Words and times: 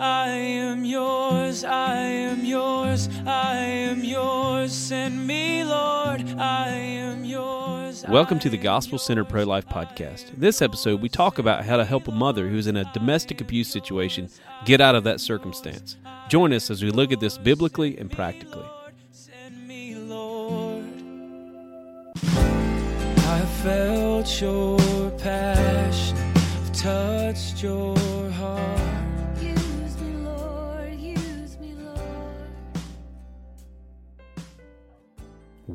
I 0.00 0.28
am 0.28 0.86
yours, 0.86 1.62
I 1.62 1.96
am 1.96 2.42
yours, 2.42 3.10
I 3.26 3.56
am 3.56 4.02
yours. 4.02 4.72
Send 4.72 5.26
me, 5.26 5.62
Lord, 5.62 6.24
I 6.38 6.68
am 6.70 7.22
yours. 7.22 8.06
Welcome 8.08 8.38
to 8.38 8.48
the 8.48 8.56
Gospel 8.56 8.96
Center 8.96 9.26
Pro 9.26 9.44
Life 9.44 9.66
Podcast. 9.66 10.30
This 10.38 10.62
episode, 10.62 11.02
we 11.02 11.10
talk 11.10 11.38
about 11.38 11.66
how 11.66 11.76
to 11.76 11.84
help 11.84 12.08
a 12.08 12.12
mother 12.12 12.48
who's 12.48 12.66
in 12.66 12.78
a 12.78 12.90
domestic 12.94 13.42
abuse 13.42 13.68
situation 13.68 14.30
get 14.64 14.80
out 14.80 14.94
of 14.94 15.04
that 15.04 15.20
circumstance. 15.20 15.98
Join 16.30 16.54
us 16.54 16.70
as 16.70 16.82
we 16.82 16.90
look 16.90 17.12
at 17.12 17.20
this 17.20 17.36
biblically 17.36 17.98
and 17.98 18.10
practically. 18.10 18.64
Send 19.12 19.68
me, 19.68 19.96
Lord. 19.96 20.82
I 22.22 23.44
felt 23.62 24.40
your 24.40 25.10
passion, 25.18 26.16
touched 26.72 27.62
your 27.62 27.98
heart. 28.30 28.79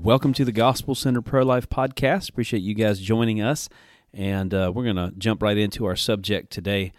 Welcome 0.06 0.34
to 0.34 0.46
the 0.46 0.52
Gospel 0.52 0.94
Center 0.94 1.24
Pro 1.24 1.44
Life 1.44 1.68
Podcast. 1.68 2.30
Appreciate 2.30 2.60
you 2.60 2.76
guys 2.76 3.00
joining 3.00 3.42
us. 3.42 3.70
And 4.14 4.54
uh, 4.54 4.72
we're 4.72 4.84
going 4.84 4.98
to 4.98 5.12
jump 5.18 5.42
right 5.42 5.58
into 5.58 5.84
our 5.86 5.96
subject 5.96 6.52
today. 6.52 6.92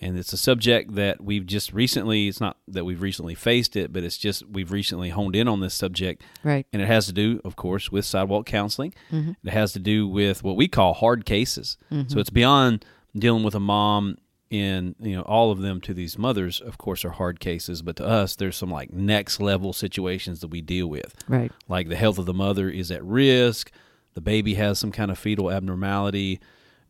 And 0.00 0.16
it's 0.16 0.32
a 0.32 0.36
subject 0.36 0.94
that 0.94 1.20
we've 1.20 1.44
just 1.44 1.72
recently, 1.72 2.28
it's 2.28 2.40
not 2.40 2.58
that 2.68 2.84
we've 2.84 3.02
recently 3.02 3.34
faced 3.34 3.74
it, 3.74 3.92
but 3.92 4.04
it's 4.04 4.16
just 4.16 4.48
we've 4.48 4.70
recently 4.70 5.10
honed 5.10 5.34
in 5.34 5.48
on 5.48 5.58
this 5.58 5.74
subject. 5.74 6.22
Right. 6.44 6.64
And 6.72 6.80
it 6.80 6.86
has 6.86 7.06
to 7.06 7.12
do, 7.12 7.40
of 7.44 7.56
course, 7.56 7.90
with 7.90 8.04
sidewalk 8.04 8.46
counseling. 8.46 8.94
It 9.42 9.50
has 9.50 9.72
to 9.72 9.80
do 9.80 10.06
with 10.06 10.44
what 10.44 10.54
we 10.54 10.68
call 10.68 10.94
hard 10.94 11.26
cases. 11.26 11.76
So 12.06 12.20
it's 12.20 12.30
beyond 12.30 12.84
dealing 13.16 13.42
with 13.42 13.56
a 13.56 13.60
mom 13.60 14.18
in, 14.50 14.94
you 15.00 15.16
know, 15.16 15.22
all 15.22 15.50
of 15.50 15.60
them 15.60 15.80
to 15.82 15.94
these 15.94 16.16
mothers, 16.18 16.60
of 16.60 16.78
course, 16.78 17.04
are 17.04 17.10
hard 17.10 17.40
cases. 17.40 17.82
But 17.82 17.96
to 17.96 18.06
us, 18.06 18.36
there's 18.36 18.56
some 18.56 18.70
like 18.70 18.92
next 18.92 19.40
level 19.40 19.72
situations 19.72 20.40
that 20.40 20.48
we 20.48 20.60
deal 20.60 20.86
with. 20.86 21.14
Right. 21.28 21.50
Like 21.68 21.88
the 21.88 21.96
health 21.96 22.18
of 22.18 22.26
the 22.26 22.34
mother 22.34 22.68
is 22.68 22.90
at 22.90 23.04
risk, 23.04 23.72
the 24.14 24.20
baby 24.20 24.54
has 24.54 24.78
some 24.78 24.92
kind 24.92 25.10
of 25.10 25.18
fetal 25.18 25.50
abnormality. 25.50 26.40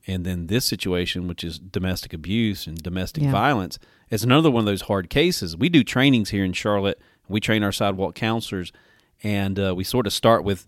And 0.06 0.26
then 0.26 0.48
this 0.48 0.66
situation, 0.66 1.26
which 1.28 1.42
is 1.42 1.58
domestic 1.58 2.12
abuse 2.12 2.66
and 2.66 2.76
domestic 2.82 3.22
Yeah. 3.22 3.32
violence, 3.32 3.78
is 4.10 4.22
another 4.22 4.50
one 4.50 4.60
of 4.60 4.66
those 4.66 4.82
hard 4.82 5.08
cases. 5.08 5.56
We 5.56 5.70
do 5.70 5.82
trainings 5.82 6.28
here 6.30 6.44
in 6.44 6.52
Charlotte. 6.52 7.00
We 7.28 7.40
train 7.40 7.62
our 7.62 7.72
sidewalk 7.72 8.14
counselors, 8.14 8.70
and 9.22 9.58
uh, 9.58 9.74
we 9.74 9.82
sort 9.82 10.06
of 10.06 10.12
start 10.12 10.44
with 10.44 10.66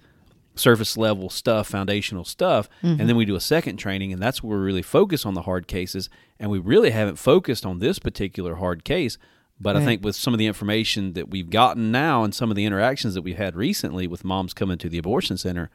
surface 0.57 0.97
level 0.97 1.31
stuff, 1.31 1.69
foundational 1.69 2.25
stuff, 2.25 2.69
and 2.83 2.99
mm-hmm. 2.99 3.07
then 3.07 3.17
we 3.17 3.25
do 3.25 3.37
a 3.37 3.41
second 3.41 3.77
training, 3.77 4.13
and 4.13 4.21
that's 4.21 4.43
where 4.43 4.59
we 4.59 4.65
really 4.65 4.83
focus 4.83 5.25
on 5.25 5.35
the 5.35 5.43
hard 5.43 5.69
cases. 5.69 6.11
And 6.39 6.51
we 6.51 6.59
really 6.59 6.91
haven't 6.91 7.17
focused 7.17 7.65
on 7.65 7.79
this 7.79 7.99
particular 7.99 8.57
hard 8.57 8.85
case. 8.85 9.17
But 9.59 9.75
I 9.75 9.83
think 9.83 10.05
with 10.05 10.17
some 10.17 10.35
of 10.35 10.39
the 10.39 10.47
information 10.47 11.15
that 11.15 11.31
we've 11.31 11.49
gotten 11.49 11.91
now 11.91 12.25
and 12.25 12.35
some 12.35 12.51
of 12.51 12.57
the 12.57 12.67
interactions 12.67 13.15
that 13.15 13.23
we've 13.23 13.39
had 13.39 13.57
recently 13.57 14.07
with 14.07 14.23
moms 14.23 14.53
coming 14.53 14.77
to 14.77 14.89
the 14.91 14.99
abortion 14.99 15.39
center, 15.39 15.71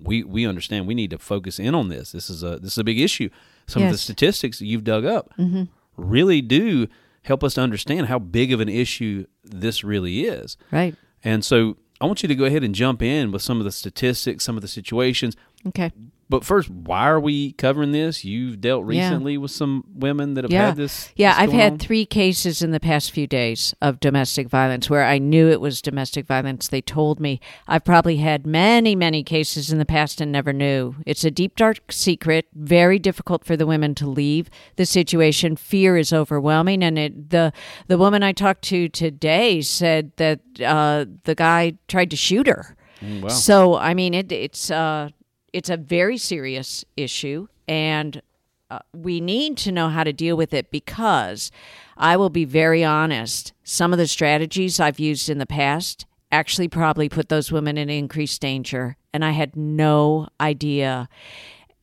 we 0.00 0.22
we 0.22 0.46
understand 0.46 0.86
we 0.86 0.94
need 0.94 1.10
to 1.10 1.18
focus 1.18 1.58
in 1.58 1.74
on 1.74 1.88
this. 1.88 2.12
This 2.12 2.30
is 2.30 2.42
a 2.42 2.58
this 2.58 2.72
is 2.72 2.78
a 2.78 2.84
big 2.84 2.98
issue. 2.98 3.28
Some 3.66 3.82
of 3.82 3.92
the 3.92 3.98
statistics 3.98 4.58
that 4.60 4.66
you've 4.66 4.84
dug 4.84 5.04
up 5.04 5.34
mm-hmm. 5.36 5.64
really 5.98 6.40
do 6.40 6.88
help 7.22 7.44
us 7.44 7.54
to 7.54 7.60
understand 7.60 8.06
how 8.06 8.18
big 8.18 8.50
of 8.50 8.60
an 8.60 8.68
issue 8.68 9.26
this 9.44 9.84
really 9.84 10.22
is. 10.22 10.56
Right. 10.70 10.94
And 11.22 11.44
so 11.44 11.76
I 12.00 12.06
want 12.06 12.22
you 12.22 12.28
to 12.28 12.34
go 12.34 12.44
ahead 12.44 12.62
and 12.62 12.74
jump 12.74 13.02
in 13.02 13.32
with 13.32 13.42
some 13.42 13.58
of 13.58 13.64
the 13.64 13.72
statistics, 13.72 14.44
some 14.44 14.56
of 14.56 14.62
the 14.62 14.68
situations. 14.68 15.36
Okay. 15.66 15.90
But 16.30 16.44
first, 16.44 16.68
why 16.68 17.08
are 17.08 17.18
we 17.18 17.52
covering 17.52 17.92
this? 17.92 18.22
You've 18.22 18.60
dealt 18.60 18.82
Yeah. 18.82 19.00
recently 19.08 19.38
with 19.38 19.50
some 19.50 19.84
women 19.94 20.34
that 20.34 20.44
have 20.44 20.50
Yeah. 20.52 20.66
had 20.66 20.76
this. 20.76 21.08
Yeah, 21.16 21.34
I've 21.38 21.52
had 21.52 21.72
on? 21.72 21.78
three 21.78 22.04
cases 22.04 22.60
in 22.60 22.70
the 22.70 22.78
past 22.80 23.12
few 23.12 23.26
days 23.26 23.74
of 23.80 23.98
domestic 23.98 24.46
violence 24.50 24.90
where 24.90 25.06
I 25.06 25.16
knew 25.16 25.48
it 25.48 25.58
was 25.58 25.80
domestic 25.80 26.26
violence. 26.26 26.68
They 26.68 26.82
told 26.82 27.18
me. 27.18 27.40
I've 27.66 27.82
probably 27.82 28.18
had 28.18 28.46
many, 28.46 28.94
many 28.94 29.22
cases 29.24 29.72
in 29.72 29.78
the 29.78 29.86
past 29.86 30.20
and 30.20 30.30
never 30.30 30.52
knew. 30.52 30.96
It's 31.06 31.24
a 31.24 31.30
deep, 31.30 31.56
dark 31.56 31.90
secret, 31.90 32.46
very 32.54 32.98
difficult 32.98 33.46
for 33.46 33.56
the 33.56 33.66
women 33.66 33.94
to 33.94 34.06
leave 34.06 34.50
the 34.76 34.84
situation. 34.84 35.56
Fear 35.56 35.96
is 35.96 36.12
overwhelming. 36.12 36.84
And 36.84 36.98
it, 36.98 37.30
the, 37.30 37.54
the 37.86 37.96
woman 37.96 38.22
I 38.22 38.32
talked 38.32 38.64
to 38.64 38.90
today 38.90 39.62
said 39.62 40.12
that 40.16 40.40
uh, 40.62 41.06
the 41.24 41.34
guy 41.34 41.78
tried 41.88 42.10
to 42.10 42.16
shoot 42.16 42.46
her. 42.46 42.76
Mm, 43.02 43.22
wow. 43.22 43.28
So 43.28 43.76
I 43.76 43.94
mean, 43.94 44.12
it, 44.12 44.30
it's 44.30 44.70
uh, 44.70 45.08
it's 45.52 45.70
a 45.70 45.76
very 45.76 46.18
serious 46.18 46.84
issue, 46.96 47.48
and 47.66 48.22
uh, 48.70 48.80
we 48.92 49.20
need 49.20 49.56
to 49.58 49.72
know 49.72 49.88
how 49.88 50.04
to 50.04 50.12
deal 50.12 50.36
with 50.36 50.52
it 50.52 50.70
because 50.70 51.50
I 51.96 52.16
will 52.16 52.30
be 52.30 52.44
very 52.44 52.84
honest. 52.84 53.52
Some 53.64 53.92
of 53.92 53.98
the 53.98 54.06
strategies 54.06 54.78
I've 54.78 55.00
used 55.00 55.30
in 55.30 55.38
the 55.38 55.46
past 55.46 56.06
actually 56.30 56.68
probably 56.68 57.08
put 57.08 57.28
those 57.30 57.50
women 57.50 57.78
in 57.78 57.88
increased 57.88 58.40
danger, 58.40 58.96
and 59.14 59.24
I 59.24 59.30
had 59.30 59.56
no 59.56 60.28
idea. 60.40 61.08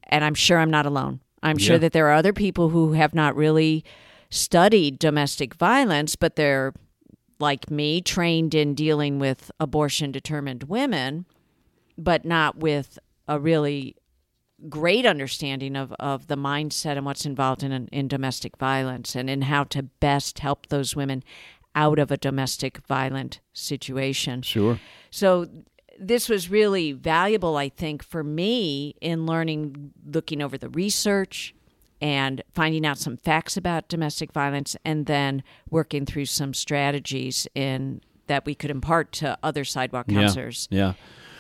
And 0.03 0.23
I'm 0.23 0.35
sure 0.35 0.59
I'm 0.59 0.69
not 0.69 0.85
alone. 0.85 1.21
I'm 1.41 1.57
sure 1.57 1.77
that 1.77 1.91
there 1.91 2.07
are 2.07 2.13
other 2.13 2.33
people 2.33 2.69
who 2.69 2.93
have 2.93 3.13
not 3.13 3.35
really 3.35 3.83
studied 4.29 4.99
domestic 4.99 5.53
violence, 5.55 6.15
but 6.15 6.35
they're 6.35 6.73
like 7.39 7.69
me, 7.69 8.01
trained 8.01 8.55
in 8.55 8.73
dealing 8.73 9.19
with 9.19 9.51
abortion 9.59 10.11
determined 10.11 10.63
women, 10.63 11.25
but 11.97 12.25
not 12.25 12.57
with 12.57 12.97
a 13.27 13.39
really 13.39 13.95
great 14.69 15.05
understanding 15.05 15.75
of, 15.75 15.91
of 15.99 16.27
the 16.27 16.37
mindset 16.37 16.97
and 16.97 17.05
what's 17.05 17.25
involved 17.25 17.63
in, 17.63 17.87
in 17.91 18.07
domestic 18.07 18.57
violence 18.57 19.15
and 19.15 19.29
in 19.29 19.43
how 19.43 19.63
to 19.65 19.83
best 19.83 20.39
help 20.39 20.67
those 20.67 20.95
women 20.95 21.23
out 21.75 21.99
of 21.99 22.09
a 22.09 22.17
domestic 22.17 22.77
violent 22.87 23.41
situation. 23.53 24.41
Sure. 24.41 24.79
So 25.11 25.47
this 25.99 26.29
was 26.29 26.49
really 26.49 26.93
valuable, 26.93 27.57
I 27.57 27.69
think, 27.69 28.03
for 28.03 28.23
me 28.23 28.95
in 29.01 29.25
learning, 29.25 29.91
looking 30.05 30.41
over 30.41 30.57
the 30.57 30.69
research 30.69 31.53
and 32.01 32.41
finding 32.53 32.85
out 32.85 32.97
some 32.97 33.17
facts 33.17 33.57
about 33.57 33.87
domestic 33.87 34.31
violence 34.31 34.75
and 34.85 35.05
then 35.05 35.43
working 35.69 36.05
through 36.05 36.25
some 36.25 36.53
strategies 36.53 37.47
in 37.55 38.01
that 38.27 38.45
we 38.45 38.55
could 38.55 38.71
impart 38.71 39.11
to 39.11 39.37
other 39.43 39.63
sidewalk 39.63 40.07
counselors. 40.07 40.67
Yeah. 40.71 40.93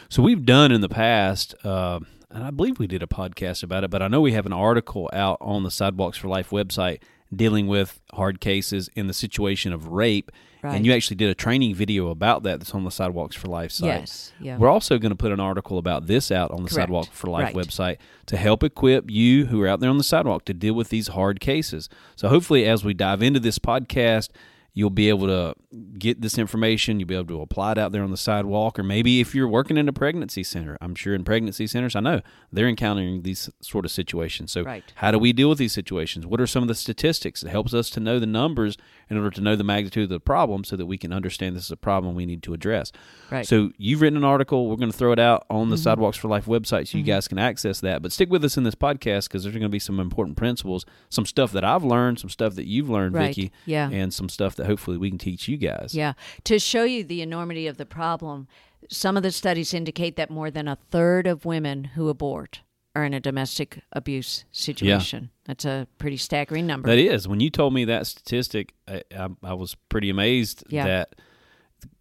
So 0.09 0.21
we've 0.21 0.45
done 0.45 0.71
in 0.71 0.81
the 0.81 0.89
past, 0.89 1.55
uh, 1.63 1.99
and 2.29 2.43
I 2.43 2.51
believe 2.51 2.79
we 2.79 2.87
did 2.87 3.03
a 3.03 3.07
podcast 3.07 3.63
about 3.63 3.83
it, 3.83 3.89
but 3.89 4.01
I 4.01 4.07
know 4.07 4.21
we 4.21 4.33
have 4.33 4.45
an 4.45 4.53
article 4.53 5.09
out 5.13 5.37
on 5.41 5.63
the 5.63 5.71
Cities 5.71 6.17
for 6.17 6.27
Life 6.27 6.49
website 6.49 6.99
dealing 7.35 7.67
with 7.67 7.99
hard 8.13 8.39
cases 8.39 8.89
in 8.95 9.07
the 9.07 9.13
situation 9.13 9.73
of 9.73 9.87
rape. 9.87 10.31
Right. 10.61 10.75
And 10.75 10.85
you 10.85 10.93
actually 10.93 11.17
did 11.17 11.29
a 11.29 11.35
training 11.35 11.75
video 11.75 12.09
about 12.09 12.43
that 12.43 12.59
that's 12.59 12.73
on 12.73 12.83
the 12.85 12.91
Cities 12.91 13.35
for 13.35 13.47
Life 13.47 13.71
site. 13.71 13.87
Yes, 13.87 14.33
yeah. 14.39 14.57
We're 14.57 14.69
also 14.69 14.97
going 14.97 15.11
to 15.11 15.15
put 15.15 15.31
an 15.31 15.39
article 15.39 15.77
about 15.77 16.07
this 16.07 16.31
out 16.31 16.49
on 16.51 16.63
the 16.63 16.69
Correct. 16.69 16.87
Sidewalk 16.87 17.11
for 17.11 17.27
Life 17.29 17.55
Right. 17.55 17.55
website 17.55 17.97
to 18.27 18.37
help 18.37 18.63
equip 18.63 19.09
you 19.09 19.47
who 19.47 19.61
are 19.61 19.67
out 19.67 19.79
there 19.79 19.89
on 19.89 19.97
the 19.97 20.03
sidewalk 20.03 20.45
to 20.45 20.53
deal 20.53 20.73
with 20.73 20.89
these 20.89 21.09
hard 21.09 21.39
cases. 21.39 21.89
So 22.15 22.29
hopefully, 22.29 22.65
as 22.65 22.83
we 22.83 22.93
dive 22.93 23.21
into 23.21 23.39
this 23.39 23.59
podcast, 23.59 24.29
you'll 24.77 24.89
be 24.89 25.07
able 25.07 25.25
to 25.25 25.55
get 25.97 26.19
this 26.21 26.37
information. 26.37 26.99
You'll 26.99 27.07
be 27.07 27.15
able 27.15 27.27
to 27.27 27.41
apply 27.41 27.71
it 27.71 27.77
out 27.77 27.93
there 27.93 28.03
on 28.03 28.11
the 28.11 28.17
sidewalk, 28.17 28.77
or 28.77 28.83
maybe 28.83 29.21
if 29.21 29.33
you're 29.33 29.47
working 29.47 29.77
in 29.77 29.87
a 29.87 29.93
pregnancy 29.93 30.43
center, 30.43 30.77
I'm 30.81 30.95
sure 30.95 31.15
in 31.15 31.23
pregnancy 31.23 31.65
centers, 31.65 31.95
I 31.95 32.01
know 32.01 32.21
they're 32.51 32.67
encountering 32.67 33.21
these 33.23 33.49
sort 33.61 33.85
of 33.85 33.91
situations. 33.91 34.51
So, 34.51 34.63
Right. 34.63 34.83
how 34.95 35.11
do 35.11 35.17
we 35.17 35.31
deal 35.31 35.47
with 35.47 35.57
these 35.59 35.71
situations? 35.73 36.27
What 36.27 36.41
are 36.41 36.45
some 36.47 36.61
of 36.61 36.67
the 36.67 36.75
statistics? 36.75 37.41
It 37.41 37.49
helps 37.49 37.73
us 37.73 37.89
to 37.91 38.01
know 38.01 38.19
the 38.19 38.25
numbers 38.27 38.77
in 39.09 39.17
order 39.17 39.29
to 39.31 39.41
know 39.41 39.55
the 39.55 39.63
magnitude 39.63 40.03
of 40.03 40.09
the 40.09 40.19
problem 40.19 40.63
so 40.63 40.75
that 40.75 40.85
we 40.85 40.97
can 40.97 41.13
understand 41.13 41.55
this 41.55 41.65
is 41.65 41.71
a 41.71 41.77
problem 41.77 42.15
we 42.15 42.25
need 42.25 42.43
to 42.43 42.53
address. 42.53 42.91
Right. 43.31 43.45
So, 43.45 43.71
you've 43.77 44.01
written 44.01 44.17
an 44.17 44.23
article. 44.23 44.67
We're 44.67 44.75
going 44.75 44.91
to 44.91 44.97
throw 44.97 45.11
it 45.11 45.19
out 45.19 45.45
on 45.49 45.69
the 45.69 45.75
mm-hmm. 45.75 46.01
Cities 46.01 46.17
for 46.17 46.27
Life 46.27 46.45
website 46.45 46.87
so 46.87 46.97
you 46.97 47.03
mm-hmm. 47.03 47.11
guys 47.11 47.27
can 47.27 47.39
access 47.39 47.79
that. 47.81 48.01
But 48.01 48.11
stick 48.11 48.29
with 48.29 48.43
us 48.43 48.57
in 48.57 48.63
this 48.63 48.75
podcast 48.75 49.27
because 49.27 49.43
there's 49.43 49.53
going 49.53 49.63
to 49.63 49.69
be 49.69 49.79
some 49.79 49.99
important 49.99 50.37
principles, 50.37 50.85
some 51.09 51.25
stuff 51.25 51.51
that 51.51 51.63
I've 51.63 51.83
learned, 51.83 52.19
some 52.19 52.29
stuff 52.29 52.55
that 52.55 52.67
you've 52.67 52.89
learned, 52.89 53.15
Right. 53.15 53.27
Vicki, 53.27 53.51
Yeah. 53.65 53.89
and 53.89 54.13
some 54.13 54.29
stuff 54.29 54.55
that 54.55 54.65
hopefully 54.65 54.97
we 54.97 55.09
can 55.09 55.17
teach 55.17 55.47
you 55.47 55.57
guys. 55.57 55.93
Yeah. 55.93 56.13
To 56.45 56.59
show 56.59 56.83
you 56.83 57.03
the 57.03 57.21
enormity 57.21 57.67
of 57.67 57.77
the 57.77 57.85
problem, 57.85 58.47
some 58.89 59.17
of 59.17 59.23
the 59.23 59.31
studies 59.31 59.73
indicate 59.73 60.15
that 60.15 60.29
more 60.29 60.51
than 60.51 60.67
a 60.67 60.77
third 60.91 61.27
of 61.27 61.45
women 61.45 61.85
who 61.95 62.09
abort 62.09 62.61
are 62.95 63.03
in 63.03 63.13
a 63.13 63.19
domestic 63.19 63.79
abuse 63.91 64.45
situation. 64.51 65.23
Yeah. 65.23 65.41
That's 65.45 65.65
a 65.65 65.87
pretty 65.97 66.17
staggering 66.17 66.65
number. 66.65 66.87
That 66.89 66.97
is. 66.97 67.27
When 67.27 67.39
you 67.39 67.49
told 67.49 67.73
me 67.73 67.85
that 67.85 68.07
statistic, 68.07 68.73
I, 68.87 69.03
I, 69.15 69.27
I 69.43 69.53
was 69.53 69.75
pretty 69.89 70.09
amazed 70.09 70.63
Yeah. 70.69 70.85
that 70.85 71.15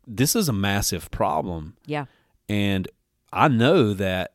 this 0.06 0.37
is 0.37 0.49
a 0.49 0.52
massive 0.52 1.11
problem. 1.11 1.76
yeah. 1.87 2.06
And 2.49 2.87
I 3.32 3.49
know 3.49 3.94
that 3.94 4.35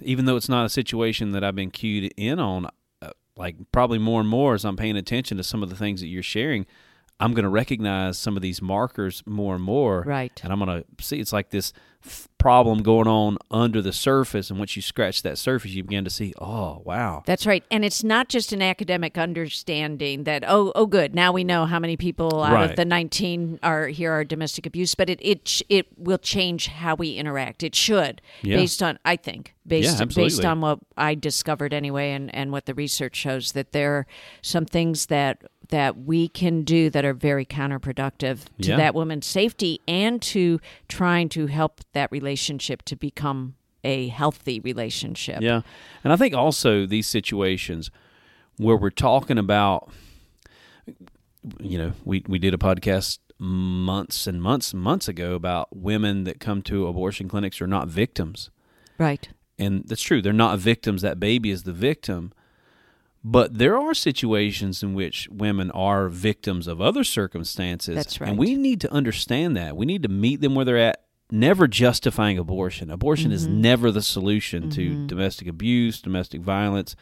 even 0.00 0.24
though 0.24 0.36
it's 0.36 0.48
not 0.48 0.64
a 0.64 0.70
situation 0.70 1.32
that 1.32 1.44
I've 1.44 1.54
been 1.54 1.70
cued 1.70 2.12
in 2.16 2.38
on, 2.40 2.66
uh, 3.02 3.10
like 3.36 3.56
probably 3.72 3.98
more 3.98 4.20
and 4.20 4.28
more 4.28 4.54
as 4.54 4.64
I'm 4.64 4.76
paying 4.76 4.96
attention 4.96 5.36
to 5.36 5.42
some 5.44 5.62
of 5.62 5.68
the 5.68 5.76
things 5.76 6.00
that 6.00 6.06
you're 6.08 6.22
sharing, 6.22 6.66
I'm 7.22 7.32
going 7.34 7.44
to 7.44 7.48
recognize 7.48 8.18
some 8.18 8.36
of 8.36 8.42
these 8.42 8.60
markers 8.60 9.22
more 9.26 9.54
and 9.54 9.62
more. 9.64 10.02
Right. 10.02 10.38
And 10.42 10.52
I'm 10.52 10.58
going 10.58 10.82
to 10.82 11.04
see 11.04 11.20
it's 11.20 11.32
like 11.32 11.50
this 11.50 11.72
f- 12.04 12.26
problem 12.36 12.82
going 12.82 13.06
on 13.06 13.38
under 13.50 13.80
the 13.80 13.92
surface. 13.92 14.50
And 14.50 14.58
once 14.58 14.74
you 14.74 14.82
scratch 14.82 15.22
that 15.22 15.38
surface, 15.38 15.70
you 15.70 15.84
begin 15.84 16.02
to 16.04 16.10
see, 16.10 16.34
oh, 16.40 16.82
wow. 16.84 17.22
That's 17.24 17.46
right. 17.46 17.64
And 17.70 17.84
it's 17.84 18.02
not 18.02 18.28
just 18.28 18.52
an 18.52 18.60
academic 18.60 19.16
understanding 19.16 20.24
that, 20.24 20.42
oh, 20.46 20.72
oh, 20.74 20.86
good, 20.86 21.14
now 21.14 21.32
we 21.32 21.44
know 21.44 21.64
how 21.66 21.78
many 21.78 21.96
people 21.96 22.42
out 22.42 22.52
Right. 22.52 22.70
of 22.70 22.76
the 22.76 22.84
19 22.84 23.60
are 23.62 23.86
here 23.86 24.10
are 24.12 24.24
domestic 24.24 24.66
abuse, 24.66 24.94
but 24.96 25.08
it, 25.08 25.20
it, 25.22 25.46
sh- 25.46 25.62
it 25.68 25.86
will 25.96 26.18
change 26.18 26.66
how 26.66 26.94
we 26.96 27.14
interact. 27.14 27.62
It 27.62 27.74
should, 27.74 28.20
Yeah. 28.42 28.56
based 28.56 28.82
on, 28.82 28.98
I 29.04 29.14
think, 29.16 29.54
based, 29.66 29.98
Yeah, 30.00 30.06
based 30.06 30.44
on 30.44 30.60
what 30.60 30.80
I 30.96 31.14
discovered 31.14 31.72
anyway 31.72 32.10
and, 32.12 32.34
and 32.34 32.50
what 32.50 32.66
the 32.66 32.74
research 32.74 33.14
shows, 33.14 33.52
that 33.52 33.70
there 33.72 33.94
are 33.94 34.06
some 34.42 34.64
things 34.66 35.06
that 35.06 35.42
that 35.72 35.96
we 35.96 36.28
can 36.28 36.62
do 36.64 36.90
that 36.90 37.02
are 37.02 37.14
very 37.14 37.46
counterproductive 37.46 38.44
to 38.60 38.68
Yeah. 38.68 38.76
that 38.76 38.94
woman's 38.94 39.26
safety 39.26 39.80
and 39.88 40.20
to 40.22 40.60
trying 40.86 41.30
to 41.30 41.46
help 41.46 41.80
that 41.94 42.12
relationship 42.12 42.82
to 42.82 42.94
become 42.94 43.54
a 43.82 44.08
healthy 44.08 44.60
relationship. 44.60 45.40
Yeah. 45.40 45.62
And 46.04 46.12
I 46.12 46.16
think 46.16 46.34
also 46.34 46.84
these 46.84 47.06
situations 47.06 47.90
where 48.58 48.76
we're 48.76 48.90
talking 48.90 49.38
about, 49.38 49.90
you 51.58 51.78
know, 51.78 51.92
we, 52.04 52.22
we 52.28 52.38
did 52.38 52.52
a 52.52 52.58
podcast 52.58 53.18
months 53.38 54.26
and 54.26 54.42
months 54.42 54.74
and 54.74 54.82
months 54.82 55.08
ago 55.08 55.34
about 55.34 55.74
women 55.74 56.24
that 56.24 56.38
come 56.38 56.60
to 56.62 56.86
abortion 56.86 57.28
clinics 57.28 57.60
are 57.62 57.66
not 57.66 57.88
victims. 57.88 58.50
Right. 58.98 59.26
And 59.58 59.84
that's 59.86 60.02
true. 60.02 60.20
They're 60.20 60.32
not 60.34 60.58
victims. 60.58 61.00
That 61.02 61.18
baby 61.18 61.50
is 61.50 61.62
the 61.62 61.72
victim. 61.72 62.32
But 63.24 63.58
there 63.58 63.78
are 63.78 63.94
situations 63.94 64.82
in 64.82 64.94
which 64.94 65.28
women 65.30 65.70
are 65.70 66.08
victims 66.08 66.66
of 66.66 66.80
other 66.80 67.04
circumstances. 67.04 67.94
That's 67.94 68.20
right. 68.20 68.30
And 68.30 68.38
we 68.38 68.56
need 68.56 68.80
to 68.80 68.92
understand 68.92 69.56
that. 69.56 69.76
We 69.76 69.86
need 69.86 70.02
to 70.02 70.08
meet 70.08 70.40
them 70.40 70.54
where 70.56 70.64
they're 70.64 70.76
at, 70.78 71.04
never 71.30 71.68
justifying 71.68 72.36
abortion. 72.38 72.90
Abortion 72.90 73.30
is 73.30 73.46
Mm-hmm. 73.46 73.60
never 73.60 73.90
the 73.92 74.02
solution 74.02 74.70
to 74.70 75.06
domestic 75.06 75.46
abuse, 75.46 76.00
domestic 76.02 76.40
violence, 76.40 76.96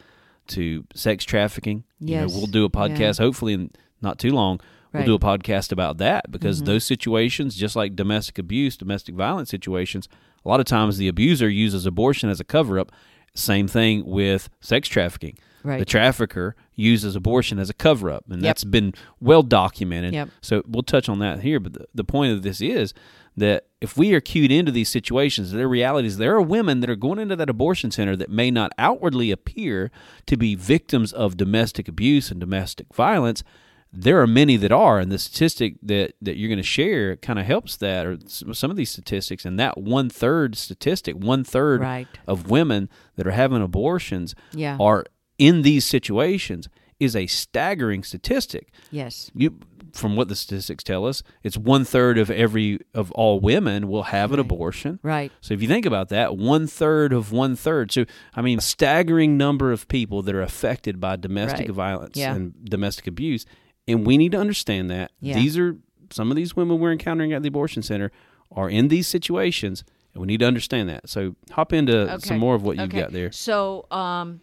to 0.49 0.85
sex 0.93 1.25
trafficking. 1.25 1.85
You 1.99 2.17
know, 2.17 2.27
we'll 2.27 2.45
do 2.47 2.65
a 2.65 2.69
podcast, 2.69 3.17
hopefully 3.17 3.53
in 3.53 3.71
not 4.01 4.19
too 4.19 4.31
long. 4.31 4.59
Right. 4.93 5.07
We'll 5.07 5.17
do 5.17 5.25
a 5.25 5.27
podcast 5.37 5.71
about 5.71 5.97
that 5.99 6.29
because 6.31 6.63
those 6.63 6.83
situations, 6.83 7.55
just 7.55 7.75
like 7.77 7.95
domestic 7.95 8.37
abuse, 8.37 8.75
domestic 8.75 9.15
violence 9.15 9.49
situations, 9.49 10.09
a 10.43 10.49
lot 10.49 10.59
of 10.59 10.65
times 10.65 10.97
the 10.97 11.07
abuser 11.07 11.47
uses 11.49 11.85
abortion 11.85 12.29
as 12.29 12.39
a 12.39 12.43
cover 12.43 12.77
up. 12.77 12.91
Same 13.33 13.67
thing 13.67 14.05
with 14.05 14.49
sex 14.59 14.87
trafficking. 14.87 15.37
Right. 15.63 15.79
The 15.79 15.85
trafficker 15.85 16.55
uses 16.75 17.15
abortion 17.15 17.59
as 17.59 17.69
a 17.69 17.73
cover 17.73 18.09
up, 18.09 18.25
and 18.29 18.41
that's 18.41 18.63
been 18.63 18.93
well 19.19 19.43
documented. 19.43 20.13
Yep. 20.13 20.29
So 20.41 20.63
we'll 20.67 20.83
touch 20.83 21.07
on 21.07 21.19
that 21.19 21.41
here. 21.41 21.59
But 21.59 21.73
the, 21.73 21.85
the 21.93 22.03
point 22.03 22.33
of 22.33 22.41
this 22.41 22.61
is 22.61 22.93
that 23.37 23.67
if 23.79 23.95
we 23.95 24.13
are 24.13 24.21
cued 24.21 24.51
into 24.51 24.71
these 24.71 24.89
situations, 24.89 25.51
their 25.51 25.67
reality 25.67 26.07
is 26.07 26.17
there 26.17 26.35
are 26.35 26.41
women 26.41 26.79
that 26.79 26.89
are 26.89 26.95
going 26.95 27.19
into 27.19 27.35
that 27.35 27.49
abortion 27.49 27.91
center 27.91 28.15
that 28.15 28.29
may 28.29 28.51
not 28.51 28.71
outwardly 28.77 29.31
appear 29.31 29.91
to 30.25 30.35
be 30.35 30.55
victims 30.55 31.13
of 31.13 31.37
domestic 31.37 31.87
abuse 31.87 32.31
and 32.31 32.39
domestic 32.39 32.93
violence. 32.93 33.43
There 33.93 34.21
are 34.21 34.27
many 34.27 34.55
that 34.57 34.71
are, 34.71 34.99
and 34.99 35.11
the 35.11 35.19
statistic 35.19 35.75
that, 35.83 36.13
that 36.21 36.37
you're 36.37 36.47
going 36.47 36.57
to 36.57 36.63
share 36.63 37.17
kind 37.17 37.37
of 37.37 37.45
helps 37.45 37.75
that, 37.77 38.05
or 38.05 38.17
some 38.27 38.71
of 38.71 38.77
these 38.77 38.89
statistics, 38.89 39.43
and 39.43 39.59
that 39.59 39.77
one 39.77 40.09
third 40.09 40.55
statistic, 40.55 41.15
one 41.15 41.43
third 41.43 41.81
Right. 41.81 42.07
of 42.25 42.49
women 42.49 42.87
that 43.17 43.27
are 43.27 43.31
having 43.31 43.61
abortions 43.61 44.33
Yeah. 44.53 44.77
are 44.79 45.05
in 45.37 45.63
these 45.63 45.83
situations 45.85 46.69
is 47.01 47.15
a 47.15 47.27
staggering 47.27 48.03
statistic. 48.03 48.71
Yes. 48.91 49.29
You, 49.35 49.57
from 49.91 50.15
what 50.15 50.29
the 50.29 50.35
statistics 50.37 50.83
tell 50.85 51.05
us, 51.05 51.21
it's 51.43 51.57
one 51.57 51.83
third 51.83 52.17
of 52.17 52.29
every 52.31 52.79
of 52.93 53.11
all 53.11 53.41
women 53.41 53.89
will 53.89 54.03
have 54.03 54.31
an 54.31 54.39
abortion. 54.39 54.99
Right. 55.03 55.33
So 55.41 55.53
if 55.53 55.61
you 55.61 55.67
think 55.67 55.85
about 55.85 56.07
that, 56.09 56.37
one 56.37 56.65
third 56.67 57.11
of 57.11 57.33
one 57.33 57.57
third. 57.57 57.91
So 57.91 58.05
I 58.35 58.41
mean, 58.41 58.59
a 58.59 58.61
staggering 58.61 59.35
number 59.35 59.73
of 59.73 59.87
people 59.89 60.21
that 60.21 60.33
are 60.35 60.41
affected 60.41 61.01
by 61.01 61.17
domestic 61.17 61.67
Right. 61.67 61.75
violence 61.75 62.17
Yeah. 62.17 62.35
and 62.35 62.53
domestic 62.63 63.05
abuse, 63.07 63.45
and 63.91 64.05
we 64.05 64.17
need 64.17 64.31
to 64.31 64.39
understand 64.39 64.89
that 64.89 65.11
Yeah. 65.19 65.35
these 65.35 65.57
are 65.57 65.77
some 66.09 66.29
of 66.31 66.35
these 66.37 66.55
women 66.55 66.79
we're 66.79 66.91
encountering 66.91 67.33
at 67.33 67.41
the 67.41 67.47
abortion 67.49 67.81
center 67.83 68.11
are 68.51 68.69
in 68.69 68.87
these 68.89 69.07
situations, 69.07 69.83
and 70.13 70.21
we 70.21 70.27
need 70.27 70.39
to 70.41 70.45
understand 70.47 70.89
that. 70.89 71.07
So 71.09 71.35
hop 71.51 71.71
into 71.73 72.11
Okay. 72.15 72.27
some 72.27 72.37
more 72.39 72.55
of 72.55 72.63
what 72.63 72.75
you've 72.77 72.89
Okay. 72.89 72.99
got 73.01 73.11
there. 73.11 73.31
So, 73.31 73.85
um, 73.91 74.41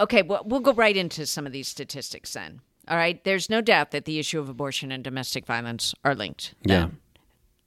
okay, 0.00 0.22
well, 0.22 0.42
we'll 0.46 0.60
go 0.60 0.72
right 0.72 0.96
into 0.96 1.26
some 1.26 1.46
of 1.46 1.52
these 1.52 1.68
statistics 1.68 2.32
then. 2.32 2.60
All 2.88 2.96
right. 2.96 3.22
There's 3.24 3.50
no 3.50 3.60
doubt 3.60 3.90
that 3.90 4.04
the 4.04 4.18
issue 4.18 4.38
of 4.38 4.48
abortion 4.48 4.92
and 4.92 5.02
domestic 5.02 5.44
violence 5.44 5.94
are 6.04 6.14
linked. 6.14 6.54
Yeah. 6.64 6.78
Then. 6.80 6.98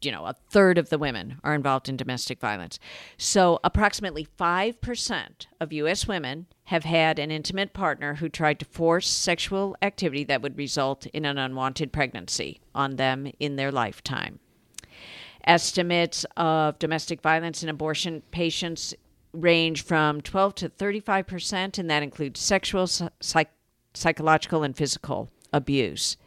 You 0.02 0.12
know, 0.12 0.26
a 0.26 0.36
third 0.50 0.78
of 0.78 0.90
the 0.90 0.98
women 0.98 1.40
are 1.44 1.54
involved 1.54 1.90
in 1.90 1.98
domestic 1.98 2.40
violence. 2.40 2.80
So, 3.18 3.60
approximately 3.64 4.26
5% 4.40 5.48
of 5.60 5.74
U.S. 5.74 6.08
women 6.08 6.48
have 6.66 6.86
had 6.86 7.20
an 7.20 7.32
intimate 7.32 7.74
partner 7.74 8.16
who 8.16 8.30
tried 8.30 8.60
to 8.60 8.66
force 8.66 9.10
sexual 9.10 9.76
activity 9.82 10.24
that 10.24 10.42
would 10.42 10.58
result 10.58 11.06
in 11.08 11.26
an 11.26 11.38
unwanted 11.38 11.92
pregnancy 11.92 12.62
on 12.74 12.96
them 12.96 13.32
in 13.40 13.58
their 13.58 13.72
lifetime. 13.72 14.40
Estimates 15.46 16.26
of 16.38 16.80
domestic 16.80 17.22
violence 17.22 17.62
and 17.62 17.70
abortion 17.70 18.22
patients 18.32 18.94
range 19.34 19.84
from 19.84 20.22
12 20.22 20.56
to 20.56 20.70
35 20.70 21.28
percent, 21.28 21.78
and 21.78 21.90
that 21.90 22.04
includes 22.04 22.40
sexual, 22.40 22.88
psych- 22.88 23.52
psychological, 23.94 24.64
and 24.64 24.78
physical 24.78 25.30
abuse. 25.52 26.18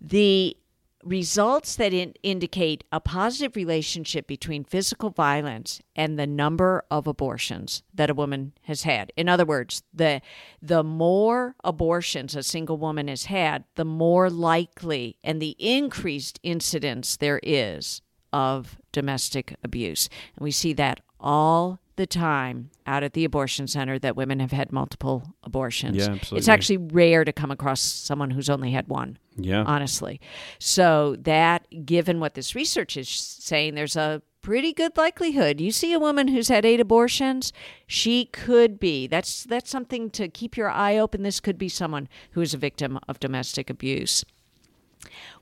The 0.00 0.56
results 1.06 1.76
that 1.76 1.92
in- 1.92 2.14
indicate 2.22 2.84
a 2.90 3.00
positive 3.00 3.56
relationship 3.56 4.26
between 4.26 4.64
physical 4.64 5.10
violence 5.10 5.80
and 5.94 6.18
the 6.18 6.26
number 6.26 6.84
of 6.90 7.06
abortions 7.06 7.82
that 7.94 8.10
a 8.10 8.14
woman 8.14 8.52
has 8.62 8.82
had. 8.82 9.12
In 9.16 9.28
other 9.28 9.44
words, 9.44 9.82
the 9.94 10.20
the 10.60 10.82
more 10.82 11.54
abortions 11.64 12.34
a 12.34 12.42
single 12.42 12.76
woman 12.76 13.08
has 13.08 13.26
had, 13.26 13.64
the 13.76 13.84
more 13.84 14.28
likely 14.28 15.16
and 15.22 15.40
the 15.40 15.56
increased 15.58 16.40
incidence 16.42 17.16
there 17.16 17.40
is 17.42 18.02
of 18.32 18.76
domestic 18.92 19.56
abuse. 19.62 20.08
And 20.36 20.44
we 20.44 20.50
see 20.50 20.72
that 20.74 21.00
all 21.20 21.80
the 21.96 22.06
time 22.06 22.70
out 22.86 23.02
at 23.02 23.12
the 23.14 23.24
abortion 23.24 23.66
center 23.66 23.98
that 23.98 24.16
women 24.16 24.38
have 24.40 24.52
had 24.52 24.70
multiple 24.72 25.34
abortions. 25.42 25.96
Yeah, 25.96 26.12
absolutely. 26.12 26.38
It's 26.38 26.48
actually 26.48 26.76
rare 26.78 27.24
to 27.24 27.32
come 27.32 27.50
across 27.50 27.80
someone 27.80 28.30
who's 28.30 28.48
only 28.50 28.70
had 28.72 28.88
one 28.88 29.18
Yeah. 29.36 29.64
honestly. 29.66 30.20
So 30.58 31.16
that, 31.20 31.66
given 31.84 32.20
what 32.20 32.34
this 32.34 32.54
research 32.54 32.96
is 32.96 33.08
saying, 33.08 33.74
there's 33.74 33.96
a 33.96 34.22
pretty 34.42 34.72
good 34.72 34.96
likelihood. 34.96 35.60
You 35.60 35.72
see 35.72 35.92
a 35.92 35.98
woman 35.98 36.28
who's 36.28 36.48
had 36.48 36.64
eight 36.64 36.78
abortions, 36.80 37.52
she 37.86 38.26
could 38.26 38.78
be. 38.78 39.06
That's 39.08 39.42
that's 39.44 39.70
something 39.70 40.08
to 40.10 40.28
keep 40.28 40.56
your 40.56 40.70
eye 40.70 40.96
open. 40.98 41.22
This 41.24 41.40
could 41.40 41.58
be 41.58 41.68
someone 41.68 42.08
who 42.32 42.40
is 42.40 42.54
a 42.54 42.58
victim 42.58 42.98
of 43.08 43.18
domestic 43.18 43.68
abuse. 43.70 44.24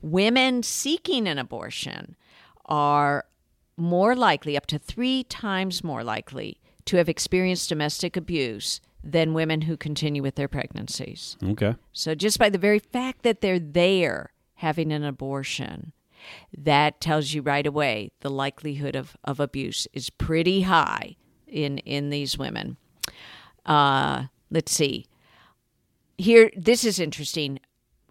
Women 0.01 0.63
seeking 0.63 1.27
an 1.27 1.37
abortion 1.37 2.15
are 2.65 3.25
more 3.77 4.15
likely, 4.15 4.57
up 4.57 4.65
to 4.67 4.79
three 4.79 5.23
times 5.23 5.83
more 5.83 6.03
likely, 6.03 6.59
to 6.85 6.97
have 6.97 7.09
experienced 7.09 7.69
domestic 7.69 8.15
abuse 8.15 8.79
than 9.03 9.33
women 9.33 9.61
who 9.61 9.77
continue 9.77 10.21
with 10.21 10.35
their 10.35 10.47
pregnancies. 10.47 11.37
Okay. 11.43 11.75
So 11.93 12.15
just 12.15 12.39
by 12.39 12.49
the 12.49 12.57
very 12.57 12.79
fact 12.79 13.23
that 13.23 13.41
they're 13.41 13.59
there 13.59 14.31
having 14.55 14.91
an 14.91 15.03
abortion, 15.03 15.93
that 16.57 16.99
tells 17.01 17.33
you 17.33 17.41
right 17.41 17.67
away 17.67 18.11
the 18.21 18.31
likelihood 18.31 18.95
of, 18.95 19.15
of 19.23 19.39
abuse 19.39 19.87
is 19.93 20.09
pretty 20.09 20.61
high 20.61 21.15
in 21.47 21.77
in 21.79 22.09
these 22.09 22.37
women. 22.37 22.77
Uh, 23.65 24.25
let's 24.49 24.71
see. 24.71 25.05
Here, 26.17 26.49
this 26.55 26.83
is 26.83 26.99
interesting. 26.99 27.59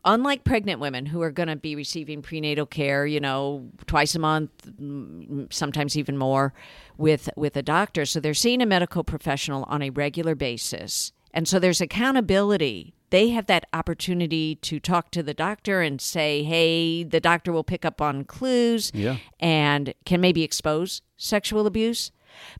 Unlike 0.07 0.45
pregnant 0.45 0.81
women 0.81 1.07
who 1.07 1.23
are 1.23 1.31
going 1.31 1.49
to 1.49 1.57
be 1.57 1.75
receiving 1.75 2.21
prenatal 2.21 2.67
care, 2.67 3.07
you 3.07 3.21
know, 3.21 3.71
twice 3.87 4.15
a 4.15 4.19
month, 4.19 4.51
mm, 4.79 5.51
sometimes 5.53 5.97
even 5.97 6.19
more, 6.19 6.53
with 6.99 7.31
with 7.37 7.57
a 7.57 7.63
doctor, 7.63 8.05
so 8.05 8.21
they're 8.21 8.35
seeing 8.35 8.61
a 8.61 8.67
medical 8.67 9.03
professional 9.03 9.65
on 9.65 9.81
a 9.83 9.91
regular 9.91 10.35
basis, 10.35 11.13
and 11.33 11.49
so 11.49 11.59
there's 11.59 11.81
accountability. 11.81 12.95
They 13.11 13.31
have 13.31 13.47
that 13.47 13.67
opportunity 13.73 14.57
to 14.57 14.79
talk 14.81 15.11
to 15.13 15.23
the 15.23 15.35
doctor 15.35 15.81
and 15.81 16.01
say, 16.01 16.43
"Hey, 16.43 17.03
the 17.05 17.21
doctor 17.21 17.53
will 17.53 17.65
pick 17.65 17.85
up 17.85 18.01
on 18.03 18.25
clues 18.25 18.91
Yeah. 18.95 19.17
and 19.41 19.95
can 20.05 20.21
maybe 20.21 20.43
expose 20.43 21.01
sexual 21.17 21.67
abuse." 21.67 22.11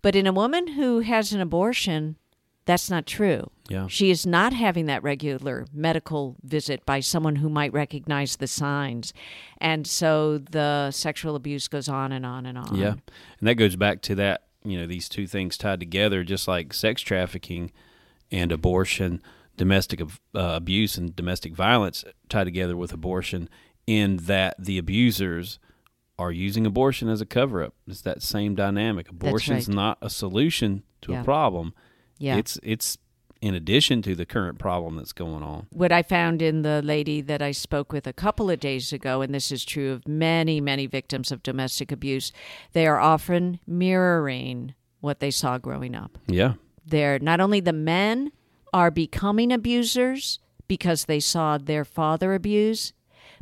But 0.01 0.15
in 0.17 0.27
a 0.27 0.33
woman 0.33 0.69
who 0.69 1.01
has 1.01 1.33
an 1.33 1.41
abortion, 1.41 2.17
that's 2.65 2.89
not 2.89 3.07
true. 3.07 3.51
Yeah. 3.69 3.87
She 3.89 4.11
is 4.11 4.27
not 4.27 4.53
having 4.53 4.87
that 4.87 5.03
regular 5.03 5.67
medical 5.73 6.37
visit 6.43 6.85
by 6.85 7.01
someone 7.01 7.37
who 7.37 7.49
might 7.49 7.73
recognize 7.73 8.37
the 8.37 8.47
signs. 8.47 9.15
And 9.59 9.87
so 9.87 10.39
the 10.39 10.91
sexual 10.91 11.35
abuse 11.35 11.67
goes 11.69 11.89
on 11.89 12.13
and 12.13 12.27
on 12.27 12.45
and 12.47 12.59
on. 12.59 12.77
Yeah. 12.77 12.93
And 13.39 13.49
that 13.49 13.55
goes 13.55 13.77
back 13.77 14.03
to 14.03 14.15
that, 14.17 14.45
you 14.65 14.79
know, 14.79 14.87
these 14.87 15.09
two 15.09 15.27
things 15.27 15.57
tied 15.57 15.81
together, 15.81 16.25
just 16.25 16.47
like 16.47 16.73
sex 16.75 17.01
trafficking 17.03 17.73
and 18.31 18.53
abortion. 18.53 19.23
domestic 19.57 20.01
uh, 20.03 20.07
abuse 20.35 20.99
and 20.99 21.15
domestic 21.15 21.55
violence 21.55 22.05
tied 22.29 22.43
together 22.45 22.77
with 22.77 22.93
abortion 22.93 23.49
in 23.87 24.17
that 24.17 24.57
the 24.59 24.79
abusers 24.79 25.61
are 26.19 26.33
using 26.33 26.67
abortion 26.67 27.09
as 27.09 27.21
a 27.21 27.27
cover 27.27 27.63
up. 27.63 27.73
It's 27.87 28.01
that 28.03 28.21
same 28.21 28.57
dynamic. 28.57 29.09
Abortion's 29.11 29.69
right. 29.69 29.75
not 29.75 29.99
a 30.03 30.11
solution 30.11 30.83
to 31.03 31.13
Yeah. 31.13 31.21
a 31.21 31.25
problem. 31.25 31.73
Yeah. 32.19 32.37
It's 32.37 32.59
it's 32.65 32.99
in 33.45 33.55
addition 33.55 34.01
to 34.01 34.15
the 34.15 34.25
current 34.25 34.59
problem 34.59 34.97
that's 34.97 35.13
going 35.13 35.43
on. 35.43 35.67
what 35.71 35.93
I 35.93 36.03
found 36.03 36.41
in 36.41 36.63
the 36.63 36.81
lady 36.81 37.21
that 37.21 37.43
I 37.43 37.51
spoke 37.51 37.93
with 37.93 38.07
a 38.07 38.13
couple 38.15 38.49
of 38.49 38.59
days 38.59 38.91
ago, 38.91 39.21
and 39.21 39.35
this 39.35 39.53
is 39.53 39.67
true 39.67 39.93
of 39.93 40.09
many, 40.09 40.63
many 40.63 40.87
victims 40.87 41.31
of 41.31 41.43
domestic 41.43 41.93
abuse, 41.93 42.33
they 42.73 42.87
are 42.87 42.99
often 42.99 43.61
mirroring 43.67 44.75
what 45.01 45.21
they 45.21 45.31
saw 45.31 45.59
growing 45.59 45.95
up. 45.95 46.17
Yeah. 46.27 46.55
They're 46.87 47.19
not 47.19 47.39
only 47.39 47.61
the 47.61 47.75
men 47.75 48.33
are 48.73 48.91
becoming 48.91 49.53
abusers 49.53 50.39
because 50.67 51.05
they 51.05 51.21
saw 51.21 51.59
their 51.59 51.85
father 51.85 52.33
abuse, 52.33 52.95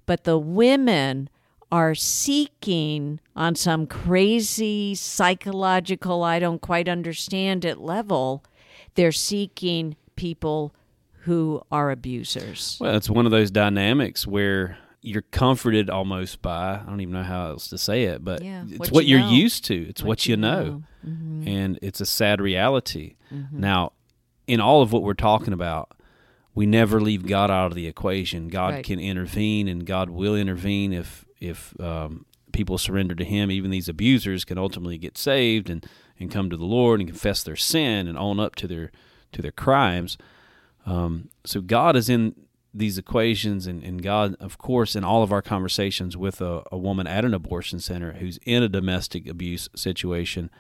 but 0.05 0.25
the 0.25 0.37
women 0.37 1.31
are 1.71 1.95
seeking 1.95 3.21
on 3.37 3.55
some 3.55 3.87
crazy 3.87 4.97
psychological, 4.97 6.25
I 6.25 6.41
don't 6.41 6.61
quite 6.61 6.89
understand 6.89 7.65
it 7.65 7.79
level, 7.79 8.45
they're 8.95 9.13
seeking 9.13 9.97
people 10.17 10.75
who 11.25 11.63
are 11.71 11.91
abusers. 11.91 12.79
Well, 12.81 12.97
it's 12.97 13.09
one 13.11 13.27
of 13.27 13.33
those 13.33 13.51
dynamics 13.51 14.27
where 14.27 14.79
you're 15.01 15.23
comforted 15.23 15.91
almost 15.91 16.43
by 16.43 16.75
I 16.75 16.85
don't 16.87 17.01
even 17.01 17.15
know 17.15 17.23
how 17.25 17.47
else 17.51 17.69
to 17.69 17.79
say 17.79 18.05
it, 18.05 18.25
but 18.25 18.43
Yeah, 18.43 18.65
it's 18.69 18.79
what 18.79 18.91
what, 18.93 19.05
you 19.05 19.17
you're 19.19 19.27
know. 19.27 19.33
used 19.33 19.65
to. 19.67 19.89
It's 19.89 20.03
what, 20.03 20.09
What 20.09 20.27
you 20.27 20.33
you 20.33 20.37
know, 20.37 20.65
know. 20.65 20.83
Mm-hmm. 21.07 21.49
and 21.49 21.79
it's 21.83 22.01
a 22.01 22.07
sad 22.07 22.41
reality. 22.41 23.17
Now, 23.51 23.93
in 24.47 24.61
all 24.61 24.83
of 24.83 24.93
what 24.93 25.03
we're 25.03 25.15
talking 25.15 25.53
about, 25.55 25.91
we 26.55 26.67
never 26.67 27.01
leave 27.01 27.27
God 27.27 27.51
out 27.51 27.67
of 27.69 27.75
the 27.75 27.87
equation. 27.87 28.49
God 28.49 28.75
Right. 28.75 28.85
can 28.85 29.01
intervene, 29.01 29.69
and 29.69 29.87
God 29.87 30.11
will 30.11 30.37
intervene 30.37 30.93
if 30.93 31.25
if 31.41 31.75
um, 31.81 32.27
people 32.53 32.77
surrender 32.79 33.15
to 33.15 33.25
Him. 33.25 33.51
Even 33.51 33.71
these 33.71 33.89
abusers 33.89 34.45
can 34.45 34.59
ultimately 34.59 34.99
get 34.99 35.17
saved 35.17 35.71
and 35.71 35.85
and 36.23 36.31
come 36.31 36.49
to 36.49 36.57
the 36.57 36.65
Lord 36.65 37.01
and 37.01 37.09
confess 37.09 37.43
their 37.43 37.57
sin 37.57 38.09
and 38.09 38.17
own 38.17 38.41
up 38.41 38.55
to 38.57 38.67
their 38.67 38.91
to 39.33 39.43
their 39.43 39.53
crimes. 39.53 40.17
Um, 40.87 41.29
so 41.45 41.61
God 41.61 41.97
is 41.97 42.09
in 42.09 42.35
these 42.75 42.97
equations, 42.97 43.67
and, 43.67 43.83
and 43.83 44.03
God, 44.03 44.35
of 44.41 44.57
course, 44.57 44.97
in 44.97 45.05
all 45.05 45.23
of 45.23 45.33
our 45.33 45.43
conversations 45.43 46.17
with 46.17 46.41
a, 46.41 46.63
a 46.73 46.79
woman 46.79 47.07
at 47.07 47.25
an 47.25 47.35
abortion 47.35 47.81
center 47.81 48.13
who's 48.13 48.39
in 48.47 48.63
a 48.63 48.69
domestic 48.69 49.29
abuse 49.29 49.69
situation, 49.77 50.51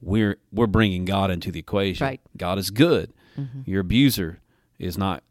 we're 0.00 0.38
we're 0.50 0.66
bringing 0.66 1.04
God 1.04 1.30
into 1.30 1.52
the 1.52 1.60
equation. 1.60 2.06
Right. 2.06 2.20
Mm-hmm. 2.20 2.38
God 2.38 2.58
is 2.58 2.70
good. 2.70 3.12
Your 3.66 3.80
abuser 3.80 4.40
is 4.78 4.98
not 4.98 5.22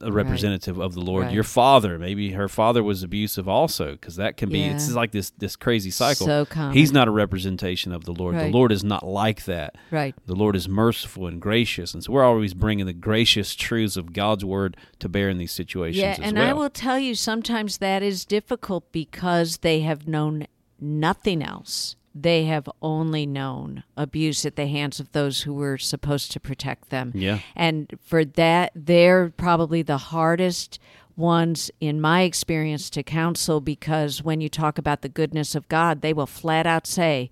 a 0.00 0.10
representative 0.10 0.78
of 0.78 0.94
the 0.94 1.00
Lord. 1.00 1.24
Right. 1.26 1.34
Your 1.34 1.44
father, 1.44 1.98
maybe 1.98 2.30
her 2.32 2.48
father 2.48 2.82
was 2.82 3.02
abusive 3.02 3.48
also, 3.48 3.92
because 3.92 4.16
that 4.16 4.36
can 4.36 4.48
be. 4.48 4.62
It's 4.64 4.88
Yeah. 4.88 4.96
like 4.96 5.12
this 5.12 5.30
this 5.36 5.56
crazy 5.56 5.90
cycle. 5.90 6.26
So 6.26 6.46
common. 6.46 6.74
He's 6.76 6.92
not 6.92 7.06
a 7.06 7.10
representation 7.10 7.92
of 7.92 8.04
the 8.04 8.12
Lord. 8.12 8.34
Right. 8.34 8.44
The 8.44 8.50
Lord 8.56 8.72
is 8.72 8.82
not 8.82 9.06
like 9.06 9.44
that. 9.44 9.76
Right. 9.90 10.14
The 10.26 10.34
Lord 10.34 10.56
is 10.56 10.68
merciful 10.68 11.26
and 11.26 11.40
gracious, 11.40 11.92
and 11.92 12.02
so 12.02 12.12
we're 12.12 12.24
always 12.24 12.54
bringing 12.54 12.86
the 12.86 12.92
gracious 12.94 13.54
truths 13.54 13.96
of 13.96 14.12
God's 14.12 14.44
word 14.44 14.76
to 15.00 15.08
bear 15.08 15.28
in 15.28 15.38
these 15.38 15.52
situations. 15.52 16.00
Yeah, 16.00 16.16
and 16.20 16.38
well. 16.38 16.48
I 16.48 16.52
will 16.54 16.70
tell 16.70 16.98
you 16.98 17.14
sometimes 17.14 17.78
that 17.78 18.02
is 18.02 18.24
difficult 18.24 18.90
because 18.90 19.58
they 19.58 19.80
have 19.80 20.08
known 20.08 20.46
nothing 20.80 21.42
else. 21.42 21.96
They 22.14 22.44
have 22.44 22.68
only 22.80 23.26
known 23.26 23.82
abuse 23.96 24.46
at 24.46 24.54
the 24.56 24.66
hands 24.68 25.00
of 25.00 25.10
those 25.12 25.42
who 25.42 25.52
were 25.52 25.78
supposed 25.78 26.30
to 26.32 26.40
protect 26.40 26.90
them. 26.90 27.10
Yeah. 27.14 27.40
And 27.56 27.92
for 28.04 28.24
that, 28.24 28.70
they're 28.76 29.30
probably 29.30 29.82
the 29.82 29.98
hardest 29.98 30.78
ones 31.16 31.70
in 31.80 32.00
my 32.00 32.22
experience 32.22 32.88
to 32.90 33.02
counsel 33.02 33.60
because 33.60 34.22
when 34.22 34.40
you 34.40 34.48
talk 34.48 34.78
about 34.78 35.02
the 35.02 35.08
goodness 35.08 35.54
of 35.54 35.68
God, 35.68 36.00
they 36.02 36.12
will 36.12 36.26
flat 36.26 36.66
out 36.66 36.86
say, 36.86 37.30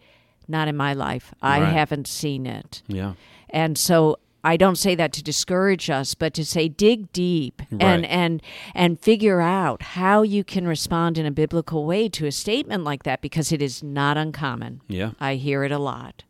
Not 0.48 0.66
in 0.68 0.76
my 0.76 0.92
life. 0.92 1.32
I 1.40 1.60
Right. 1.60 1.72
haven't 1.72 2.08
seen 2.08 2.46
it. 2.46 2.82
Yeah. 2.88 3.14
And 3.50 3.78
so 3.78 4.18
I 4.44 4.56
don't 4.56 4.76
say 4.76 4.94
that 4.96 5.12
to 5.14 5.22
discourage 5.22 5.88
us, 5.88 6.14
but 6.14 6.34
to 6.34 6.44
say 6.44 6.68
dig 6.68 7.12
deep 7.12 7.62
and 7.78 8.04
and 8.04 8.42
and 8.74 8.98
figure 8.98 9.40
out 9.40 9.82
how 9.82 10.22
you 10.22 10.42
can 10.42 10.66
respond 10.66 11.16
in 11.16 11.26
a 11.26 11.30
biblical 11.30 11.86
way 11.86 12.08
to 12.10 12.26
a 12.26 12.32
statement 12.32 12.82
like 12.82 13.04
that 13.04 13.20
because 13.20 13.52
it 13.52 13.62
is 13.62 13.82
not 13.82 14.16
uncommon. 14.16 14.80
Yeah. 14.88 15.12
I 15.20 15.36
hear 15.36 15.62
it 15.64 15.72
a 15.72 15.78
lot. 15.78 16.24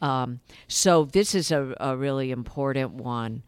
Um, 0.00 0.40
so 0.66 1.04
this 1.04 1.34
is 1.34 1.50
a, 1.50 1.74
a 1.78 1.96
really 1.96 2.30
important 2.30 2.94
one. 2.94 3.42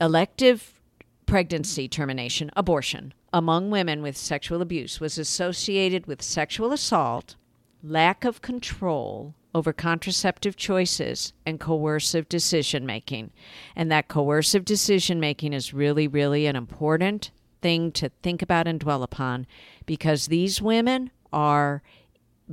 Elective 0.00 0.80
pregnancy 1.26 1.88
termination, 1.88 2.50
abortion, 2.56 3.12
among 3.34 3.70
women 3.70 4.00
with 4.00 4.16
sexual 4.16 4.62
abuse 4.62 4.98
was 4.98 5.18
associated 5.18 6.06
with 6.06 6.22
sexual 6.22 6.72
assault, 6.72 7.36
lack 7.82 8.24
of 8.24 8.40
control 8.40 9.34
over 9.54 9.72
contraceptive 9.72 10.56
choices, 10.56 11.32
and 11.46 11.58
coercive 11.58 12.28
decision 12.28 12.84
making. 12.84 13.30
And 13.74 13.90
that 13.90 14.08
coercive 14.08 14.64
decision 14.64 15.18
making 15.20 15.52
is 15.52 15.72
really, 15.72 16.06
really 16.06 16.46
an 16.46 16.54
important 16.56 17.30
thing 17.62 17.90
to 17.92 18.10
think 18.22 18.42
about 18.42 18.68
and 18.68 18.78
dwell 18.78 19.02
upon 19.02 19.46
because 19.86 20.26
these 20.26 20.60
women 20.62 21.10
are 21.32 21.82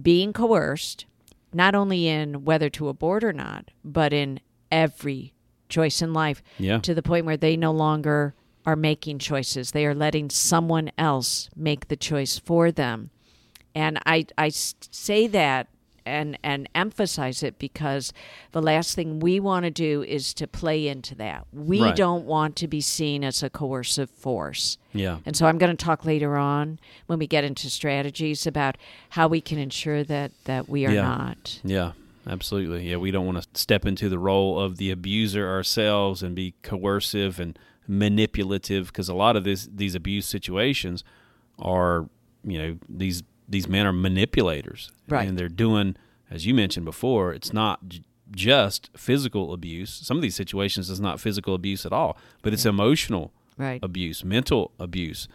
being 0.02 0.34
coerced 0.34 1.06
not 1.54 1.76
only 1.76 2.08
in 2.08 2.44
whether 2.44 2.70
to 2.70 2.90
abort 2.90 3.24
or 3.24 3.32
not, 3.34 3.72
but 3.84 4.12
in 4.12 4.40
every 4.72 5.34
choice 5.70 6.02
in 6.02 6.14
life 6.14 6.42
Yeah. 6.58 6.80
to 6.80 6.94
the 6.94 7.04
point 7.04 7.26
where 7.26 7.38
they 7.38 7.56
no 7.56 7.72
longer 7.72 8.36
are 8.66 8.76
making 8.76 9.20
choices. 9.20 9.72
They 9.72 9.86
are 9.86 9.96
letting 9.96 10.30
someone 10.30 10.92
else 10.98 11.50
make 11.56 11.88
the 11.88 11.96
choice 11.96 12.40
for 12.40 12.72
them. 12.72 13.10
And 13.76 14.00
I, 14.06 14.26
I 14.38 14.50
say 14.50 15.28
that 15.28 15.68
and, 16.06 16.38
and 16.44 16.70
emphasize 16.76 17.42
it 17.44 17.58
because 17.60 18.14
the 18.52 18.62
last 18.62 18.96
thing 18.96 19.20
we 19.20 19.40
want 19.40 19.66
to 19.66 19.72
do 19.72 20.04
is 20.04 20.34
to 20.36 20.48
play 20.48 20.88
into 20.88 21.16
that. 21.16 21.46
We 21.52 21.82
Right. 21.82 21.96
don't 21.96 22.26
want 22.26 22.56
to 22.58 22.68
be 22.68 22.82
seen 22.82 23.24
as 23.24 23.42
a 23.44 23.50
coercive 23.50 24.10
force. 24.10 24.78
Yeah. 24.94 25.18
And 25.26 25.36
so 25.36 25.46
I'm 25.48 25.58
going 25.58 25.76
to 25.76 25.86
talk 25.86 26.06
later 26.06 26.38
on 26.38 26.80
when 27.08 27.20
we 27.20 27.28
get 27.28 27.44
into 27.44 27.70
strategies 27.70 28.46
about 28.48 28.78
how 29.10 29.28
we 29.28 29.42
can 29.42 29.58
ensure 29.58 30.04
that, 30.04 30.32
that 30.46 30.70
we 30.70 30.86
are 30.86 30.92
Yeah. 30.92 31.02
not. 31.02 31.60
Yeah, 31.64 31.92
absolutely. 32.28 32.90
Yeah, 32.90 32.98
we 32.98 33.12
don't 33.12 33.26
want 33.26 33.42
to 33.42 33.48
step 33.60 33.86
into 33.86 34.08
the 34.10 34.20
role 34.20 34.60
of 34.60 34.78
the 34.78 34.92
abuser 34.92 35.48
ourselves 35.48 36.22
and 36.24 36.36
be 36.36 36.54
coercive 36.64 37.40
and 37.40 37.58
manipulative 37.88 38.88
because 38.88 39.10
a 39.10 39.14
lot 39.14 39.36
of 39.36 39.44
this 39.44 39.68
these 39.74 39.96
abuse 39.96 40.26
situations 40.28 41.04
are, 41.60 42.10
you 42.44 42.58
know, 42.58 42.78
these 42.90 43.24
these 43.48 43.68
men 43.68 43.86
are 43.86 43.94
manipulators, 43.94 44.92
Right. 45.08 45.28
And 45.28 45.38
they're 45.38 45.50
doing, 45.50 45.96
as 46.32 46.46
you 46.46 46.54
mentioned 46.54 46.86
before, 46.86 47.32
it's 47.34 47.54
not 47.54 47.88
j- 47.88 48.04
just 48.32 48.90
physical 48.98 49.54
abuse. 49.54 49.92
Some 49.94 50.18
of 50.18 50.24
these 50.24 50.36
situations 50.36 50.90
is 50.90 51.00
not 51.00 51.20
physical 51.20 51.54
abuse 51.54 51.86
at 51.86 51.94
all, 51.94 52.18
but 52.42 52.54
it's 52.54 52.66
emotional 52.66 53.32
Right. 53.58 53.80
abuse, 53.84 54.24
mental 54.26 54.72
abuse, 54.80 55.28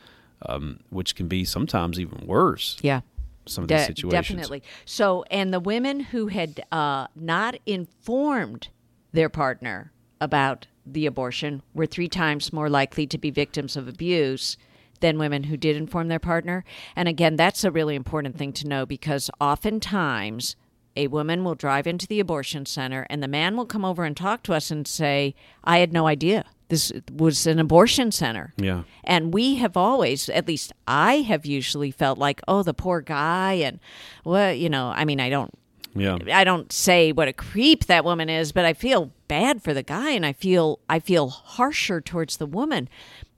um, 0.46 0.80
which 0.90 1.14
can 1.14 1.28
be 1.28 1.44
sometimes 1.44 1.98
even 2.00 2.26
worse. 2.26 2.76
Yeah. 2.82 3.00
Some 3.46 3.64
of 3.64 3.68
these 3.68 3.86
situations, 3.86 4.10
Definitely. 4.28 4.62
So, 4.84 5.24
and 5.30 5.52
the 5.52 5.60
women 5.60 6.00
who 6.00 6.26
had 6.28 6.62
uh, 6.70 7.06
not 7.16 7.56
informed 7.66 8.68
their 9.12 9.28
partner 9.28 9.92
about 10.20 10.66
the 10.86 11.06
abortion 11.06 11.62
were 11.74 11.86
three 11.86 12.08
times 12.08 12.52
more 12.52 12.68
likely 12.68 13.06
to 13.06 13.18
be 13.18 13.30
victims 13.30 13.76
of 13.76 13.88
abuse 13.88 14.56
than 15.00 15.18
women 15.18 15.44
who 15.44 15.56
did 15.56 15.76
inform 15.76 16.08
their 16.08 16.18
partner. 16.18 16.64
And 16.94 17.08
again, 17.08 17.36
that's 17.36 17.64
a 17.64 17.70
really 17.70 17.94
important 17.94 18.36
thing 18.36 18.52
to 18.54 18.68
know 18.68 18.86
because 18.86 19.30
oftentimes 19.40 20.56
a 20.96 21.06
woman 21.06 21.44
will 21.44 21.54
drive 21.54 21.86
into 21.86 22.06
the 22.06 22.20
abortion 22.20 22.66
center 22.66 23.06
and 23.08 23.22
the 23.22 23.28
man 23.28 23.56
will 23.56 23.66
come 23.66 23.84
over 23.84 24.04
and 24.04 24.16
talk 24.16 24.42
to 24.44 24.54
us 24.54 24.70
and 24.70 24.86
say, 24.86 25.34
I 25.64 25.78
had 25.78 25.92
no 25.92 26.06
idea 26.06 26.44
this 26.70 26.92
was 27.12 27.46
an 27.46 27.58
abortion 27.58 28.10
center. 28.10 28.54
Yeah. 28.56 28.84
And 29.04 29.34
we 29.34 29.56
have 29.56 29.76
always, 29.76 30.28
at 30.30 30.48
least 30.48 30.72
I 30.86 31.16
have 31.16 31.44
usually 31.44 31.90
felt 31.90 32.16
like, 32.16 32.40
oh, 32.48 32.62
the 32.62 32.72
poor 32.72 33.00
guy, 33.00 33.54
and 33.54 33.80
well, 34.24 34.54
you 34.54 34.70
know. 34.70 34.92
I 34.94 35.04
mean, 35.04 35.20
I 35.20 35.28
don't, 35.28 35.52
Yeah. 35.94 36.18
I 36.32 36.44
don't 36.44 36.72
say 36.72 37.12
what 37.12 37.28
a 37.28 37.32
creep 37.32 37.86
that 37.86 38.04
woman 38.04 38.30
is, 38.30 38.52
but 38.52 38.64
I 38.64 38.72
feel 38.72 39.12
bad 39.28 39.62
for 39.62 39.74
the 39.74 39.82
guy, 39.82 40.12
and 40.12 40.24
I 40.24 40.32
feel, 40.32 40.78
I 40.88 41.00
feel 41.00 41.28
harsher 41.28 42.00
towards 42.00 42.38
the 42.38 42.46
woman, 42.46 42.88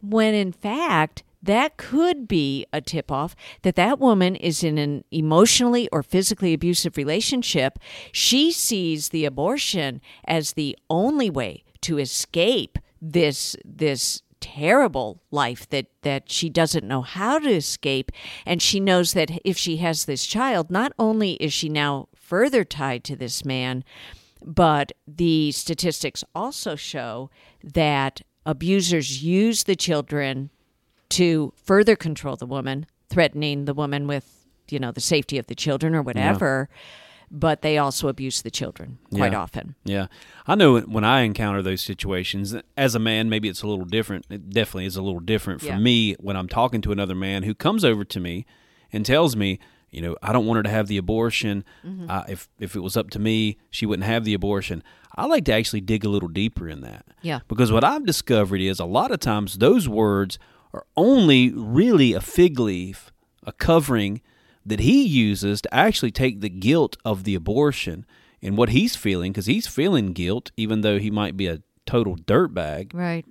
when 0.03 0.35
in 0.35 0.53
fact 0.53 1.23
that 1.43 1.77
could 1.77 2.29
be 2.29 2.67
a 2.73 2.81
tip 2.81 3.11
off 3.11 3.35
that 3.63 3.75
that 3.77 3.99
woman 3.99 4.37
is 4.37 4.63
in 4.63 4.79
an 4.79 5.05
emotionally 5.11 5.89
or 5.91 6.03
physically 6.03 6.55
abusive 6.55 6.97
relationship. 6.97 7.79
She 8.13 8.53
sees 8.53 9.09
the 9.09 9.25
abortion 9.25 10.01
as 10.27 10.53
the 10.53 10.79
only 10.89 11.31
way 11.31 11.65
to 11.83 11.99
escape 11.99 12.79
this 13.01 13.57
this 13.65 14.23
terrible 14.41 15.23
life 15.31 15.69
that 15.71 15.87
that 16.03 16.31
she 16.31 16.51
doesn't 16.51 16.87
know 16.87 17.03
how 17.03 17.39
to 17.39 17.49
escape 17.49 18.11
and 18.45 18.61
she 18.61 18.81
knows 18.81 19.13
that 19.13 19.31
if 19.45 19.57
she 19.57 19.77
has 19.77 20.05
this 20.05 20.27
child 20.27 20.69
not 20.69 20.93
only 20.99 21.35
is 21.35 21.53
she 21.53 21.69
now 21.69 22.09
further 22.17 22.65
tied 22.65 23.05
to 23.05 23.15
this 23.15 23.45
man 23.45 23.85
but 24.45 24.91
the 25.07 25.53
statistics 25.53 26.25
also 26.35 26.75
show 26.75 27.31
that 27.63 28.21
abusers 28.45 29.23
use 29.23 29.63
the 29.63 29.77
children 29.77 30.51
to 31.13 31.53
further 31.57 31.97
control 31.97 32.37
the 32.37 32.47
woman, 32.47 32.87
threatening 33.09 33.65
the 33.67 33.75
woman 33.75 34.07
with, 34.07 34.47
you 34.71 34.79
know, 34.79 34.93
the 34.93 35.01
safety 35.01 35.39
of 35.39 35.47
the 35.47 35.55
children 35.55 35.95
or 35.95 36.03
whatever. 36.03 36.69
But 37.35 37.63
they 37.63 37.79
also 37.79 38.09
abuse 38.09 38.43
the 38.43 38.51
children 38.51 38.99
quite 39.15 39.33
Yeah. 39.33 39.41
often. 39.41 39.75
Yeah, 39.85 40.07
I 40.47 40.55
know 40.55 40.81
when 40.81 41.03
I 41.05 41.23
encounter 41.23 41.63
those 41.63 41.81
situations 41.81 42.55
as 42.77 42.95
a 42.95 42.99
man, 42.99 43.31
maybe 43.31 43.49
it's 43.49 43.63
a 43.63 43.67
little 43.67 43.87
different. 43.87 44.27
It 44.29 44.51
definitely 44.51 44.85
is 44.85 44.97
a 44.97 45.03
little 45.03 45.21
different 45.21 45.61
for 45.63 45.69
Yeah. 45.69 45.79
me 45.79 46.13
when 46.21 46.37
I'm 46.37 46.47
talking 46.49 46.83
to 46.83 46.93
another 46.93 47.15
man 47.15 47.45
who 47.45 47.55
comes 47.55 47.87
over 47.87 48.05
to 48.05 48.21
me 48.21 48.45
and 48.93 49.07
tells 49.07 49.35
me, 49.35 49.59
you 49.91 50.03
know, 50.03 50.15
I 50.23 50.33
don't 50.35 50.45
want 50.45 50.59
her 50.59 50.63
to 50.63 50.69
have 50.69 50.89
the 50.89 50.99
abortion. 50.99 51.65
Mm-hmm. 51.87 52.11
Uh, 52.11 52.25
if 52.29 52.51
if 52.59 52.77
it 52.77 52.81
was 52.81 52.99
up 52.99 53.09
to 53.11 53.19
me, 53.19 53.57
she 53.71 53.87
wouldn't 53.87 54.07
have 54.07 54.25
the 54.25 54.35
abortion. 54.35 54.83
I 55.17 55.25
like 55.27 55.47
to 55.47 55.53
actually 55.55 55.81
dig 55.83 56.05
a 56.05 56.11
little 56.11 56.29
deeper 56.29 56.69
in 56.69 56.83
that. 56.83 57.07
Yeah. 57.23 57.41
Because 57.49 57.73
what 57.73 57.83
I've 57.85 58.05
discovered 58.05 58.61
is 58.61 58.79
a 58.79 58.85
lot 58.87 59.11
of 59.11 59.21
times 59.21 59.57
those 59.59 59.89
words 59.89 60.39
are 60.73 60.87
only 60.97 61.53
really 61.53 62.13
a 62.13 62.21
fig 62.21 62.59
leaf, 62.59 63.13
a 63.45 63.53
covering 63.53 64.21
that 64.65 64.81
he 64.81 65.03
uses 65.05 65.61
to 65.61 65.75
actually 65.75 66.11
take 66.11 66.41
the 66.41 66.49
guilt 66.49 66.97
of 67.05 67.25
the 67.25 67.35
abortion 67.35 68.07
and 68.41 68.57
what 68.57 68.71
he's 68.71 68.97
feeling, 68.97 69.33
because 69.33 69.47
he's 69.47 69.67
feeling 69.67 70.13
guilt, 70.13 70.51
even 70.57 70.81
though 70.81 70.99
he 70.99 71.11
might 71.11 71.37
be 71.37 71.47
a 71.47 71.63
total 71.87 72.17
dirtbag. 72.17 72.95
Right. 72.95 73.25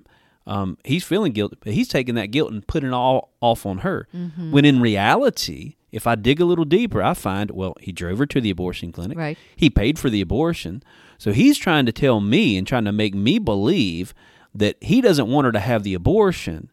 Um, 0.48 0.78
he's 0.84 1.04
feeling 1.04 1.32
guilt, 1.32 1.54
but 1.64 1.74
he's 1.74 1.88
taking 1.88 2.16
that 2.16 2.32
guilt 2.32 2.52
and 2.52 2.66
putting 2.66 2.90
it 2.90 2.94
all 2.94 3.32
off 3.42 3.66
on 3.66 3.80
her. 3.80 4.08
When 4.52 4.66
in 4.66 4.82
reality, 4.82 5.76
if 5.92 6.08
I 6.08 6.16
dig 6.16 6.42
a 6.42 6.46
little 6.46 6.66
deeper, 6.66 7.02
I 7.02 7.14
find, 7.14 7.52
well, 7.52 7.76
he 7.80 7.92
drove 7.92 8.18
her 8.18 8.26
to 8.26 8.42
the 8.42 8.50
abortion 8.50 8.92
clinic. 8.92 9.18
Right. 9.18 9.38
He 9.56 9.70
paid 9.70 10.00
for 10.00 10.10
the 10.10 10.22
abortion. 10.22 10.84
So 11.18 11.32
he's 11.32 11.58
trying 11.58 11.86
to 11.86 11.92
tell 11.92 12.20
me 12.20 12.58
and 12.58 12.66
trying 12.66 12.86
to 12.86 12.92
make 12.92 13.14
me 13.14 13.38
believe 13.38 14.14
that 14.56 14.78
he 14.82 15.00
doesn't 15.00 15.28
want 15.28 15.46
her 15.46 15.52
to 15.52 15.60
have 15.60 15.84
the 15.84 15.94
abortion. 15.94 16.72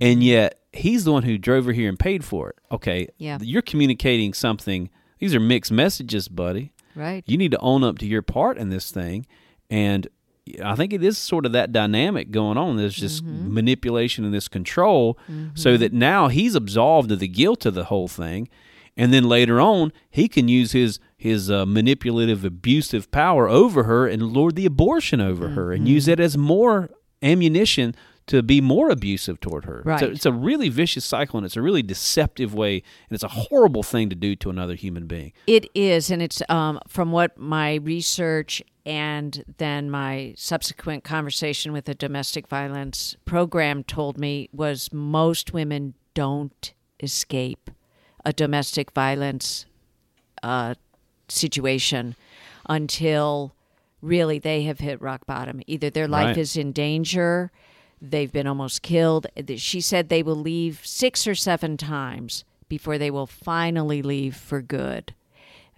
And 0.00 0.22
yet 0.22 0.60
he's 0.72 1.04
the 1.04 1.12
one 1.12 1.22
who 1.22 1.38
drove 1.38 1.64
her 1.66 1.72
here 1.72 1.88
and 1.88 1.98
paid 1.98 2.24
for 2.24 2.50
it. 2.50 2.56
Okay. 2.70 3.08
Yeah. 3.18 3.38
You're 3.40 3.62
communicating 3.62 4.34
something. 4.34 4.90
These 5.18 5.34
are 5.34 5.40
mixed 5.40 5.72
messages, 5.72 6.28
buddy. 6.28 6.72
Right. 6.94 7.24
You 7.26 7.36
need 7.38 7.50
to 7.52 7.58
own 7.60 7.82
up 7.84 7.98
to 7.98 8.06
your 8.06 8.22
part 8.22 8.58
in 8.58 8.68
this 8.70 8.90
thing. 8.90 9.26
And 9.70 10.06
I 10.64 10.74
think 10.74 10.92
it 10.92 11.02
is 11.04 11.16
sort 11.16 11.46
of 11.46 11.52
that 11.52 11.70
dynamic 11.72 12.30
going 12.30 12.58
on. 12.58 12.76
There's 12.76 12.94
just 12.96 13.24
Mm-hmm. 13.24 13.54
manipulation 13.54 14.24
and 14.24 14.34
this 14.34 14.48
control, 14.48 15.16
so 15.54 15.76
that 15.76 15.92
now 15.92 16.28
he's 16.28 16.54
absolved 16.54 17.12
of 17.12 17.20
the 17.20 17.28
guilt 17.28 17.64
of 17.66 17.74
the 17.74 17.84
whole 17.84 18.08
thing. 18.08 18.48
And 18.96 19.14
then 19.14 19.24
later 19.24 19.60
on, 19.60 19.92
he 20.10 20.26
can 20.28 20.48
use 20.48 20.72
his 20.72 20.98
his 21.16 21.50
uh, 21.50 21.64
manipulative, 21.66 22.44
abusive 22.44 23.10
power 23.10 23.48
over 23.48 23.84
her 23.84 24.06
and 24.08 24.22
lord 24.22 24.56
the 24.56 24.66
abortion 24.66 25.20
over 25.20 25.48
her, 25.50 25.70
and 25.72 25.86
use 25.86 26.04
Mm-hmm. 26.04 26.12
it 26.12 26.20
as 26.20 26.36
more 26.36 26.90
ammunition 27.22 27.94
to 28.30 28.42
be 28.42 28.60
more 28.60 28.90
abusive 28.90 29.38
toward 29.40 29.64
her. 29.66 29.82
So 29.84 29.90
Right. 29.90 30.02
it's 30.04 30.24
a 30.26 30.32
really 30.32 30.68
vicious 30.68 31.04
cycle, 31.04 31.36
and 31.38 31.44
it's 31.44 31.56
a 31.56 31.62
really 31.62 31.82
deceptive 31.82 32.54
way, 32.54 32.74
and 32.74 33.12
it's 33.14 33.22
a 33.24 33.28
horrible 33.28 33.82
thing 33.82 34.08
to 34.08 34.16
do 34.16 34.34
to 34.36 34.50
another 34.50 34.74
human 34.74 35.06
being. 35.06 35.32
It 35.46 35.68
is, 35.74 36.10
and 36.10 36.22
it's 36.22 36.40
um, 36.48 36.78
from 36.88 37.10
what 37.12 37.36
my 37.38 37.74
research 37.74 38.62
and 38.86 39.44
then 39.58 39.90
my 39.90 40.32
subsequent 40.36 41.04
conversation 41.04 41.72
with 41.72 41.88
a 41.88 41.94
domestic 41.94 42.48
violence 42.48 43.16
program 43.24 43.84
told 43.84 44.16
me 44.16 44.48
was 44.52 44.90
most 44.92 45.52
women 45.52 45.94
don't 46.14 46.72
escape 47.00 47.70
a 48.24 48.32
domestic 48.32 48.92
violence 48.92 49.66
uh, 50.42 50.74
situation 51.28 52.14
until 52.68 53.54
really 54.02 54.38
they 54.38 54.62
have 54.62 54.80
hit 54.80 55.00
rock 55.02 55.26
bottom. 55.26 55.60
Either 55.66 55.90
their 55.90 56.08
life 56.08 56.26
Right. 56.28 56.38
is 56.38 56.56
in 56.56 56.72
danger, 56.72 57.50
they've 58.00 58.32
been 58.32 58.46
almost 58.46 58.82
killed. 58.82 59.26
She 59.56 59.80
said 59.80 60.08
they 60.08 60.22
will 60.22 60.36
leave 60.36 60.80
six 60.84 61.26
or 61.26 61.34
seven 61.34 61.76
times 61.76 62.44
before 62.68 62.98
they 62.98 63.10
will 63.10 63.26
finally 63.26 64.02
leave 64.02 64.36
for 64.36 64.62
good. 64.62 65.14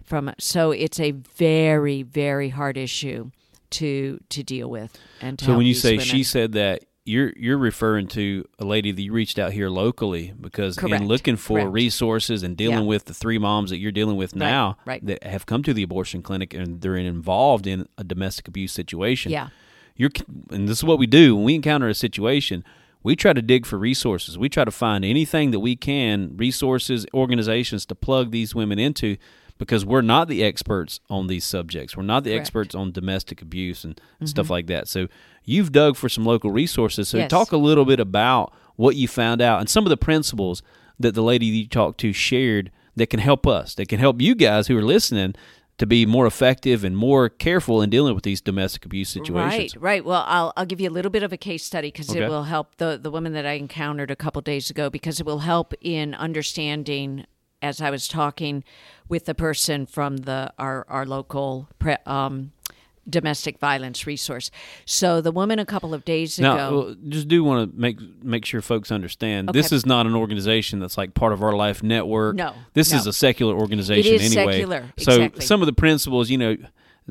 From 0.03 0.33
so 0.37 0.71
it's 0.71 0.99
a 0.99 1.11
very 1.11 2.03
very 2.03 2.49
hard 2.49 2.77
issue 2.77 3.31
to 3.71 4.19
to 4.29 4.43
deal 4.43 4.69
with 4.69 4.97
and 5.21 5.39
to 5.39 5.45
So 5.45 5.57
when 5.57 5.65
you 5.65 5.73
say 5.73 5.93
women. 5.93 6.05
she 6.05 6.23
said 6.23 6.51
that, 6.53 6.83
you're 7.05 7.33
you're 7.35 7.57
referring 7.57 8.07
to 8.07 8.45
a 8.59 8.65
lady 8.65 8.91
that 8.91 9.01
you 9.01 9.11
reached 9.11 9.37
out 9.39 9.51
here 9.53 9.69
locally 9.69 10.33
because 10.39 10.77
Correct. 10.77 11.01
in 11.01 11.07
looking 11.07 11.35
for 11.35 11.57
Correct. 11.59 11.71
resources 11.73 12.43
and 12.43 12.55
dealing 12.55 12.79
Yeah. 12.79 12.83
with 12.85 13.05
the 13.05 13.13
three 13.13 13.37
moms 13.37 13.71
that 13.71 13.77
you're 13.77 13.91
dealing 13.91 14.15
with 14.15 14.35
now 14.35 14.77
right. 14.85 15.05
that 15.05 15.23
have 15.23 15.45
come 15.45 15.63
to 15.63 15.73
the 15.73 15.83
abortion 15.83 16.21
clinic 16.21 16.53
and 16.53 16.79
they're 16.81 16.95
involved 16.95 17.65
in 17.67 17.87
a 17.97 18.03
domestic 18.05 18.47
abuse 18.47 18.71
situation. 18.71 19.31
Yeah. 19.33 19.49
You're 19.95 20.11
and 20.49 20.67
this 20.67 20.79
is 20.79 20.83
what 20.83 20.99
we 20.99 21.07
do 21.07 21.35
when 21.35 21.45
we 21.45 21.55
encounter 21.55 21.87
a 21.87 21.93
situation. 21.93 22.63
We 23.03 23.15
try 23.17 23.33
to 23.33 23.41
dig 23.41 23.65
for 23.65 23.77
resources. 23.77 24.37
We 24.37 24.47
try 24.47 24.63
to 24.63 24.71
find 24.71 25.03
anything 25.03 25.51
that 25.51 25.59
we 25.59 25.75
can, 25.75 26.37
resources, 26.37 27.05
organizations 27.13 27.85
to 27.87 27.95
plug 27.95 28.31
these 28.31 28.55
women 28.55 28.79
into 28.79 29.17
because 29.57 29.85
we're 29.85 30.01
not 30.01 30.29
the 30.29 30.43
experts 30.43 30.99
on 31.09 31.27
these 31.27 31.43
subjects. 31.43 31.95
We're 31.97 32.03
not 32.03 32.23
the 32.23 32.31
Correct. 32.31 32.41
experts 32.41 32.75
on 32.75 32.91
domestic 32.91 33.41
abuse 33.41 33.83
and 33.83 33.95
mm-hmm. 33.95 34.25
stuff 34.25 34.49
like 34.49 34.67
that. 34.67 34.87
So 34.87 35.07
you've 35.43 35.71
dug 35.71 35.95
for 35.95 36.09
some 36.09 36.25
local 36.25 36.51
resources. 36.51 37.09
So 37.09 37.17
Yes. 37.17 37.29
talk 37.29 37.51
a 37.51 37.57
little 37.57 37.85
bit 37.85 37.99
about 37.99 38.53
what 38.75 38.95
you 38.95 39.07
found 39.07 39.41
out 39.41 39.59
and 39.59 39.69
some 39.69 39.85
of 39.85 39.89
the 39.89 39.97
principles 39.97 40.63
that 40.99 41.13
the 41.13 41.23
lady 41.23 41.45
you 41.45 41.67
talked 41.67 41.99
to 41.99 42.13
shared 42.13 42.71
that 42.95 43.07
can 43.07 43.19
help 43.19 43.45
us, 43.45 43.75
that 43.75 43.87
can 43.87 43.99
help 43.99 44.21
you 44.21 44.35
guys 44.35 44.67
who 44.67 44.77
are 44.77 44.83
listening 44.83 45.35
to 45.77 45.85
be 45.85 46.05
more 46.05 46.25
effective 46.27 46.83
and 46.83 46.95
more 46.95 47.29
careful 47.29 47.81
in 47.81 47.89
dealing 47.89 48.13
with 48.15 48.23
these 48.23 48.41
domestic 48.41 48.85
abuse 48.85 49.09
situations. 49.09 49.75
Right, 49.75 49.81
right. 49.83 50.05
Well, 50.05 50.23
I'll 50.27 50.53
I'll 50.55 50.65
give 50.65 50.79
you 50.79 50.89
a 50.89 50.91
little 50.91 51.11
bit 51.11 51.23
of 51.23 51.33
a 51.33 51.37
case 51.37 51.63
study 51.63 51.87
because 51.89 52.09
Okay. 52.09 52.23
it 52.23 52.29
will 52.29 52.43
help 52.43 52.75
the 52.77 52.99
the 53.01 53.09
woman 53.11 53.33
that 53.33 53.45
I 53.45 53.53
encountered 53.53 54.11
a 54.11 54.15
couple 54.15 54.41
days 54.41 54.69
ago 54.69 54.89
because 54.89 55.19
it 55.19 55.25
will 55.25 55.39
help 55.39 55.73
in 55.81 56.13
understanding 56.13 57.25
as 57.61 57.81
I 57.81 57.89
was 57.89 58.07
talking 58.07 58.63
with 59.07 59.25
the 59.25 59.33
person 59.33 59.85
from 59.85 60.17
the 60.17 60.53
our 60.59 60.85
our 60.89 61.05
local 61.05 61.69
pre, 61.79 61.95
um, 62.05 62.51
domestic 63.09 63.59
violence 63.59 64.07
resource. 64.07 64.49
So 64.85 65.21
the 65.21 65.31
woman 65.31 65.59
a 65.59 65.65
couple 65.65 65.93
of 65.93 66.05
days 66.05 66.39
ago. 66.39 66.55
Now, 66.55 66.71
well, 66.71 66.95
just 67.09 67.27
do 67.27 67.43
want 67.43 67.71
to 67.71 67.79
make 67.79 67.97
make 68.23 68.45
sure 68.45 68.61
folks 68.61 68.91
understand 68.91 69.49
this 69.49 69.71
is 69.71 69.85
not 69.85 70.05
an 70.05 70.15
organization 70.15 70.79
that's 70.79 70.97
like 70.97 71.13
part 71.13 71.33
of 71.33 71.43
our 71.43 71.53
life 71.53 71.83
network. 71.83 72.35
No, 72.35 72.53
this 72.73 72.91
no. 72.91 72.97
is 72.97 73.07
a 73.07 73.13
secular 73.13 73.55
organization 73.55 74.13
It 74.13 74.21
is 74.21 74.35
anyway. 74.35 74.53
secular, 74.53 74.93
So 74.97 75.11
exactly. 75.13 75.45
some 75.45 75.61
of 75.61 75.65
the 75.65 75.73
principles, 75.73 76.29
you 76.29 76.37
know, 76.37 76.57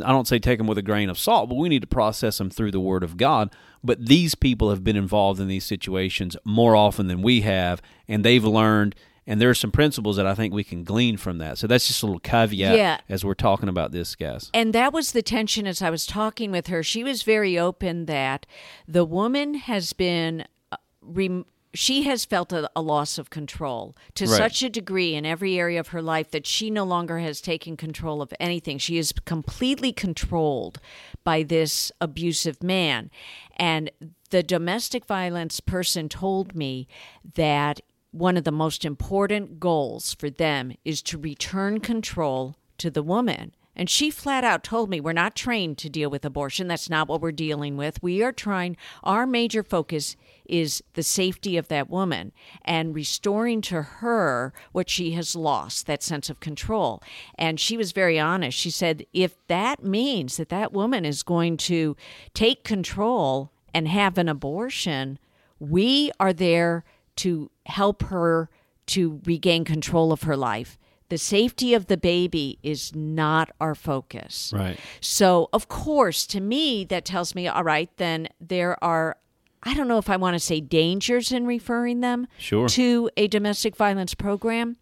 I 0.03 0.09
don't 0.09 0.27
say 0.27 0.39
take 0.39 0.59
them 0.59 0.67
with 0.67 0.79
a 0.79 0.83
grain 0.83 1.11
of 1.11 1.19
salt, 1.19 1.49
but 1.49 1.57
we 1.57 1.69
need 1.69 1.83
to 1.83 1.87
process 1.89 2.39
them 2.39 2.49
through 2.51 2.71
the 2.71 2.81
Word 2.81 3.03
of 3.03 3.17
God. 3.17 3.53
But 3.85 4.07
these 4.07 4.35
people 4.35 4.71
have 4.71 4.83
been 4.85 4.97
involved 4.97 5.41
in 5.41 5.49
these 5.49 5.65
situations 5.65 6.37
more 6.45 6.75
often 6.75 7.09
than 7.09 7.21
we 7.21 7.43
have, 7.43 7.83
and 8.09 8.25
they've 8.25 8.45
learned. 8.45 8.95
And 9.27 9.41
there 9.41 9.49
are 9.51 9.55
some 9.55 9.71
principles 9.71 10.17
that 10.17 10.27
I 10.27 10.35
think 10.35 10.53
we 10.53 10.65
can 10.65 10.83
glean 10.83 11.17
from 11.17 11.39
that. 11.39 11.57
So 11.59 11.67
that's 11.69 11.87
just 11.87 12.03
a 12.03 12.07
little 12.07 12.19
caveat 12.21 12.77
Yeah. 12.77 12.99
as 13.09 13.25
we're 13.25 13.35
talking 13.35 13.69
about 13.69 13.93
this, 13.93 14.17
guys. 14.17 14.51
And 14.53 14.73
that 14.75 14.93
was 14.93 15.13
the 15.13 15.23
tension 15.23 15.67
as 15.67 15.81
I 15.81 15.91
was 15.91 16.07
talking 16.07 16.51
with 16.51 16.67
her. 16.67 16.83
She 16.83 17.05
was 17.05 17.23
very 17.23 17.57
open 17.59 18.07
that 18.07 18.47
the 18.89 19.05
woman 19.05 19.55
has 19.55 19.93
been, 19.93 20.45
uh, 20.73 20.77
rem- 21.01 21.47
she 21.75 22.03
has 22.03 22.25
felt 22.27 22.53
a, 22.53 22.69
a 22.77 22.83
loss 22.83 23.17
of 23.17 23.31
control 23.31 23.97
to 24.17 24.27
Right. 24.27 24.37
such 24.37 24.63
a 24.63 24.69
degree 24.69 25.15
in 25.15 25.25
every 25.25 25.59
area 25.59 25.81
of 25.81 25.89
her 25.89 26.03
life 26.03 26.31
that 26.33 26.47
she 26.47 26.69
no 26.69 26.85
longer 26.85 27.21
has 27.21 27.41
taken 27.41 27.77
control 27.79 28.21
of 28.21 28.35
anything. 28.41 28.77
She 28.77 28.99
is 28.99 29.13
completely 29.25 29.93
controlled 29.93 30.81
by 31.25 31.45
this 31.45 31.91
abusive 32.01 32.63
man. 32.63 33.09
And 33.57 33.91
the 34.31 34.43
domestic 34.43 35.07
violence 35.07 35.61
person 35.61 36.09
told 36.11 36.55
me 36.55 36.89
that 37.35 37.81
one 38.13 38.37
of 38.37 38.45
the 38.45 38.53
most 38.53 38.85
important 38.85 39.59
goals 39.59 40.15
for 40.15 40.31
them 40.31 40.73
is 40.85 41.03
to 41.03 41.19
return 41.19 41.81
control 41.81 42.57
to 42.79 42.91
the 42.91 43.03
woman. 43.03 43.55
And 43.75 43.89
she 43.89 44.11
flat 44.11 44.45
out 44.45 44.63
told 44.63 44.91
me, 44.91 45.01
We're 45.01 45.15
not 45.15 45.35
trained 45.35 45.79
to 45.79 45.89
deal 45.89 46.11
with 46.11 46.27
abortion. 46.27 46.69
That's 46.69 46.91
not 46.91 47.09
what 47.09 47.23
we're 47.23 47.33
dealing 47.33 47.79
with. 47.79 48.03
We 48.03 48.23
are 48.23 48.33
trying, 48.33 48.77
our 49.03 49.27
major 49.27 49.63
focus 49.63 50.15
is 50.45 50.83
the 50.93 51.03
safety 51.03 51.57
of 51.57 51.69
that 51.69 51.89
woman 51.89 52.33
and 52.67 52.95
restoring 52.95 53.63
to 53.63 53.81
her 53.81 54.53
what 54.73 54.91
she 54.91 55.13
has 55.13 55.35
lost, 55.35 55.87
that 55.87 56.03
sense 56.03 56.29
of 56.29 56.41
control. 56.41 57.03
And 57.37 57.59
she 57.59 57.79
was 57.79 57.93
very 57.93 58.21
honest. 58.21 58.59
She 58.59 58.71
said, 58.71 59.07
If 59.15 59.37
that 59.47 59.83
means 59.83 60.37
that 60.37 60.51
that 60.51 60.75
woman 60.75 61.07
is 61.07 61.23
going 61.23 61.57
to 61.59 61.97
take 62.35 62.65
control 62.65 63.53
and 63.73 63.89
have 63.89 64.19
an 64.19 64.29
abortion, 64.29 65.19
we 65.59 66.11
are 66.21 66.35
there 66.35 66.85
to 67.17 67.51
help 67.67 68.03
her 68.05 68.49
to 68.87 69.21
regain 69.25 69.65
control 69.65 70.13
of 70.13 70.23
her 70.23 70.37
life. 70.37 70.79
The 71.09 71.19
safety 71.19 71.75
of 71.75 71.87
the 71.87 71.97
baby 71.99 72.59
is 72.63 72.95
not 72.95 73.51
our 73.61 73.75
focus. 73.75 74.51
Right. 74.55 74.79
So, 75.01 75.49
of 75.53 75.69
course, 75.69 76.27
to 76.29 76.41
me, 76.41 76.85
that 76.85 77.05
tells 77.05 77.35
me, 77.35 77.47
all 77.47 77.65
right, 77.65 77.91
then 77.99 78.29
there 78.41 78.83
are, 78.83 79.17
I 79.63 79.75
don't 79.75 79.89
know 79.89 79.99
if 79.99 80.09
I 80.09 80.17
want 80.17 80.35
to 80.35 80.41
say 80.41 80.61
dangers 80.61 81.31
in 81.31 81.47
referring 81.47 82.01
them 82.01 82.27
Sure. 82.39 82.67
to 82.71 83.11
a 83.17 83.29
domestic 83.29 83.77
violence 83.77 84.15
program, 84.15 84.77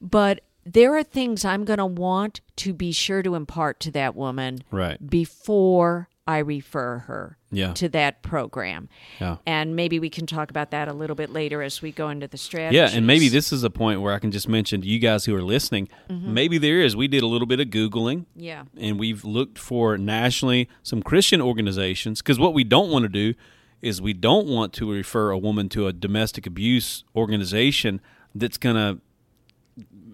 but 0.00 0.40
there 0.64 0.96
are 0.96 1.02
things 1.04 1.44
I'm 1.44 1.64
going 1.64 1.78
to 1.78 1.86
want 1.86 2.40
to 2.56 2.72
be 2.72 2.90
sure 2.90 3.22
to 3.22 3.34
impart 3.34 3.78
to 3.80 3.90
that 3.92 4.16
woman 4.16 4.60
Right. 4.70 4.98
before 5.08 6.08
I 6.28 6.38
refer 6.38 6.98
her 7.06 7.38
Yeah. 7.52 7.72
to 7.74 7.88
that 7.90 8.22
program. 8.22 8.88
Yeah. 9.20 9.36
And 9.46 9.76
maybe 9.76 10.00
we 10.00 10.10
can 10.10 10.26
talk 10.26 10.50
about 10.50 10.72
that 10.72 10.88
a 10.88 10.92
little 10.92 11.14
bit 11.14 11.30
later 11.30 11.62
as 11.62 11.80
we 11.80 11.92
go 11.92 12.08
into 12.10 12.26
the 12.26 12.36
strategy. 12.36 12.76
Yeah, 12.76 12.90
and 12.92 13.06
maybe 13.06 13.28
this 13.28 13.52
is 13.52 13.62
a 13.62 13.70
point 13.70 14.00
where 14.00 14.12
I 14.12 14.18
can 14.18 14.32
just 14.32 14.48
mention 14.48 14.80
to 14.80 14.88
you 14.88 14.98
guys 14.98 15.24
who 15.26 15.34
are 15.36 15.42
listening, 15.42 15.88
Mm-hmm. 16.10 16.34
maybe 16.34 16.58
there 16.58 16.80
is. 16.80 16.96
We 16.96 17.06
did 17.06 17.22
a 17.22 17.26
little 17.28 17.46
bit 17.46 17.60
of 17.60 17.68
Googling. 17.68 18.26
Yeah. 18.34 18.64
and 18.76 18.98
we've 18.98 19.24
looked 19.24 19.58
for 19.58 19.96
nationally 19.96 20.68
some 20.82 21.02
Christian 21.02 21.40
organizations 21.40 22.22
because 22.22 22.38
what 22.40 22.54
we 22.54 22.64
don't 22.64 22.90
want 22.90 23.04
to 23.04 23.08
do 23.08 23.34
is 23.82 24.00
we 24.02 24.12
don't 24.14 24.46
want 24.48 24.72
to 24.72 24.90
refer 24.90 25.30
a 25.30 25.38
woman 25.38 25.68
to 25.68 25.86
a 25.86 25.92
domestic 25.92 26.46
abuse 26.46 27.04
organization 27.14 28.00
that's 28.34 28.58
going 28.58 28.74
to 28.76 29.00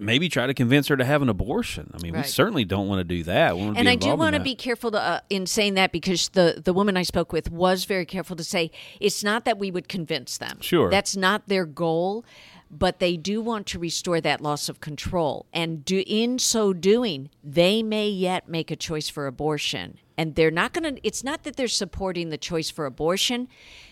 maybe 0.02 0.28
try 0.28 0.46
to 0.46 0.54
convince 0.54 0.88
her 0.88 0.96
to 0.96 1.04
have 1.04 1.22
an 1.22 1.28
abortion. 1.28 1.90
I 1.94 1.98
mean, 1.98 2.14
we 2.14 2.22
certainly 2.24 2.64
don't 2.64 2.88
want 2.88 3.00
to 3.00 3.04
do 3.04 3.22
that. 3.24 3.56
We 3.56 3.64
want 3.64 3.76
to 3.76 3.80
and 3.80 3.88
I 3.88 3.94
do 3.94 4.14
want 4.16 4.34
to 4.34 4.40
be 4.40 4.54
careful 4.54 4.90
to, 4.90 5.00
uh, 5.00 5.20
in 5.30 5.46
saying 5.46 5.74
that 5.74 5.92
because 5.92 6.28
the 6.30 6.60
the 6.62 6.72
woman 6.72 6.96
I 6.96 7.02
spoke 7.02 7.32
with 7.32 7.50
was 7.50 7.84
very 7.84 8.06
careful 8.06 8.36
to 8.36 8.44
say 8.44 8.70
it's 9.00 9.22
not 9.22 9.44
that 9.44 9.58
we 9.58 9.70
would 9.70 9.88
convince 9.88 10.38
them. 10.38 10.58
Sure. 10.60 10.90
that's 10.90 11.16
not 11.16 11.48
their 11.48 11.64
goal, 11.64 12.24
but 12.70 12.98
they 12.98 13.16
do 13.16 13.40
want 13.40 13.66
to 13.68 13.78
restore 13.78 14.20
that 14.20 14.40
loss 14.40 14.68
of 14.68 14.80
control, 14.80 15.46
and 15.52 15.84
do 15.84 16.02
in 16.06 16.38
so 16.38 16.72
doing, 16.72 17.30
they 17.44 17.82
may 17.82 18.08
yet 18.08 18.48
make 18.48 18.70
a 18.70 18.76
choice 18.76 19.08
for 19.08 19.26
abortion, 19.26 19.98
and 20.18 20.34
they're 20.34 20.50
not 20.50 20.72
going 20.72 20.96
to. 20.96 21.06
It's 21.06 21.22
not 21.22 21.44
that 21.44 21.56
they're 21.56 21.68
supporting 21.68 22.30
the 22.30 22.38
choice 22.38 22.70
for 22.70 22.86
abortion; 22.86 23.46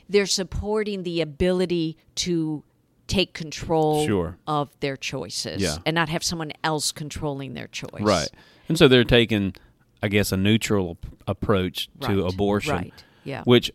they're 0.08 0.26
supporting 0.26 1.04
the 1.04 1.20
ability 1.20 1.96
to 2.16 2.64
take 3.10 3.34
control 3.34 4.06
Sure. 4.06 4.36
of 4.46 4.68
their 4.80 4.96
choices 4.96 5.60
Yeah. 5.60 5.76
and 5.84 5.94
not 5.94 6.08
have 6.08 6.22
someone 6.24 6.52
else 6.64 6.92
controlling 6.92 7.54
their 7.54 7.66
choice. 7.66 8.00
Right. 8.00 8.28
And 8.68 8.78
so 8.78 8.88
they're 8.88 9.04
taking, 9.04 9.54
I 10.02 10.08
guess, 10.08 10.32
a 10.32 10.36
neutral 10.36 10.96
ap- 11.02 11.12
approach 11.26 11.88
to 12.02 12.26
abortion. 12.26 12.74
Right. 12.74 13.04
Yeah. 13.24 13.42
Which, 13.44 13.70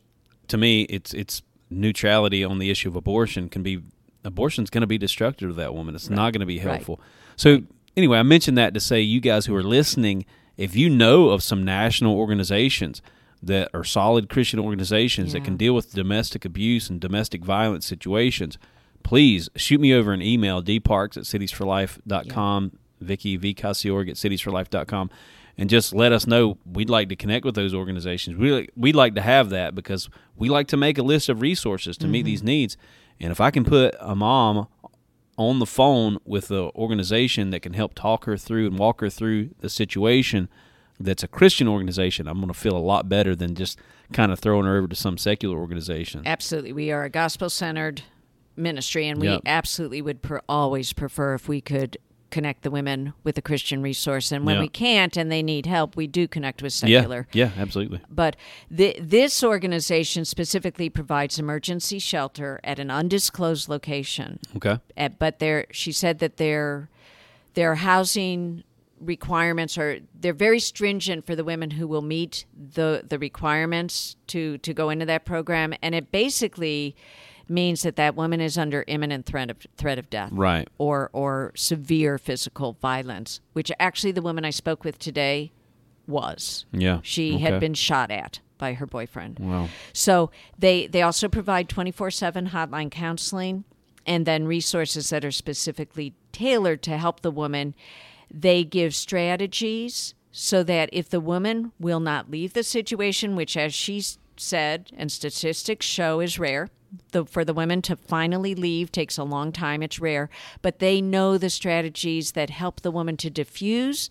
to 0.47 0.57
me, 0.57 0.83
it's 0.83 1.13
it's 1.13 1.41
neutrality 1.69 2.43
on 2.43 2.59
the 2.59 2.69
issue 2.69 2.87
of 2.89 2.95
abortion 2.95 3.49
can 3.49 3.61
be 3.63 3.79
abortion's 4.23 4.69
going 4.69 4.81
to 4.81 4.87
be 4.87 4.97
destructive 4.97 5.49
to 5.49 5.53
that 5.55 5.73
woman. 5.75 5.93
It's 5.95 6.09
not 6.09 6.31
going 6.33 6.39
to 6.39 6.45
be 6.45 6.57
Right. 6.57 6.63
helpful. 6.67 6.99
So 7.35 7.61
anyway, 7.97 8.17
I 8.19 8.23
mentioned 8.23 8.57
that 8.57 8.73
to 8.73 8.79
say 8.79 9.01
you 9.01 9.19
guys 9.19 9.45
who 9.47 9.55
are 9.55 9.63
listening, 9.63 10.25
if 10.57 10.75
you 10.75 10.89
know 10.89 11.29
of 11.29 11.43
some 11.43 11.63
national 11.65 12.15
organizations 12.15 13.01
that 13.43 13.69
are 13.73 13.83
solid 13.83 14.29
Christian 14.29 14.59
organizations 14.59 15.33
that 15.33 15.43
can 15.43 15.57
deal 15.57 15.75
with 15.75 15.93
domestic 15.93 16.45
abuse 16.45 16.89
and 16.89 16.99
domestic 16.99 17.43
violence 17.45 17.85
situations, 17.85 18.57
please 19.05 19.49
shoot 19.55 19.79
me 19.79 19.93
over 19.93 20.11
an 20.13 20.21
email, 20.21 20.63
dparks 20.63 21.15
at 21.15 21.23
citiesforlife.com, 21.23 22.71
Vicky 22.99 23.37
V. 23.37 23.51
At 23.51 23.75
citiesforlife.com, 23.75 25.09
and 25.59 25.69
just 25.69 25.93
let 25.93 26.11
us 26.11 26.25
know. 26.25 26.57
We'd 26.65 26.89
like 26.89 27.09
to 27.09 27.15
connect 27.15 27.45
with 27.45 27.53
those 27.53 27.75
organizations. 27.75 28.35
We, 28.35 28.67
we'd 28.75 28.95
like 28.95 29.13
to 29.13 29.21
have 29.21 29.51
that 29.51 29.75
because 29.75 30.09
we 30.35 30.49
like 30.49 30.67
to 30.69 30.77
make 30.77 30.97
a 30.97 31.03
list 31.03 31.29
of 31.29 31.41
resources 31.41 31.97
to 31.99 32.07
meet 32.07 32.21
mm-hmm. 32.21 32.25
these 32.25 32.43
needs. 32.43 32.77
And 33.19 33.31
if 33.31 33.39
I 33.39 33.51
can 33.51 33.63
put 33.63 33.95
a 33.99 34.15
mom 34.15 34.67
on 35.37 35.59
the 35.59 35.67
phone 35.67 36.17
with 36.25 36.47
the 36.47 36.71
organization 36.75 37.51
that 37.51 37.59
can 37.59 37.73
help 37.73 37.93
talk 37.93 38.25
her 38.25 38.37
through 38.37 38.65
and 38.65 38.79
walk 38.79 39.01
her 39.01 39.09
through 39.11 39.51
the 39.59 39.69
situation 39.69 40.49
that's 40.99 41.21
a 41.21 41.27
Christian 41.27 41.67
organization, 41.67 42.27
I'm 42.27 42.37
going 42.37 42.47
to 42.47 42.59
feel 42.59 42.75
a 42.75 42.79
lot 42.79 43.07
better 43.07 43.35
than 43.35 43.53
just 43.53 43.77
kind 44.13 44.31
of 44.31 44.39
throwing 44.39 44.65
her 44.65 44.77
over 44.77 44.87
to 44.87 44.95
some 44.95 45.19
secular 45.19 45.57
organization. 45.57 46.23
Absolutely. 46.25 46.73
We 46.73 46.91
are 46.91 47.03
a 47.03 47.09
gospel 47.09 47.51
centered 47.51 48.01
ministry, 48.57 49.07
and 49.07 49.19
we 49.19 49.27
Yep. 49.27 49.41
absolutely 49.45 50.01
would 50.01 50.21
per- 50.21 50.41
always 50.47 50.93
prefer 50.93 51.33
if 51.33 51.47
we 51.47 51.61
could 51.61 51.97
connect 52.31 52.63
the 52.63 52.71
women 52.71 53.13
with 53.23 53.37
a 53.37 53.41
Christian 53.41 53.81
resource. 53.81 54.31
And 54.31 54.45
when 54.45 54.55
Yeah. 54.55 54.61
we 54.61 54.67
can't 54.67 55.15
and 55.15 55.31
they 55.31 55.41
need 55.41 55.65
help, 55.67 55.95
we 55.95 56.05
do 56.07 56.27
connect 56.27 56.61
with 56.61 56.73
Yeah, 56.83 56.99
secular. 56.99 57.27
yeah, 57.31 57.51
absolutely. 57.57 58.01
But 58.09 58.35
th- 58.75 58.97
this 58.99 59.41
organization 59.43 60.25
specifically 60.25 60.89
provides 60.89 61.39
emergency 61.39 61.97
shelter 61.99 62.59
at 62.63 62.77
an 62.77 62.91
undisclosed 62.91 63.69
location. 63.69 64.39
Okay. 64.57 64.79
Uh, 64.97 65.09
but 65.17 65.39
their 65.39 65.65
she 65.71 65.91
said 65.93 66.19
that 66.19 66.37
their 66.37 66.89
their 67.53 67.75
housing 67.75 68.63
requirements 68.99 69.77
are 69.77 69.99
they're 70.19 70.33
very 70.33 70.59
stringent 70.59 71.25
for 71.25 71.35
the 71.35 71.43
women 71.43 71.71
who 71.71 71.87
will 71.87 72.01
meet 72.01 72.45
the 72.73 73.03
the 73.07 73.19
requirements 73.19 74.15
to 74.27 74.57
to 74.59 74.73
go 74.73 74.89
into 74.89 75.05
that 75.05 75.25
program 75.25 75.73
and 75.81 75.93
it 75.93 76.11
basically 76.11 76.95
means 77.47 77.83
that 77.83 77.95
that 77.95 78.15
woman 78.15 78.41
is 78.41 78.57
under 78.57 78.83
imminent 78.87 79.25
threat 79.25 79.49
of 79.49 79.57
threat 79.77 79.97
of 79.99 80.09
death 80.09 80.29
Right. 80.31 80.67
or 80.77 81.09
or 81.13 81.51
severe 81.55 82.17
physical 82.17 82.73
violence 82.81 83.39
which 83.53 83.71
actually 83.79 84.11
the 84.11 84.21
woman 84.21 84.45
I 84.45 84.49
spoke 84.49 84.83
with 84.83 84.97
today 84.99 85.51
was 86.07 86.65
Yeah. 86.71 86.99
she 87.03 87.35
Okay. 87.35 87.43
had 87.43 87.59
been 87.59 87.73
shot 87.73 88.11
at 88.11 88.39
by 88.57 88.73
her 88.73 88.85
boyfriend 88.85 89.39
Wow. 89.39 89.69
so 89.93 90.31
they 90.57 90.87
they 90.87 91.01
also 91.01 91.27
provide 91.27 91.67
24/7 91.69 92.49
hotline 92.49 92.89
counseling 92.91 93.63
and 94.05 94.25
then 94.25 94.45
resources 94.45 95.09
that 95.09 95.25
are 95.25 95.31
specifically 95.31 96.13
tailored 96.31 96.83
to 96.83 96.95
help 96.97 97.21
the 97.21 97.31
woman. 97.31 97.73
They 98.31 98.63
give 98.63 98.93
strategies 98.93 100.13
so 100.31 100.61
that 100.63 100.89
if 100.93 101.09
the 101.09 101.19
woman 101.19 101.71
will 101.79 101.99
not 101.99 102.29
leave 102.29 102.53
the 102.53 102.61
situation, 102.61 103.35
which 103.35 103.57
as 103.57 103.73
she 103.73 104.03
said 104.37 104.91
and 104.95 105.11
statistics 105.11 105.87
show 105.87 106.19
is 106.19 106.37
rare, 106.37 106.69
the, 107.11 107.25
for 107.25 107.45
the 107.45 107.53
women 107.53 107.81
to 107.83 107.95
finally 107.95 108.55
leave 108.55 108.91
takes 108.91 109.17
a 109.17 109.23
long 109.23 109.51
time, 109.51 109.83
it's 109.83 109.99
rare, 109.99 110.29
but 110.61 110.79
they 110.79 111.01
know 111.01 111.37
the 111.37 111.49
strategies 111.49 112.31
that 112.33 112.49
help 112.49 112.81
the 112.81 112.91
woman 112.91 113.17
to 113.17 113.29
diffuse 113.29 114.09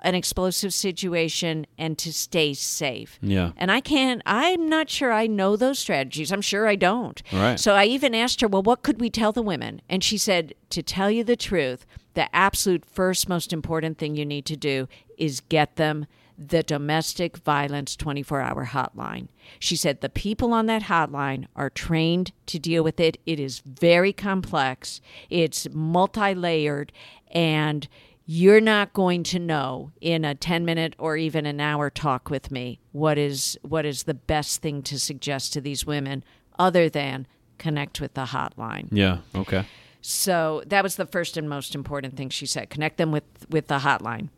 an 0.00 0.14
explosive 0.14 0.74
situation 0.74 1.64
and 1.78 1.96
to 1.96 2.12
stay 2.12 2.52
safe. 2.54 3.18
Yeah. 3.22 3.52
And 3.56 3.70
I 3.70 3.80
can't, 3.80 4.20
I'm 4.26 4.68
not 4.68 4.90
sure 4.90 5.12
I 5.12 5.28
know 5.28 5.56
those 5.56 5.78
strategies. 5.78 6.32
I'm 6.32 6.40
sure 6.40 6.66
I 6.66 6.74
don't. 6.74 7.22
Right. 7.32 7.58
So 7.58 7.74
I 7.74 7.84
even 7.84 8.14
asked 8.14 8.40
her, 8.40 8.48
well, 8.48 8.62
what 8.62 8.82
could 8.82 9.00
we 9.00 9.10
tell 9.10 9.30
the 9.30 9.42
women? 9.42 9.80
And 9.88 10.02
she 10.02 10.18
said, 10.18 10.54
to 10.70 10.82
tell 10.82 11.10
you 11.10 11.22
the 11.22 11.36
truth, 11.36 11.86
the 12.14 12.34
absolute 12.34 12.84
first 12.84 13.28
most 13.28 13.52
important 13.52 13.98
thing 13.98 14.16
you 14.16 14.26
need 14.26 14.44
to 14.46 14.56
do 14.56 14.88
is 15.16 15.40
get 15.40 15.76
them 15.76 16.06
the 16.38 16.62
domestic 16.62 17.36
violence 17.38 17.96
24 17.96 18.40
hour 18.40 18.66
hotline. 18.66 19.28
She 19.58 19.76
said 19.76 20.00
the 20.00 20.08
people 20.08 20.52
on 20.52 20.66
that 20.66 20.84
hotline 20.84 21.46
are 21.56 21.70
trained 21.70 22.32
to 22.46 22.58
deal 22.58 22.82
with 22.82 23.00
it. 23.00 23.18
It 23.26 23.38
is 23.38 23.60
very 23.60 24.12
complex, 24.12 25.00
it's 25.30 25.68
multi 25.72 26.34
layered, 26.34 26.92
and 27.30 27.88
you're 28.24 28.60
not 28.60 28.92
going 28.92 29.22
to 29.24 29.38
know 29.38 29.90
in 30.00 30.24
a 30.24 30.34
10 30.34 30.64
minute 30.64 30.94
or 30.98 31.16
even 31.16 31.44
an 31.44 31.60
hour 31.60 31.90
talk 31.90 32.30
with 32.30 32.50
me 32.50 32.78
what 32.92 33.18
is 33.18 33.58
what 33.62 33.84
is 33.84 34.04
the 34.04 34.14
best 34.14 34.62
thing 34.62 34.82
to 34.82 34.98
suggest 34.98 35.52
to 35.52 35.60
these 35.60 35.84
women 35.84 36.24
other 36.58 36.88
than 36.88 37.26
connect 37.58 38.00
with 38.00 38.14
the 38.14 38.26
hotline. 38.26 38.88
Yeah. 38.90 39.18
Okay. 39.34 39.64
So 40.00 40.62
that 40.66 40.82
was 40.82 40.96
the 40.96 41.06
first 41.06 41.36
and 41.36 41.48
most 41.48 41.74
important 41.74 42.16
thing 42.16 42.28
she 42.28 42.46
said. 42.46 42.70
Connect 42.70 42.96
them 42.96 43.12
with 43.12 43.24
with 43.48 43.68
the 43.68 43.78
hotline. 43.78 44.28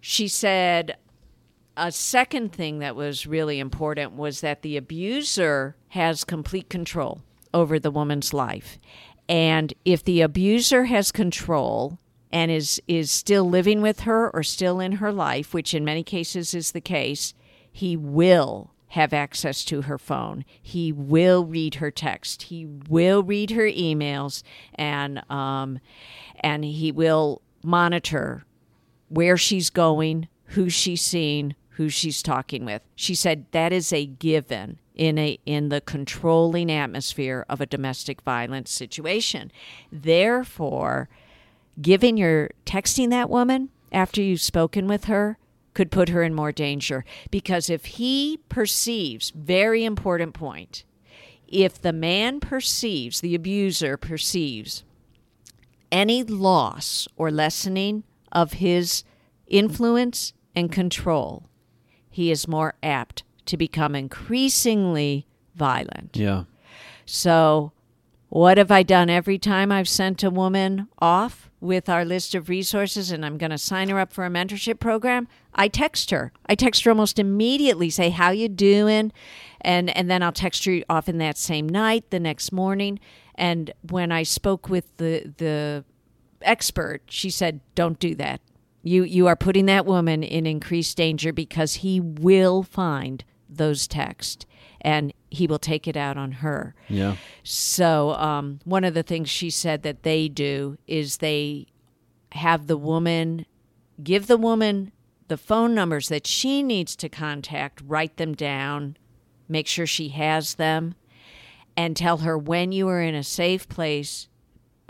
She 0.00 0.28
said 0.28 0.96
a 1.76 1.90
second 1.90 2.52
thing 2.52 2.78
that 2.80 2.96
was 2.96 3.26
really 3.26 3.58
important 3.58 4.12
was 4.14 4.40
that 4.40 4.62
the 4.62 4.76
abuser 4.76 5.76
has 5.88 6.24
complete 6.24 6.68
control 6.68 7.22
over 7.54 7.78
the 7.78 7.90
woman's 7.90 8.32
life. 8.32 8.78
And 9.28 9.72
if 9.84 10.04
the 10.04 10.20
abuser 10.20 10.84
has 10.84 11.12
control 11.12 11.98
and 12.30 12.50
is 12.50 12.80
is 12.88 13.10
still 13.10 13.48
living 13.48 13.82
with 13.82 14.00
her 14.00 14.30
or 14.30 14.42
still 14.42 14.80
in 14.80 14.92
her 14.92 15.12
life, 15.12 15.54
which 15.54 15.74
in 15.74 15.84
many 15.84 16.02
cases 16.02 16.54
is 16.54 16.72
the 16.72 16.80
case, 16.80 17.34
he 17.70 17.96
will 17.96 18.72
have 18.88 19.14
access 19.14 19.64
to 19.64 19.82
her 19.82 19.96
phone. 19.96 20.44
He 20.60 20.92
will 20.92 21.46
read 21.46 21.76
her 21.76 21.90
text. 21.90 22.44
He 22.44 22.66
will 22.66 23.22
read 23.22 23.50
her 23.52 23.62
emails, 23.62 24.42
and 24.74 25.22
um, 25.30 25.78
and 26.40 26.64
he 26.64 26.92
will 26.92 27.40
monitor 27.62 28.44
where 29.08 29.36
she's 29.36 29.70
going, 29.70 30.28
who 30.46 30.68
she's 30.68 31.00
seeing, 31.02 31.54
who 31.76 31.88
she's 31.88 32.22
talking 32.22 32.64
with. 32.64 32.82
She 32.94 33.14
said 33.14 33.46
that 33.52 33.72
is 33.72 33.92
a 33.92 34.06
given 34.06 34.78
in 34.94 35.18
a 35.18 35.38
in 35.46 35.68
the 35.68 35.80
controlling 35.80 36.70
atmosphere 36.70 37.46
of 37.48 37.60
a 37.60 37.66
domestic 37.66 38.20
violence 38.22 38.70
situation. 38.70 39.50
Therefore, 39.90 41.08
giving 41.80 42.16
your 42.16 42.50
texting 42.66 43.10
that 43.10 43.30
woman 43.30 43.70
after 43.90 44.22
you've 44.22 44.40
spoken 44.40 44.86
with 44.86 45.04
her 45.04 45.38
could 45.74 45.90
put 45.90 46.10
her 46.10 46.22
in 46.22 46.34
more 46.34 46.52
danger 46.52 47.04
because 47.30 47.70
if 47.70 47.84
he 47.86 48.38
perceives 48.48 49.30
very 49.30 49.84
important 49.84 50.34
point 50.34 50.84
if 51.48 51.80
the 51.80 51.92
man 51.92 52.40
perceives 52.40 53.20
the 53.20 53.34
abuser 53.34 53.96
perceives 53.96 54.84
any 55.90 56.22
loss 56.22 57.08
or 57.16 57.30
lessening 57.30 58.04
of 58.30 58.54
his 58.54 59.04
influence 59.46 60.32
and 60.54 60.70
control 60.70 61.48
he 62.12 62.30
is 62.30 62.46
more 62.46 62.74
apt 62.82 63.24
to 63.46 63.56
become 63.56 63.94
increasingly 63.96 65.26
violent 65.56 66.16
Yeah. 66.16 66.44
so 67.06 67.72
What 68.28 68.56
have 68.56 68.70
I 68.70 68.82
done 68.82 69.10
every 69.10 69.38
time 69.38 69.70
I've 69.70 69.88
sent 69.88 70.22
a 70.22 70.30
woman 70.30 70.88
off 71.00 71.50
with 71.60 71.88
our 71.88 72.04
list 72.04 72.34
of 72.34 72.48
resources 72.48 73.10
and 73.12 73.26
I'm 73.26 73.36
going 73.36 73.50
to 73.50 73.58
sign 73.58 73.88
her 73.90 73.98
up 73.98 74.10
for 74.12 74.24
a 74.24 74.30
mentorship 74.30 74.80
program? 74.80 75.28
I 75.54 75.68
text 75.68 76.10
her. 76.10 76.32
I 76.46 76.54
text 76.54 76.84
her 76.84 76.90
almost 76.90 77.18
immediately, 77.18 77.90
say, 77.90 78.08
How 78.08 78.30
you 78.30 78.48
doing? 78.48 79.12
And, 79.60 79.94
and 79.94 80.10
then 80.10 80.22
I'll 80.22 80.32
text 80.32 80.64
her 80.64 80.80
often 80.88 81.18
that 81.18 81.36
same 81.36 81.68
night, 81.68 82.08
the 82.10 82.18
next 82.20 82.52
morning. 82.52 82.98
And 83.34 83.70
when 83.90 84.10
I 84.10 84.22
spoke 84.22 84.70
with 84.70 84.96
the, 84.96 85.34
the 85.36 85.84
expert, 86.40 87.02
she 87.10 87.28
said, 87.28 87.60
Don't 87.74 87.98
do 87.98 88.14
that. 88.14 88.40
You, 88.82 89.04
you 89.04 89.26
are 89.28 89.36
putting 89.36 89.66
that 89.66 89.86
woman 89.86 90.22
in 90.22 90.46
increased 90.46 90.96
danger 90.96 91.32
because 91.32 91.74
he 91.74 92.00
will 92.00 92.62
find 92.62 93.24
those 93.48 93.86
texts 93.86 94.46
and 94.80 95.12
he 95.30 95.46
will 95.46 95.58
take 95.58 95.86
it 95.86 95.96
out 95.96 96.16
on 96.16 96.32
her. 96.32 96.74
Yeah. 96.88 97.16
So, 97.44 98.14
um, 98.14 98.60
one 98.64 98.84
of 98.84 98.94
the 98.94 99.04
things 99.04 99.30
she 99.30 99.50
said 99.50 99.82
that 99.82 100.02
they 100.02 100.28
do 100.28 100.76
is 100.86 101.18
they 101.18 101.66
have 102.32 102.66
the 102.66 102.76
woman 102.76 103.46
give 104.02 104.26
the 104.26 104.36
woman 104.36 104.90
the 105.28 105.36
phone 105.36 105.74
numbers 105.74 106.08
that 106.08 106.26
she 106.26 106.62
needs 106.62 106.96
to 106.96 107.08
contact, 107.08 107.80
write 107.86 108.16
them 108.16 108.34
down, 108.34 108.96
make 109.48 109.66
sure 109.66 109.86
she 109.86 110.08
has 110.08 110.54
them, 110.54 110.94
and 111.76 111.96
tell 111.96 112.18
her 112.18 112.36
when 112.36 112.72
you 112.72 112.88
are 112.88 113.00
in 113.00 113.14
a 113.14 113.22
safe 113.22 113.68
place 113.68 114.28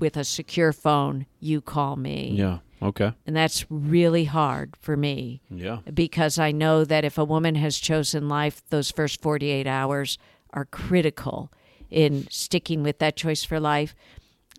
with 0.01 0.17
a 0.17 0.25
secure 0.25 0.73
phone, 0.73 1.27
you 1.39 1.61
call 1.61 1.97
me. 1.97 2.33
Yeah. 2.35 2.59
Okay. 2.83 3.13
And 3.27 3.37
that's 3.37 3.65
really 3.71 4.25
hard 4.25 4.77
for 4.81 4.97
me 4.97 5.41
Yeah. 5.51 5.79
because 5.93 6.39
I 6.39 6.51
know 6.53 6.85
that 6.85 7.05
if 7.05 7.17
a 7.17 7.25
woman 7.25 7.55
has 7.55 7.79
chosen 7.79 8.29
life, 8.29 8.63
those 8.71 8.91
first 8.91 9.23
48 9.23 9.67
hours 9.67 10.19
are 10.51 10.65
critical 10.65 11.53
in 11.91 12.27
sticking 12.31 12.83
with 12.83 12.99
that 12.99 13.17
choice 13.17 13.45
for 13.45 13.61
life. 13.61 13.95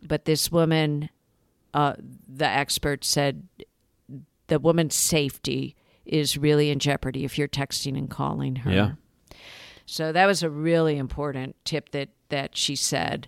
But 0.01 0.25
this 0.25 0.51
woman, 0.51 1.09
uh, 1.73 1.95
the 2.27 2.47
expert 2.47 3.03
said, 3.03 3.47
the 4.47 4.59
woman's 4.59 4.95
safety 4.95 5.75
is 6.05 6.38
really 6.38 6.69
in 6.69 6.79
jeopardy 6.79 7.23
if 7.25 7.38
you're 7.38 7.47
texting 7.47 7.97
and 7.97 8.09
calling 8.09 8.57
her. 8.57 8.71
Yeah. 8.71 8.91
So 9.86 10.12
that 10.12 10.25
was 10.25 10.43
a 10.43 10.49
really 10.49 10.97
important 10.97 11.55
tip 11.65 11.89
that 11.89 12.09
that 12.29 12.55
she 12.57 12.75
said. 12.75 13.27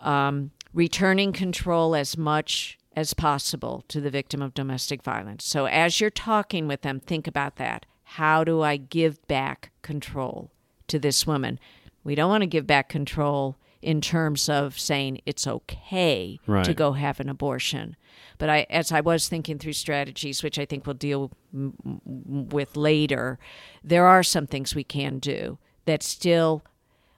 Um, 0.00 0.50
returning 0.72 1.32
control 1.32 1.94
as 1.94 2.16
much 2.16 2.78
as 2.96 3.12
possible 3.12 3.84
to 3.88 4.00
the 4.00 4.10
victim 4.10 4.40
of 4.40 4.54
domestic 4.54 5.02
violence. 5.02 5.44
So 5.44 5.66
as 5.66 6.00
you're 6.00 6.10
talking 6.10 6.66
with 6.66 6.80
them, 6.80 6.98
think 6.98 7.26
about 7.26 7.56
that. 7.56 7.84
How 8.04 8.42
do 8.42 8.62
I 8.62 8.78
give 8.78 9.24
back 9.28 9.70
control 9.82 10.50
to 10.88 10.98
this 10.98 11.26
woman? 11.26 11.60
We 12.02 12.14
don't 12.14 12.30
want 12.30 12.42
to 12.42 12.46
give 12.46 12.66
back 12.66 12.88
control 12.88 13.58
in 13.82 14.00
terms 14.00 14.48
of 14.48 14.78
saying 14.78 15.20
it's 15.26 15.46
okay 15.46 16.40
to 16.64 16.74
go 16.74 16.92
have 16.92 17.20
an 17.20 17.28
abortion. 17.28 17.94
But 18.38 18.48
I, 18.48 18.66
as 18.70 18.90
I 18.90 19.00
was 19.00 19.28
thinking 19.28 19.58
through 19.58 19.74
strategies, 19.74 20.42
which 20.42 20.58
I 20.58 20.64
think 20.64 20.86
we'll 20.86 20.94
deal 20.94 21.30
with 21.52 22.76
later, 22.76 23.38
there 23.84 24.06
are 24.06 24.22
some 24.22 24.46
things 24.46 24.74
we 24.74 24.84
can 24.84 25.18
do 25.18 25.58
that 25.84 26.02
still 26.02 26.64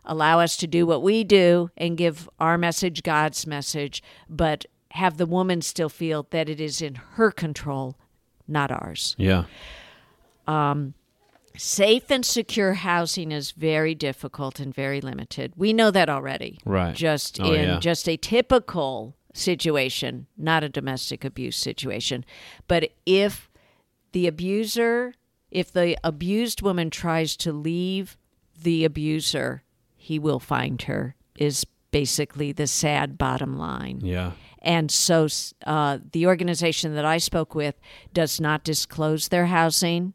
allow 0.04 0.40
us 0.40 0.56
to 0.56 0.66
do 0.66 0.86
what 0.86 1.02
we 1.02 1.22
do 1.22 1.70
and 1.76 1.96
give 1.96 2.28
our 2.40 2.58
message 2.58 3.02
God's 3.02 3.46
message, 3.46 4.02
but 4.28 4.66
have 4.92 5.16
the 5.16 5.26
woman 5.26 5.60
still 5.62 5.88
feel 5.88 6.26
that 6.30 6.48
it 6.48 6.60
is 6.60 6.80
in 6.80 6.94
her 6.94 7.30
control, 7.30 7.96
not 8.46 8.70
ours. 8.70 9.14
Yeah. 9.18 9.44
Um, 10.46 10.94
safe 11.56 12.10
and 12.10 12.24
secure 12.24 12.74
housing 12.74 13.32
is 13.32 13.50
very 13.50 13.94
difficult 13.94 14.60
and 14.60 14.74
very 14.74 15.00
limited. 15.00 15.52
We 15.56 15.72
know 15.72 15.90
that 15.90 16.08
already. 16.08 16.58
Right. 16.64 16.94
Just 16.94 17.40
Oh, 17.40 17.52
in 17.52 17.64
yeah. 17.68 17.78
just 17.80 18.08
a 18.08 18.16
typical 18.16 19.14
situation, 19.34 20.26
not 20.36 20.64
a 20.64 20.68
domestic 20.68 21.24
abuse 21.24 21.56
situation. 21.56 22.24
But 22.66 22.90
if 23.04 23.50
the 24.12 24.26
abuser, 24.26 25.14
if 25.50 25.70
the 25.72 25.98
abused 26.02 26.62
woman 26.62 26.88
tries 26.90 27.36
to 27.38 27.52
leave 27.52 28.16
the 28.60 28.84
abuser, 28.84 29.62
he 29.96 30.18
will 30.18 30.40
find 30.40 30.80
her, 30.82 31.14
is 31.38 31.66
basically 31.90 32.52
the 32.52 32.66
sad 32.66 33.18
bottom 33.18 33.58
line. 33.58 34.00
Yeah. 34.02 34.32
And 34.60 34.90
so 34.90 35.28
uh, 35.66 35.98
the 36.12 36.26
organization 36.26 36.94
that 36.94 37.04
I 37.04 37.18
spoke 37.18 37.54
with 37.54 37.76
does 38.12 38.40
not 38.40 38.64
disclose 38.64 39.28
their 39.28 39.46
housing. 39.46 40.14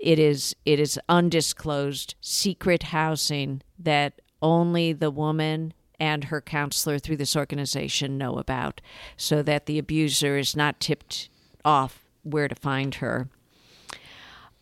It 0.00 0.18
is 0.18 0.54
it 0.64 0.78
is 0.78 1.00
undisclosed 1.08 2.14
secret 2.20 2.84
housing 2.84 3.62
that 3.78 4.20
only 4.40 4.92
the 4.92 5.10
woman 5.10 5.74
and 5.98 6.24
her 6.24 6.40
counselor 6.40 6.98
through 6.98 7.16
this 7.16 7.34
organization 7.34 8.16
know 8.16 8.38
about, 8.38 8.80
so 9.16 9.42
that 9.42 9.66
the 9.66 9.78
abuser 9.78 10.36
is 10.36 10.54
not 10.54 10.78
tipped 10.78 11.28
off 11.64 12.04
where 12.22 12.46
to 12.46 12.54
find 12.54 12.96
her. 12.96 13.28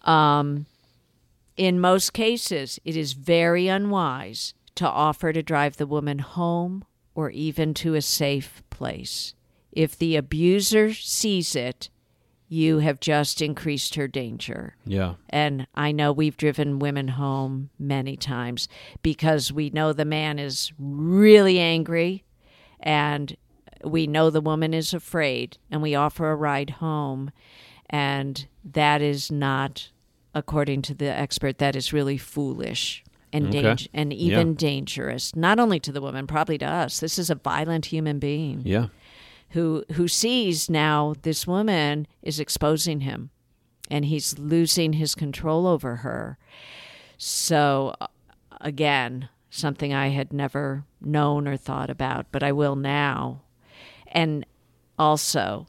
Um, 0.02 0.66
in 1.56 1.80
most 1.80 2.12
cases, 2.12 2.78
it 2.84 2.96
is 2.96 3.12
very 3.12 3.68
unwise 3.68 4.54
to 4.76 4.88
offer 4.88 5.32
to 5.32 5.42
drive 5.42 5.76
the 5.76 5.86
woman 5.86 6.20
home 6.20 6.84
or 7.16 7.30
even 7.30 7.72
to 7.72 7.94
a 7.94 8.02
safe 8.02 8.62
place. 8.68 9.34
If 9.72 9.98
the 9.98 10.16
abuser 10.16 10.92
sees 10.92 11.56
it, 11.56 11.88
you 12.48 12.78
have 12.78 13.00
just 13.00 13.40
increased 13.40 13.94
her 13.94 14.06
danger. 14.06 14.76
Yeah. 14.84 15.14
And 15.30 15.66
I 15.74 15.92
know 15.92 16.12
we've 16.12 16.36
driven 16.36 16.78
women 16.78 17.08
home 17.08 17.70
many 17.78 18.16
times 18.16 18.68
because 19.02 19.50
we 19.50 19.70
know 19.70 19.92
the 19.92 20.04
man 20.04 20.38
is 20.38 20.72
really 20.78 21.58
angry 21.58 22.22
and 22.78 23.34
we 23.82 24.06
know 24.06 24.28
the 24.28 24.42
woman 24.42 24.74
is 24.74 24.92
afraid 24.92 25.56
and 25.70 25.82
we 25.82 25.94
offer 25.94 26.30
a 26.30 26.36
ride 26.36 26.70
home. 26.70 27.30
And 27.88 28.46
that 28.62 29.00
is 29.00 29.32
not, 29.32 29.90
according 30.34 30.82
to 30.82 30.94
the 30.94 31.06
expert, 31.06 31.58
that 31.58 31.74
is 31.74 31.94
really 31.94 32.18
foolish 32.18 33.02
and, 33.32 33.48
Okay. 33.48 33.62
dang- 33.62 33.78
and 33.92 34.12
even 34.12 34.48
Yeah. 34.50 34.54
dangerous, 34.56 35.34
not 35.36 35.58
only 35.58 35.78
to 35.80 35.92
the 35.92 36.00
woman, 36.00 36.26
probably 36.26 36.58
to 36.58 36.64
us. 36.66 37.00
This 37.00 37.18
is 37.18 37.28
a 37.30 37.34
violent 37.34 37.86
human 37.86 38.18
being 38.18 38.62
Yeah. 38.64 38.86
who 39.50 39.84
who 39.92 40.08
sees 40.08 40.68
now 40.70 41.14
this 41.22 41.46
woman 41.46 42.06
is 42.22 42.40
exposing 42.40 43.00
him 43.00 43.30
and 43.90 44.04
he's 44.06 44.38
losing 44.38 44.94
his 44.94 45.14
control 45.14 45.66
over 45.66 45.96
her 45.96 46.36
so 47.16 47.94
uh, 48.00 48.06
again 48.60 49.28
something 49.50 49.94
i 49.94 50.08
had 50.08 50.32
never 50.32 50.84
known 51.00 51.46
or 51.46 51.56
thought 51.56 51.88
about 51.90 52.26
but 52.32 52.42
i 52.42 52.50
will 52.52 52.74
now 52.76 53.40
and 54.08 54.44
also 54.98 55.66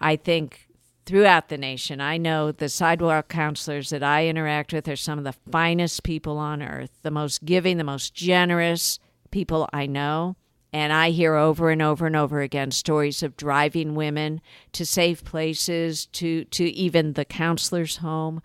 i 0.00 0.16
think 0.16 0.65
throughout 1.06 1.48
the 1.48 1.56
nation 1.56 2.00
i 2.00 2.16
know 2.18 2.52
the 2.52 2.68
sidewalk 2.68 3.28
counselors 3.28 3.90
that 3.90 4.02
i 4.02 4.26
interact 4.26 4.72
with 4.72 4.88
are 4.88 4.96
some 4.96 5.18
of 5.18 5.24
the 5.24 5.32
finest 5.50 6.02
people 6.02 6.36
on 6.36 6.62
earth 6.62 6.90
the 7.02 7.10
most 7.10 7.44
giving 7.44 7.78
the 7.78 7.84
most 7.84 8.14
generous 8.14 8.98
people 9.30 9.68
i 9.72 9.86
know 9.86 10.36
and 10.76 10.92
I 10.92 11.08
hear 11.08 11.36
over 11.36 11.70
and 11.70 11.80
over 11.80 12.06
and 12.06 12.14
over 12.14 12.42
again 12.42 12.70
stories 12.70 13.22
of 13.22 13.36
driving 13.38 13.94
women 13.94 14.42
to 14.72 14.84
safe 14.84 15.24
places, 15.24 16.04
to, 16.06 16.44
to 16.44 16.64
even 16.64 17.14
the 17.14 17.24
counselor's 17.24 17.96
home, 17.96 18.42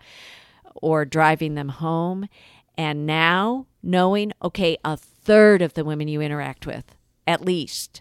or 0.76 1.04
driving 1.04 1.56
them 1.56 1.68
home. 1.68 2.26
And 2.78 3.06
now 3.06 3.66
knowing, 3.82 4.32
okay, 4.42 4.78
a 4.82 4.96
third 4.96 5.60
of 5.60 5.74
the 5.74 5.84
women 5.84 6.08
you 6.08 6.22
interact 6.22 6.66
with, 6.66 6.96
at 7.26 7.44
least, 7.44 8.00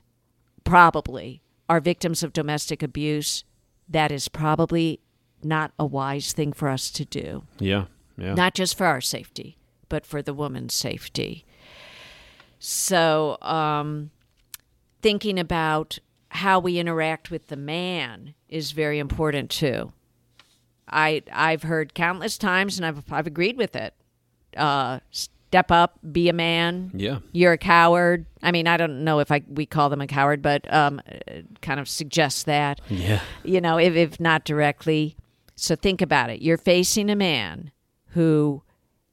probably, 0.63 1.41
are 1.67 1.81
victims 1.81 2.23
of 2.23 2.31
domestic 2.31 2.81
abuse, 2.81 3.43
that 3.91 4.11
is 4.11 4.27
probably 4.27 4.99
not 5.43 5.71
a 5.77 5.85
wise 5.85 6.33
thing 6.33 6.53
for 6.53 6.67
us 6.69 6.89
to 6.91 7.05
do 7.05 7.43
Yeah. 7.59 7.85
Yeah. 8.17 8.33
not 8.33 8.53
just 8.55 8.77
for 8.77 8.85
our 8.85 9.01
safety, 9.01 9.57
but 9.89 10.05
for 10.05 10.21
the 10.21 10.33
woman's 10.33 10.73
safety. 10.73 11.45
So, 12.59 13.37
um, 13.41 14.11
thinking 15.01 15.39
about 15.39 15.97
how 16.29 16.59
we 16.59 16.77
interact 16.79 17.31
with 17.31 17.47
the 17.47 17.55
man 17.55 18.35
is 18.47 18.71
very 18.71 18.99
important 18.99 19.49
too. 19.49 19.91
I 20.87 21.23
I've 21.31 21.63
heard 21.63 21.93
countless 21.93 22.37
times, 22.37 22.77
and 22.77 22.85
I've 22.85 23.11
I've 23.11 23.27
agreed 23.27 23.57
with 23.57 23.75
it. 23.75 23.93
Uh, 24.55 24.99
step 25.51 25.69
up, 25.69 25.99
be 26.13 26.29
a 26.29 26.33
man. 26.33 26.91
yeah. 26.93 27.19
You're 27.33 27.51
a 27.51 27.57
coward. 27.57 28.25
I 28.41 28.53
mean, 28.53 28.67
I 28.67 28.77
don't 28.77 29.03
know 29.03 29.19
if 29.19 29.33
I 29.33 29.43
we 29.49 29.65
call 29.65 29.89
them 29.89 29.99
a 29.99 30.07
coward, 30.07 30.41
but 30.41 30.71
um, 30.73 31.01
kind 31.61 31.77
of 31.81 31.89
suggests 31.89 32.43
that 32.43 32.79
Yeah. 32.87 33.19
you 33.43 33.59
know, 33.59 33.77
if, 33.77 33.93
if 33.95 34.17
not 34.19 34.45
directly. 34.45 35.17
So 35.57 35.75
think 35.75 36.01
about 36.01 36.29
it. 36.29 36.41
You're 36.41 36.57
facing 36.57 37.09
a 37.09 37.17
man 37.17 37.71
who 38.13 38.63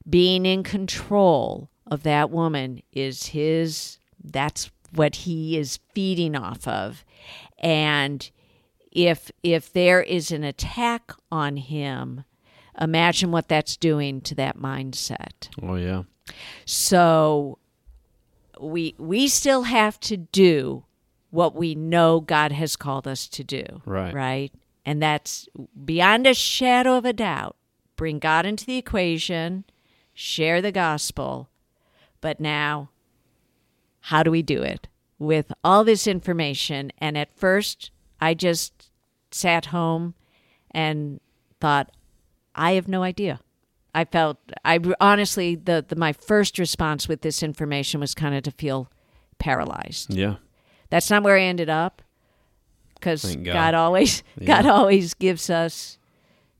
being 0.09 0.45
in 0.45 0.63
control 0.63 1.69
of 1.85 2.03
that 2.03 2.31
woman 2.31 2.81
is 2.93 3.27
his, 3.27 3.97
that's 4.23 4.71
what 4.95 5.15
he 5.15 5.57
is 5.57 5.79
feeding 5.93 6.37
off 6.37 6.65
of. 6.69 7.03
And 7.57 8.29
if 8.93 9.29
if 9.43 9.73
there 9.73 10.01
is 10.01 10.31
an 10.31 10.45
attack 10.45 11.11
on 11.31 11.57
him, 11.57 12.23
imagine 12.79 13.29
what 13.31 13.49
that's 13.49 13.75
doing 13.75 14.21
to 14.21 14.35
that 14.35 14.57
mindset. 14.57 15.49
Oh 15.61 15.75
yeah. 15.75 16.03
So 16.65 17.57
we 18.59 18.95
we 18.97 19.27
still 19.27 19.63
have 19.63 19.99
to 20.01 20.17
do 20.17 20.85
what 21.31 21.55
we 21.55 21.75
know 21.75 22.19
God 22.19 22.51
has 22.51 22.75
called 22.75 23.07
us 23.07 23.27
to 23.27 23.43
do. 23.43 23.63
Right. 23.85 24.13
Right? 24.13 24.53
And 24.85 25.01
that's 25.01 25.47
beyond 25.85 26.25
a 26.25 26.33
shadow 26.33 26.97
of 26.97 27.05
a 27.05 27.13
doubt. 27.13 27.55
Bring 27.95 28.19
God 28.19 28.45
into 28.45 28.65
the 28.65 28.77
equation, 28.77 29.65
share 30.13 30.61
the 30.61 30.71
gospel. 30.71 31.49
But 32.21 32.39
now 32.39 32.89
how 34.01 34.23
do 34.23 34.31
we 34.31 34.41
do 34.41 34.61
it 34.61 34.87
with 35.17 35.51
all 35.63 35.83
this 35.83 36.07
information? 36.07 36.91
And 36.97 37.17
at 37.17 37.35
first, 37.35 37.91
I 38.19 38.33
just 38.33 38.89
sat 39.31 39.67
home 39.67 40.15
and 40.71 41.19
thought, 41.59 41.91
I 42.55 42.71
have 42.73 42.87
no 42.87 43.03
idea. 43.03 43.41
I 43.93 44.05
felt, 44.05 44.37
I 44.63 44.79
honestly, 45.01 45.55
the, 45.55 45.83
the 45.87 45.95
my 45.95 46.13
first 46.13 46.59
response 46.59 47.07
with 47.07 47.21
this 47.21 47.41
information 47.41 47.99
was 47.99 48.13
kind 48.13 48.35
of 48.35 48.43
to 48.43 48.51
feel 48.51 48.91
paralyzed. 49.39 50.13
Yeah. 50.13 50.35
That's 50.89 51.09
not 51.09 51.23
where 51.23 51.37
I 51.37 51.41
ended 51.41 51.69
up, 51.69 52.01
because 52.95 53.35
God. 53.35 53.45
God. 53.45 53.73
always, 53.73 54.23
Yeah. 54.37 54.47
God 54.47 54.65
always 54.65 55.13
gives 55.13 55.49
us 55.49 55.97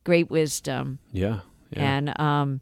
great 0.03 0.29
wisdom. 0.29 0.99
Yeah. 1.11 1.41
Yeah. 1.71 1.83
And 1.83 2.19
um, 2.19 2.61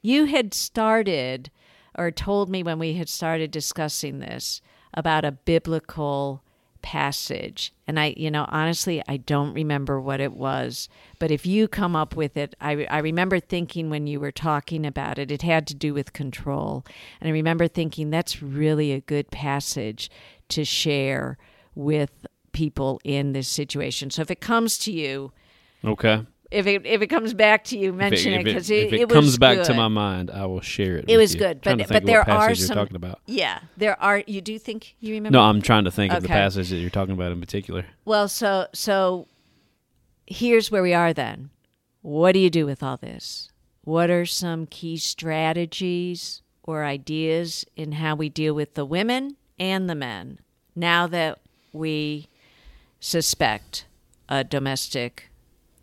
you 0.00 0.26
had 0.26 0.54
started 0.54 1.50
or 1.96 2.10
told 2.10 2.48
me 2.48 2.62
when 2.62 2.78
we 2.78 2.94
had 2.94 3.08
started 3.08 3.50
discussing 3.50 4.20
this 4.20 4.60
about 4.94 5.24
a 5.24 5.32
biblical 5.32 6.42
passage. 6.82 7.72
And 7.86 7.98
I, 7.98 8.14
you 8.16 8.30
know, 8.30 8.46
honestly, 8.48 9.02
I 9.08 9.16
don't 9.16 9.54
remember 9.54 10.00
what 10.00 10.20
it 10.20 10.32
was. 10.32 10.88
But 11.18 11.30
if 11.30 11.46
you 11.46 11.68
come 11.68 11.96
up 11.96 12.16
with 12.16 12.36
it, 12.36 12.54
I, 12.60 12.84
I 12.90 12.98
remember 12.98 13.40
thinking 13.40 13.88
when 13.88 14.06
you 14.06 14.20
were 14.20 14.32
talking 14.32 14.84
about 14.84 15.18
it, 15.18 15.30
it 15.30 15.42
had 15.42 15.66
to 15.68 15.74
do 15.74 15.94
with 15.94 16.12
control. 16.12 16.84
And 17.20 17.28
I 17.28 17.32
remember 17.32 17.68
thinking 17.68 18.10
that's 18.10 18.42
really 18.42 18.92
a 18.92 19.00
good 19.00 19.30
passage 19.30 20.10
to 20.48 20.64
share 20.64 21.38
with 21.74 22.26
people 22.52 23.00
in 23.04 23.32
this 23.32 23.48
situation. 23.48 24.10
So 24.10 24.22
if 24.22 24.30
it 24.30 24.40
comes 24.40 24.76
to 24.78 24.92
you, 24.92 25.32
okay. 25.84 26.26
If 26.52 26.66
it 26.66 26.86
if 26.86 27.02
it 27.02 27.08
comes 27.08 27.34
back 27.34 27.64
to 27.64 27.78
you, 27.78 27.90
If 27.90 27.94
mention 27.94 28.32
it 28.32 28.40
if 28.40 28.44
because 28.44 28.70
if 28.70 28.92
it, 28.92 29.00
it, 29.00 29.08
was 29.08 29.14
comes 29.14 29.38
back 29.38 29.62
to 29.64 29.74
my 29.74 29.88
mind, 29.88 30.30
I 30.30 30.46
will 30.46 30.60
share 30.60 30.96
it. 30.96 31.06
It 31.08 31.16
with 31.16 31.20
was 31.20 31.34
you. 31.34 31.40
good, 31.40 31.60
but 31.62 31.88
but 31.88 32.04
there 32.04 32.28
are 32.28 32.54
some. 32.54 32.76
you're 32.76 32.84
talking 32.84 32.96
about. 32.96 33.20
Yeah, 33.26 33.60
there 33.76 34.00
are. 34.00 34.22
You 34.26 34.40
do 34.40 34.58
think 34.58 34.94
you 35.00 35.14
remember? 35.14 35.38
No, 35.38 35.42
I'm 35.42 35.62
trying 35.62 35.84
to 35.84 35.90
think 35.90 36.12
of 36.12 36.22
the 36.22 36.28
passage 36.28 36.70
that 36.70 36.76
you're 36.76 36.90
talking 36.90 37.14
about 37.14 37.32
in 37.32 37.40
particular. 37.40 37.86
Well, 38.04 38.28
so 38.28 38.66
so 38.72 39.26
here's 40.26 40.70
where 40.70 40.82
we 40.82 40.94
are 40.94 41.12
then. 41.12 41.50
What 42.02 42.32
do 42.32 42.38
you 42.38 42.50
do 42.50 42.66
with 42.66 42.82
all 42.82 42.96
this? 42.96 43.50
What 43.84 44.10
are 44.10 44.26
some 44.26 44.66
key 44.66 44.96
strategies 44.96 46.42
or 46.62 46.84
ideas 46.84 47.64
in 47.76 47.92
how 47.92 48.14
we 48.14 48.28
deal 48.28 48.54
with 48.54 48.74
the 48.74 48.84
women 48.84 49.36
and 49.58 49.88
the 49.88 49.94
men 49.94 50.38
now 50.74 51.06
that 51.06 51.38
we 51.72 52.28
suspect 53.00 53.86
a 54.28 54.44
domestic 54.44 55.31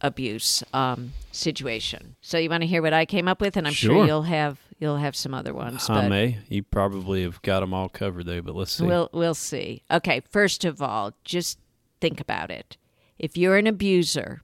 abuse 0.01 0.63
um, 0.73 1.13
situation? 1.31 2.15
So 2.21 2.37
you 2.37 2.49
want 2.49 2.61
to 2.61 2.67
hear 2.67 2.81
what 2.81 2.93
I 2.93 3.05
came 3.05 3.27
up 3.27 3.41
with, 3.41 3.57
and 3.57 3.67
I'm 3.67 3.73
sure, 3.73 3.95
Sure. 3.95 4.05
you'll 4.05 4.23
have 4.23 4.59
you'll 4.79 4.97
have 4.97 5.15
some 5.15 5.33
other 5.33 5.53
ones. 5.53 5.89
I 5.89 6.07
may. 6.07 6.37
You 6.47 6.63
probably 6.63 7.23
have 7.23 7.41
got 7.41 7.59
them 7.61 7.73
all 7.73 7.89
covered 7.89 8.25
though, 8.25 8.41
but 8.41 8.55
let's 8.55 8.71
see. 8.71 8.85
We'll 8.85 9.09
we'll 9.13 9.33
see. 9.35 9.83
Okay, 9.91 10.21
first 10.29 10.63
of 10.65 10.81
all, 10.81 11.13
just 11.23 11.59
think 12.01 12.19
about 12.21 12.49
it. 12.51 12.77
If 13.17 13.35
you're 13.37 13.57
an 13.57 13.67
abuser, 13.67 14.41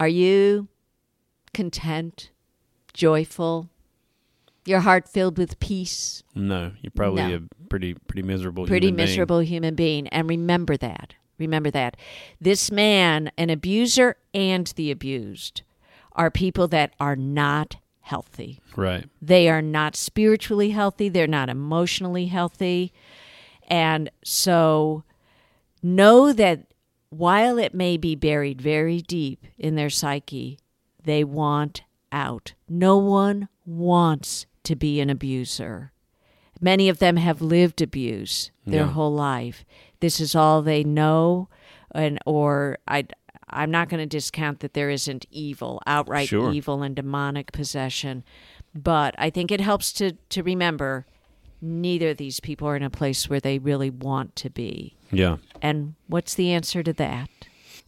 are 0.00 0.08
you 0.08 0.68
content, 1.54 2.30
joyful, 2.94 3.68
your 4.64 4.80
heart 4.80 5.08
filled 5.08 5.38
with 5.38 5.58
peace, 5.60 6.22
no, 6.34 6.72
you're 6.80 6.90
probably 6.94 7.22
No. 7.22 7.36
a 7.36 7.64
pretty 7.68 7.94
pretty 7.94 8.22
miserable. 8.22 8.66
pretty 8.66 8.86
human 8.88 8.96
being. 8.96 9.08
miserable 9.08 9.38
human 9.40 9.74
being? 9.74 10.08
And 10.08 10.28
remember 10.28 10.76
that. 10.78 11.14
Remember 11.38 11.70
that. 11.70 11.96
This 12.40 12.70
man, 12.70 13.30
an 13.38 13.50
abuser 13.50 14.16
and 14.34 14.66
the 14.76 14.90
abused, 14.90 15.62
are 16.12 16.30
people 16.30 16.68
that 16.68 16.94
are 16.98 17.16
not 17.16 17.76
healthy. 18.00 18.60
Right. 18.74 19.08
They 19.20 19.48
are 19.48 19.62
not 19.62 19.94
spiritually 19.94 20.70
healthy. 20.70 21.08
They're 21.08 21.26
not 21.26 21.48
emotionally 21.48 22.26
healthy. 22.26 22.92
And 23.68 24.10
so 24.24 25.04
know 25.82 26.32
that 26.32 26.72
while 27.10 27.58
it 27.58 27.74
may 27.74 27.96
be 27.96 28.14
buried 28.14 28.60
very 28.60 29.00
deep 29.00 29.46
in 29.56 29.76
their 29.76 29.90
psyche, 29.90 30.58
they 31.04 31.22
want 31.22 31.82
out. 32.10 32.54
No 32.68 32.96
one 32.96 33.48
wants 33.64 34.46
to 34.64 34.74
be 34.74 35.00
an 35.00 35.10
abuser. 35.10 35.92
Many 36.60 36.88
of 36.88 36.98
them 36.98 37.16
have 37.16 37.40
lived 37.40 37.80
abuse 37.82 38.50
their 38.66 38.84
Yeah. 38.86 38.92
whole 38.92 39.12
life. 39.14 39.64
This 40.00 40.20
is 40.20 40.34
all 40.34 40.62
they 40.62 40.84
know 40.84 41.48
and 41.92 42.18
or 42.26 42.78
I 42.86 43.06
I'm 43.50 43.70
not 43.70 43.88
going 43.88 44.00
to 44.00 44.06
discount 44.06 44.60
that 44.60 44.74
there 44.74 44.90
isn't 44.90 45.24
evil, 45.30 45.80
outright 45.86 46.28
Sure. 46.28 46.52
evil 46.52 46.82
and 46.82 46.94
demonic 46.94 47.50
possession, 47.50 48.22
but 48.74 49.14
I 49.16 49.30
think 49.30 49.50
it 49.50 49.60
helps 49.60 49.90
to 49.94 50.12
to 50.28 50.42
remember 50.42 51.06
neither 51.62 52.10
of 52.10 52.18
these 52.18 52.40
people 52.40 52.68
are 52.68 52.76
in 52.76 52.82
a 52.82 52.90
place 52.90 53.28
where 53.30 53.40
they 53.40 53.58
really 53.58 53.90
want 53.90 54.36
to 54.36 54.50
be. 54.50 54.96
Yeah. 55.10 55.38
And 55.62 55.94
what's 56.06 56.34
the 56.34 56.52
answer 56.52 56.82
to 56.82 56.92
that? 56.94 57.30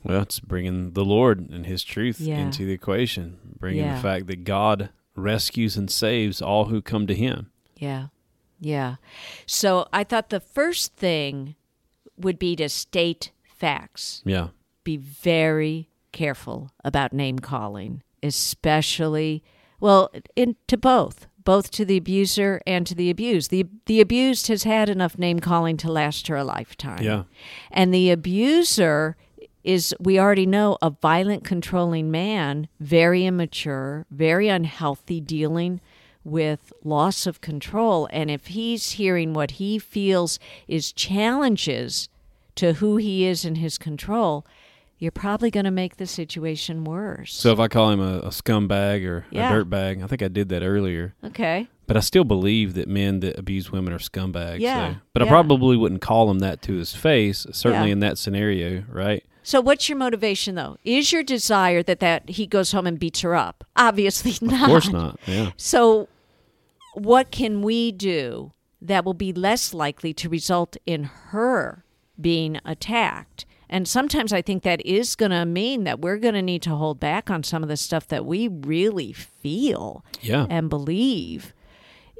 Well, 0.03 0.23
it's 0.23 0.41
bringing 0.41 0.93
the 0.93 1.05
Lord 1.05 1.51
and 1.51 1.67
His 1.67 1.85
truth 1.85 2.21
Yeah. 2.21 2.39
into 2.39 2.65
the 2.65 2.73
equation, 2.73 3.37
bringing 3.59 3.85
Yeah. 3.85 3.97
the 3.97 4.01
fact 4.03 4.27
that 4.29 4.45
God 4.45 4.89
rescues 5.15 5.77
and 5.77 5.91
saves 5.91 6.41
all 6.41 6.65
who 6.67 6.81
come 6.81 7.07
to 7.07 7.15
Him. 7.15 7.51
Yeah. 7.77 8.07
Yeah. 8.61 8.97
So 9.47 9.89
I 9.93 10.05
thought 10.05 10.31
the 10.31 10.41
first 10.41 10.95
thing 10.95 11.57
would 12.17 12.39
be 12.39 12.55
to 12.57 12.69
state 12.69 13.33
facts. 13.45 14.23
Yeah. 14.25 14.49
Be 14.85 14.97
very 14.97 15.89
careful 16.13 16.71
about 16.85 17.13
name 17.13 17.39
calling, 17.39 18.03
especially 18.23 19.43
well, 19.81 20.11
in 20.37 20.57
to 20.69 20.77
both, 20.77 21.27
both 21.43 21.71
to 21.73 21.87
the 21.87 21.97
abuser 21.97 22.61
and 22.67 22.87
to 22.87 22.95
the 22.95 23.11
abused. 23.11 23.51
The 23.51 23.67
the 23.87 24.01
abused 24.01 24.49
has 24.49 24.65
had 24.65 24.89
enough 24.89 25.19
name 25.19 25.41
calling 25.41 25.77
to 25.79 25.91
last 25.91 26.29
her 26.29 26.37
a 26.37 26.45
lifetime. 26.45 27.03
Yeah. 27.03 27.25
And 27.71 27.93
the 27.93 28.11
abuser 28.11 29.17
is, 29.65 29.95
we 29.99 30.19
already 30.19 30.47
know, 30.47 30.79
a 30.81 30.91
violent, 30.91 31.45
controlling 31.45 32.11
man, 32.11 32.69
very 32.79 33.27
immature, 33.27 34.07
very 34.11 34.49
unhealthy, 34.49 35.21
dealing 35.21 35.81
with 36.31 36.73
loss 36.85 37.27
of 37.27 37.41
control. 37.41 38.09
And 38.13 38.31
if 38.31 38.49
he's 38.49 38.93
hearing 38.93 39.35
what 39.35 39.53
he 39.53 39.79
feels 39.79 40.39
is 40.69 40.93
challenges 40.93 42.09
to 42.57 42.75
who 42.75 42.97
he 42.97 43.25
is 43.27 43.45
in 43.45 43.57
his 43.57 43.79
control, 43.79 44.45
you're 44.99 45.11
probably 45.13 45.51
going 45.51 45.65
to 45.65 45.71
make 45.71 45.97
the 45.97 46.07
situation 46.07 46.85
worse. 46.85 47.33
So 47.35 47.53
if 47.53 47.59
I 47.59 47.69
call 47.69 47.91
him 47.91 48.01
a, 48.01 48.19
a 48.19 48.29
scumbag 48.29 49.07
or 49.07 49.25
Yeah. 49.31 49.51
a 49.51 49.65
dirtbag, 49.65 50.05
I 50.05 50.07
think 50.07 50.23
I 50.23 50.29
did 50.29 50.49
that 50.51 50.63
earlier. 50.63 51.15
okay. 51.25 51.69
But 51.87 51.97
I 51.97 52.01
still 52.01 52.23
believe 52.23 52.75
that 52.75 52.87
men 52.87 53.19
that 53.21 53.37
abuse 53.37 53.73
women 53.73 53.93
are 53.93 53.99
scumbags. 53.99 54.61
Yeah, 54.61 54.93
So. 54.95 54.99
But 55.13 55.23
I 55.23 55.27
probably 55.29 55.77
wouldn't 55.77 56.01
call 56.03 56.31
him 56.31 56.39
that 56.39 56.63
to 56.63 56.75
his 56.75 56.95
face, 56.95 57.47
certainly 57.51 57.89
Yeah. 57.89 57.93
in 57.95 58.01
that 58.01 58.17
scenario, 58.17 58.85
right? 58.89 59.25
So 59.43 59.61
what's 59.61 59.89
your 59.89 59.99
motivation 59.99 60.55
though? 60.55 60.77
Is 60.85 61.11
your 61.13 61.23
desire 61.25 61.83
that 61.83 61.99
that 62.01 62.29
he 62.31 62.47
goes 62.47 62.71
home 62.73 62.87
and 62.87 62.97
beats 62.99 63.23
her 63.23 63.35
up? 63.35 63.65
Obviously 63.75 64.35
not. 64.47 64.63
Of 64.63 64.69
course 64.69 64.89
not. 64.91 65.19
Yeah. 65.27 65.51
So, 65.57 66.09
what 66.95 67.31
can 67.31 67.63
we 67.63 67.93
do 67.93 68.53
that 68.83 69.05
will 69.05 69.15
be 69.15 69.33
less 69.33 69.75
likely 69.75 70.13
to 70.15 70.29
result 70.29 70.77
in 70.87 71.05
her 71.05 71.85
being 72.21 72.59
attacked? 72.65 73.47
And 73.69 73.87
sometimes 73.87 74.33
I 74.33 74.43
think 74.43 74.65
that 74.65 74.85
is 74.85 75.15
going 75.15 75.31
to 75.31 75.45
mean 75.45 75.85
that 75.85 76.01
we're 76.01 76.17
going 76.19 76.35
to 76.35 76.43
need 76.43 76.63
to 76.63 76.75
hold 76.75 76.99
back 76.99 77.31
on 77.31 77.45
some 77.45 77.63
of 77.63 77.69
the 77.69 77.77
stuff 77.77 78.09
that 78.09 78.27
we 78.27 78.49
really 78.49 79.13
feel 79.13 80.05
Yeah. 80.21 80.47
and 80.51 80.69
believe 80.69 81.53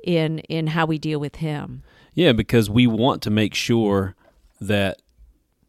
in 0.05 0.39
in 0.41 0.69
how 0.69 0.87
we 0.87 0.97
deal 0.99 1.19
with 1.19 1.37
him. 1.37 1.83
Yeah, 2.15 2.33
because 2.33 2.71
we 2.71 2.87
want 2.87 3.21
to 3.23 3.31
make 3.31 3.55
sure 3.55 4.15
that, 4.61 5.03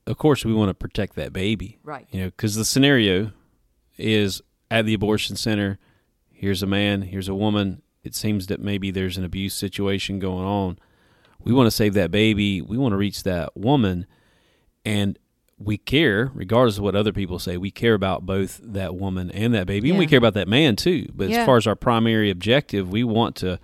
of 0.06 0.18
course, 0.18 0.46
we 0.46 0.54
want 0.54 0.70
to 0.70 0.74
protect 0.74 1.16
that 1.16 1.34
baby. 1.34 1.80
Right. 1.84 2.08
You 2.12 2.22
know, 2.22 2.26
because 2.28 2.56
the 2.56 2.66
scenario 2.66 3.32
is 3.98 4.42
at 4.70 4.86
the 4.86 4.94
abortion 4.94 5.36
center. 5.36 5.80
Here's 6.32 6.62
a 6.64 6.68
man. 6.68 7.02
Here's 7.04 7.28
a 7.28 7.36
woman. 7.36 7.82
It 8.04 8.16
seems 8.16 8.48
that 8.48 8.60
maybe 8.60 8.92
there's 8.92 9.18
an 9.18 9.24
abuse 9.24 9.54
situation 9.54 10.20
going 10.20 10.46
on. 10.46 10.80
We 11.44 11.54
want 11.54 11.68
to 11.68 11.72
save 11.72 11.94
that 11.96 12.12
baby. 12.12 12.62
We 12.62 12.78
want 12.78 12.94
to 12.94 12.98
reach 12.98 13.24
that 13.24 13.56
woman, 13.58 14.06
and 14.86 15.18
we 15.58 15.78
care, 15.78 16.32
regardless 16.34 16.78
of 16.78 16.84
what 16.84 16.96
other 16.96 17.14
people 17.14 17.38
say. 17.40 17.58
We 17.58 17.70
care 17.72 17.94
about 17.94 18.26
both 18.26 18.60
that 18.64 18.96
woman 18.96 19.30
and 19.32 19.54
that 19.54 19.68
baby, 19.68 19.90
and 19.92 20.00
we 20.00 20.08
care 20.08 20.18
about 20.18 20.34
that 20.34 20.48
man 20.48 20.76
too. 20.76 21.08
But 21.14 21.30
Yeah. 21.30 21.42
as 21.42 21.46
far 21.46 21.58
as 21.58 21.68
our 21.68 21.76
primary 21.76 22.30
objective, 22.32 22.90
we 22.92 23.04
want 23.04 23.36
to 23.38 23.60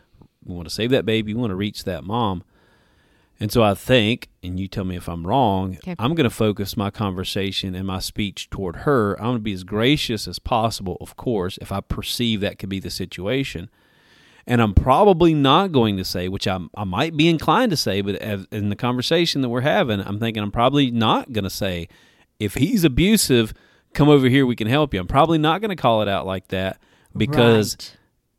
we 0.46 0.56
want 0.56 0.68
to 0.70 0.74
save 0.74 0.92
that 0.92 1.06
baby. 1.06 1.34
We 1.34 1.40
want 1.42 1.52
to 1.52 1.56
reach 1.58 1.84
that 1.84 2.06
mom. 2.06 2.42
And 3.38 3.52
so 3.52 3.62
I 3.64 3.74
think, 3.74 4.30
and 4.42 4.58
you 4.58 4.70
tell 4.70 4.86
me 4.86 4.96
if 4.96 5.10
I'm 5.10 5.28
wrong, 5.28 5.76
Okay. 5.78 5.94
I'm 6.00 6.16
going 6.16 6.24
to 6.24 6.30
focus 6.34 6.78
my 6.78 6.90
conversation 6.90 7.76
and 7.76 7.86
my 7.86 8.00
speech 8.00 8.50
toward 8.50 8.78
her. 8.78 9.16
I'm 9.20 9.26
going 9.26 9.38
to 9.40 9.42
be 9.44 9.52
as 9.52 9.66
gracious 9.66 10.26
as 10.26 10.40
possible, 10.40 10.98
of 11.02 11.18
course, 11.18 11.58
if 11.62 11.70
I 11.72 11.82
perceive 11.82 12.40
that 12.42 12.60
could 12.60 12.70
be 12.70 12.80
the 12.80 12.90
situation. 12.90 13.70
And 14.50 14.62
I'm 14.62 14.74
probably 14.74 15.34
not 15.34 15.74
going 15.74 15.98
to 15.98 16.06
say, 16.06 16.30
which 16.30 16.48
I, 16.48 16.58
I 16.76 16.86
might 16.86 17.18
be 17.18 17.28
inclined 17.28 17.70
to 17.72 17.78
say, 17.78 18.00
but 18.02 18.16
as, 18.16 18.48
in 18.50 18.70
the 18.70 18.78
conversation 18.78 19.42
that 19.42 19.50
we're 19.50 19.60
having, 19.62 20.00
I'm 20.00 20.20
thinking 20.20 20.42
I'm 20.42 20.52
probably 20.52 20.90
not 20.90 21.34
going 21.34 21.44
to 21.44 21.50
say, 21.50 21.90
if 22.40 22.54
he's 22.54 22.86
abusive, 22.86 23.54
come 23.94 24.08
over 24.08 24.30
here, 24.30 24.46
we 24.46 24.56
can 24.56 24.68
help 24.68 24.94
you. 24.94 25.02
I'm 25.02 25.08
probably 25.08 25.38
not 25.38 25.60
going 25.60 25.70
to 25.70 25.76
call 25.76 26.02
it 26.02 26.08
out 26.08 26.26
like 26.26 26.48
that 26.48 26.80
because 27.16 27.76
Right. 27.76 27.98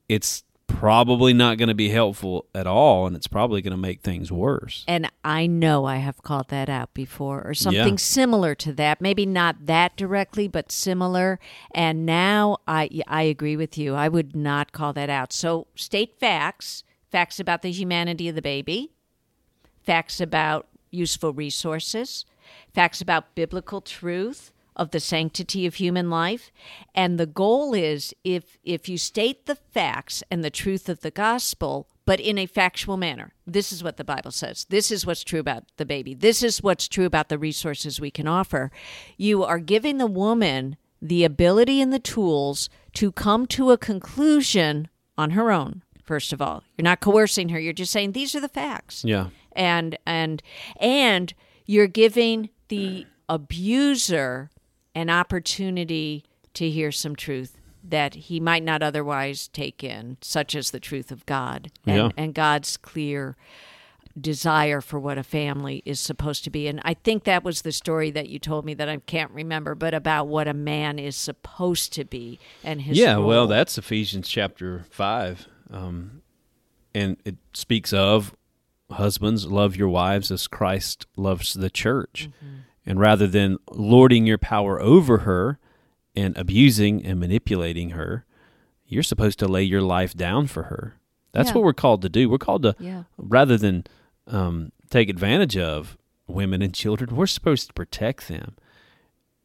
it's 0.09 0.45
probably 0.69 1.33
not 1.33 1.59
going 1.59 1.69
to 1.69 1.75
be 1.75 1.89
helpful 1.89 2.47
at 2.55 2.67
all 2.67 3.07
and 3.07 3.17
it's 3.17 3.27
probably 3.27 3.61
going 3.61 3.73
to 3.73 3.77
make 3.77 4.03
things 4.03 4.31
worse. 4.31 4.85
And 4.87 5.11
I 5.25 5.49
know 5.49 5.87
I 5.87 5.97
have 5.97 6.23
called 6.23 6.49
that 6.51 6.69
out 6.69 6.95
before, 6.95 7.43
or 7.45 7.53
something 7.55 7.95
Yeah. 7.95 7.97
similar 7.97 8.55
to 8.57 8.73
that. 8.75 9.01
Maybe 9.01 9.27
not 9.27 9.67
that 9.67 9.97
directly, 9.97 10.47
but 10.47 10.71
similar. 10.71 11.41
And 11.75 12.07
now 12.07 12.59
I 12.69 12.89
I 13.09 13.23
agree 13.23 13.57
with 13.57 13.77
you. 13.77 13.95
I 13.95 14.09
would 14.09 14.37
not 14.37 14.71
call 14.71 14.93
that 14.93 15.11
out. 15.11 15.33
So 15.33 15.67
state 15.75 16.15
facts, 16.21 16.85
facts 17.11 17.41
about 17.41 17.63
the 17.63 17.73
humanity 17.73 18.29
of 18.29 18.37
the 18.37 18.43
baby, 18.43 18.93
facts 19.85 20.21
about 20.21 20.69
useful 20.91 21.33
resources, 21.33 22.25
facts 22.75 23.01
about 23.01 23.35
biblical 23.35 23.81
truth 23.81 24.53
of 24.79 24.91
the 24.93 25.01
sanctity 25.01 25.67
of 25.67 25.75
human 25.75 26.09
life. 26.09 26.51
And 26.95 27.19
the 27.19 27.27
goal 27.27 27.75
is 27.75 28.15
if 28.25 28.59
if 28.65 28.89
you 28.89 28.97
state 28.97 29.47
the 29.47 29.57
facts 29.57 30.23
and 30.31 30.45
the 30.45 30.51
truth 30.51 30.89
of 30.89 31.01
the 31.01 31.11
gospel 31.11 31.89
but 32.05 32.21
in 32.21 32.39
a 32.39 32.47
factual 32.47 32.97
manner. 32.97 33.35
This 33.47 33.71
is 33.71 33.85
what 33.85 33.99
the 33.99 34.05
bible 34.05 34.31
says. 34.31 34.65
This 34.71 34.91
is 34.91 35.05
what's 35.05 35.23
true 35.23 35.41
about 35.41 35.65
the 35.77 35.85
baby. 35.85 36.15
This 36.15 36.43
is 36.43 36.63
what's 36.63 36.89
true 36.89 37.05
about 37.05 37.29
the 37.29 37.39
resources 37.39 38.01
we 38.01 38.11
can 38.11 38.27
offer. 38.27 38.71
You 39.19 39.45
are 39.45 39.59
giving 39.59 39.99
the 39.99 40.07
woman 40.07 40.79
the 41.03 41.23
ability 41.25 41.83
and 41.83 41.93
the 41.93 41.99
tools 41.99 42.71
to 42.95 43.13
come 43.13 43.47
to 43.49 43.73
a 43.73 43.79
conclusion 43.79 44.89
on 45.19 45.31
her 45.33 45.53
own 45.53 45.83
first 46.09 46.33
of 46.33 46.41
all. 46.41 46.65
You're 46.79 46.85
not 46.85 47.01
coercing 47.01 47.51
her. 47.51 47.61
You're 47.61 47.75
just 47.75 47.93
saying 47.93 48.13
these 48.13 48.35
are 48.35 48.41
the 48.41 48.49
facts. 48.49 49.05
Yeah. 49.05 49.27
and 49.53 49.99
and 50.07 50.43
and 50.81 51.35
you're 51.67 51.87
giving 51.87 52.49
the 52.69 53.07
abuser 53.29 54.51
an 54.99 55.09
opportunity 55.11 56.25
to 56.55 56.69
hear 56.69 56.91
some 56.91 57.15
truth 57.15 57.57
that 57.85 58.15
he 58.15 58.41
might 58.41 58.65
not 58.65 58.83
otherwise 58.83 59.47
take 59.49 59.85
in 59.85 60.17
such 60.21 60.57
as 60.57 60.73
the 60.73 60.81
truth 60.81 61.13
of 61.13 61.25
God 61.25 61.71
and, 61.87 61.97
Yeah. 61.97 62.09
and 62.17 62.35
God's 62.35 62.77
clear 62.77 63.37
desire 64.21 64.81
for 64.81 64.99
what 64.99 65.17
a 65.17 65.23
family 65.23 65.81
is 65.85 66.01
supposed 66.01 66.43
to 66.43 66.51
be 66.51 66.67
and 66.67 66.81
I 66.85 66.95
think 66.95 67.23
that 67.23 67.45
was 67.45 67.63
the 67.63 67.71
story 67.71 68.11
that 68.11 68.29
you 68.29 68.41
told 68.41 68.65
me 68.65 68.75
that 68.75 68.89
I 68.89 68.97
can't 68.97 69.31
remember 69.31 69.77
but 69.77 69.95
about 69.95 70.27
what 70.27 70.49
a 70.49 70.55
man 70.55 70.99
is 70.99 71.15
supposed 71.15 71.93
to 71.93 72.05
be 72.05 72.41
and 72.65 72.83
his 72.83 72.99
yeah, 72.99 73.19
well, 73.19 73.47
that's 73.47 73.79
Ephesians 73.79 74.29
chapter 74.29 74.85
5. 74.91 75.47
Um, 75.71 76.23
and 76.93 77.17
it 77.25 77.37
speaks 77.53 77.93
of 77.93 78.35
husbands, 78.91 79.47
love 79.47 79.77
your 79.77 79.89
wives 79.89 80.33
as 80.33 80.49
Christ 80.49 81.07
loves 81.17 81.55
the 81.55 81.71
church. 81.71 82.29
Mm-hmm. 82.43 82.57
And 82.89 82.99
rather 82.99 83.27
than 83.27 83.59
lording 83.71 84.27
your 84.27 84.39
power 84.39 84.81
over 84.81 85.19
her 85.19 85.59
and 86.17 86.37
abusing 86.39 87.05
and 87.05 87.21
manipulating 87.21 87.91
her, 87.91 88.25
you're 88.87 89.03
supposed 89.03 89.39
to 89.41 89.47
lay 89.47 89.63
your 89.63 89.83
life 89.83 90.15
down 90.15 90.47
for 90.47 90.65
her. 90.65 90.95
That's 91.33 91.51
Yeah. 91.51 91.57
what 91.57 91.65
we're 91.65 91.75
called 91.75 92.01
to 92.03 92.09
do. 92.09 92.31
We're 92.31 92.39
called 92.39 92.63
to, 92.63 92.75
Yeah. 92.81 93.03
rather 93.19 93.57
than 93.59 93.85
um, 94.27 94.73
take 94.91 95.09
advantage 95.09 95.57
of 95.57 95.97
women 96.27 96.61
and 96.63 96.75
children, 96.75 97.15
we're 97.17 97.27
supposed 97.27 97.67
to 97.67 97.73
protect 97.73 98.29
them. 98.29 98.55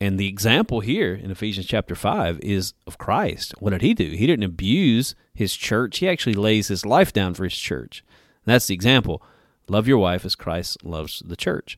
And 0.01 0.17
the 0.19 0.27
example 0.27 0.81
here 0.81 1.13
in 1.13 1.31
Ephesians 1.31 1.67
chapter 1.67 1.95
5 1.95 2.39
is 2.41 2.73
of 2.85 2.97
Christ. 2.97 3.53
What 3.59 3.69
did 3.69 3.81
he 3.81 3.93
do? 3.93 4.09
He 4.11 4.27
didn't 4.27 4.43
abuse 4.43 5.15
his 5.33 5.53
church. 5.55 5.99
He 5.99 6.07
actually 6.09 6.33
lays 6.33 6.67
his 6.67 6.85
life 6.85 7.13
down 7.13 7.33
for 7.33 7.43
his 7.45 7.57
church. 7.57 8.03
And 8.45 8.53
that's 8.53 8.67
the 8.67 8.73
example. 8.73 9.21
Love 9.69 9.87
your 9.87 9.97
wife 9.99 10.25
as 10.25 10.35
Christ 10.35 10.83
loves 10.83 11.21
the 11.25 11.37
church. 11.37 11.77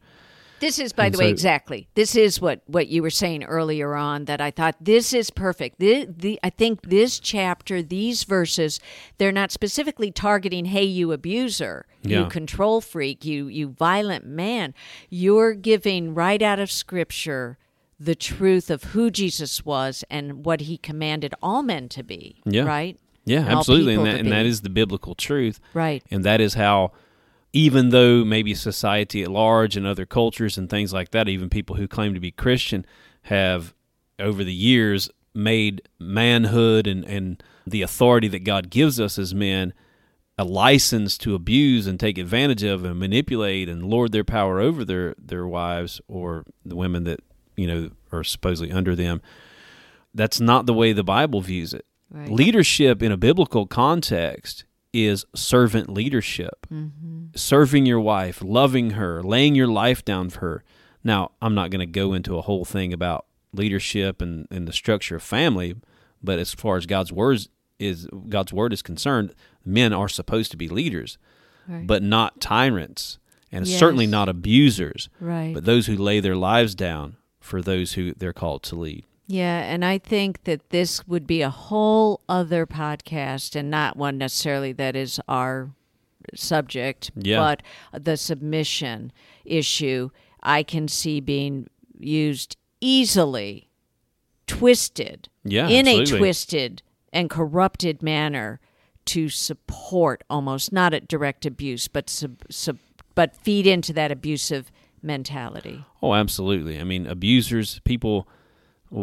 This 0.59 0.79
is, 0.79 0.93
by 0.93 1.07
And 1.07 1.15
the 1.15 1.19
way, 1.19 1.29
exactly. 1.29 1.87
This 1.95 2.15
is 2.15 2.39
what 2.39 2.61
what 2.67 2.87
you 2.87 3.01
were 3.01 3.09
saying 3.09 3.43
earlier 3.43 3.95
on. 3.95 4.25
That 4.25 4.41
I 4.41 4.51
thought 4.51 4.75
this 4.79 5.13
is 5.13 5.29
perfect. 5.29 5.79
The, 5.79 6.05
the 6.05 6.39
I 6.43 6.49
think 6.49 6.83
this 6.83 7.19
chapter, 7.19 7.81
these 7.81 8.23
verses, 8.23 8.79
they're 9.17 9.31
not 9.31 9.51
specifically 9.51 10.11
targeting, 10.11 10.65
"Hey, 10.65 10.85
you 10.85 11.11
abuser, 11.11 11.85
you 12.01 12.25
control 12.27 12.81
freak, 12.81 13.25
you 13.25 13.47
you 13.47 13.69
violent 13.69 14.25
man." 14.25 14.73
You're 15.09 15.53
giving 15.53 16.13
right 16.13 16.41
out 16.41 16.59
of 16.59 16.71
Scripture 16.71 17.57
the 17.99 18.15
truth 18.15 18.69
of 18.69 18.83
who 18.85 19.09
Jesus 19.09 19.65
was 19.65 20.03
and 20.09 20.45
what 20.45 20.61
He 20.61 20.77
commanded 20.77 21.33
all 21.41 21.63
men 21.63 21.89
to 21.89 22.03
be. 22.03 22.41
Yeah. 22.45 22.63
Right. 22.63 22.99
Yeah, 23.25 23.39
And 23.39 23.57
absolutely. 23.57 23.95
And 23.95 24.05
that, 24.05 24.19
and 24.19 24.31
that 24.31 24.45
is 24.45 24.61
the 24.61 24.69
biblical 24.69 25.15
truth. 25.15 25.59
Right. 25.73 26.03
And 26.11 26.23
that 26.23 26.39
is 26.39 26.53
how, 26.53 26.91
even 27.55 27.91
though 27.91 28.25
maybe 28.25 28.53
society 28.53 29.23
at 29.23 29.31
large 29.31 29.77
and 29.77 29.87
other 29.87 30.05
cultures 30.05 30.57
and 30.57 30.69
things 30.69 30.91
like 30.91 31.11
that, 31.11 31.29
even 31.29 31.49
people 31.49 31.77
who 31.77 31.87
claim 31.87 32.13
to 32.13 32.19
be 32.19 32.29
Christian, 32.29 32.85
have 33.23 33.73
over 34.19 34.43
the 34.43 34.53
years 34.53 35.09
made 35.33 35.81
manhood 35.97 36.85
and, 36.85 37.05
and 37.05 37.41
the 37.65 37.81
authority 37.81 38.27
that 38.27 38.43
God 38.43 38.69
gives 38.69 38.99
us 38.99 39.17
as 39.17 39.33
men 39.33 39.73
a 40.37 40.43
license 40.43 41.17
to 41.19 41.33
abuse 41.33 41.87
and 41.87 41.97
take 41.97 42.17
advantage 42.17 42.61
of 42.61 42.83
and 42.83 42.99
manipulate 42.99 43.69
and 43.69 43.85
lord 43.85 44.11
their 44.11 44.25
power 44.25 44.59
over 44.59 44.83
their, 44.83 45.15
their 45.17 45.47
wives 45.47 46.01
or 46.09 46.43
the 46.65 46.75
women 46.75 47.05
that, 47.05 47.21
you 47.55 47.67
know, 47.67 47.89
are 48.11 48.25
supposedly 48.25 48.69
under 48.69 48.97
them. 48.97 49.21
That's 50.13 50.41
not 50.41 50.65
the 50.65 50.73
way 50.73 50.91
the 50.91 51.05
Bible 51.05 51.39
views 51.39 51.73
it. 51.73 51.85
Right. 52.11 52.29
Leadership 52.29 53.01
in 53.01 53.13
a 53.13 53.17
biblical 53.17 53.65
context 53.65 54.64
is 54.95 55.25
servant 55.35 55.89
leadership. 55.89 56.65
Mm-hmm. 56.71 57.25
Serving 57.35 57.85
your 57.85 57.99
wife, 57.99 58.41
loving 58.43 58.91
her, 58.91 59.21
laying 59.21 59.55
your 59.55 59.67
life 59.67 60.05
down 60.05 60.29
for 60.29 60.39
her. 60.39 60.63
Now, 61.03 61.31
I'm 61.41 61.53
not 61.53 61.69
going 61.69 61.79
to 61.85 61.99
go 61.99 62.13
into 62.13 62.37
a 62.37 62.41
whole 62.41 62.65
thing 62.65 62.93
about 62.93 63.25
leadership 63.53 64.21
and, 64.21 64.47
and 64.49 64.67
the 64.67 64.73
structure 64.73 65.15
of 65.17 65.23
family, 65.23 65.75
but 66.23 66.39
as 66.39 66.53
far 66.53 66.77
as 66.77 66.85
God's 66.85 67.11
words 67.11 67.49
is 67.77 68.07
God's 68.29 68.53
word 68.53 68.71
is 68.73 68.81
concerned, 68.81 69.35
men 69.65 69.91
are 69.93 70.07
supposed 70.09 70.51
to 70.51 70.57
be 70.57 70.67
leaders, 70.69 71.17
Right. 71.67 71.85
but 71.85 72.01
not 72.03 72.39
tyrants, 72.39 73.17
and 73.51 73.67
certainly 73.67 74.07
not 74.07 74.29
abusers, 74.29 75.09
Right. 75.19 75.53
but 75.53 75.65
those 75.65 75.87
who 75.87 75.95
lay 75.97 76.19
their 76.21 76.35
lives 76.35 76.73
down 76.75 77.17
for 77.39 77.61
those 77.61 77.93
who 77.93 78.13
they're 78.13 78.33
called 78.33 78.63
to 78.63 78.75
lead. 78.75 79.05
Yeah, 79.27 79.61
and 79.61 79.83
I 79.83 79.97
think 79.97 80.43
that 80.43 80.69
this 80.69 81.07
would 81.07 81.25
be 81.25 81.41
a 81.41 81.49
whole 81.49 82.21
other 82.29 82.65
podcast 82.67 83.55
and 83.55 83.71
not 83.71 83.97
one 83.97 84.17
necessarily 84.17 84.71
that 84.73 84.95
is 84.95 85.19
our 85.27 85.71
subject, 86.35 87.11
Yeah. 87.15 87.39
but 87.91 88.03
the 88.03 88.17
submission 88.17 89.11
issue 89.43 90.09
I 90.43 90.61
can 90.63 90.87
see 90.87 91.19
being 91.19 91.67
used 91.99 92.55
easily, 92.81 93.69
twisted, 94.47 95.29
Yeah, 95.43 95.67
in 95.69 95.87
a 95.87 96.05
twisted 96.05 96.83
and 97.11 97.29
corrupted 97.29 98.03
manner 98.03 98.59
to 99.05 99.29
support 99.29 100.23
almost 100.29 100.71
not 100.71 100.93
a 100.93 100.99
direct 100.99 101.45
abuse, 101.45 101.87
but 101.87 102.09
sub, 102.09 102.43
sub, 102.49 102.77
but 103.15 103.35
feed 103.35 103.65
into 103.65 103.93
that 103.93 104.11
abusive 104.11 104.71
mentality. 105.01 105.85
Oh, 106.01 106.13
absolutely. 106.13 106.79
I 106.79 106.83
mean, 106.83 107.05
abusers, 107.07 107.79
people 107.85 108.27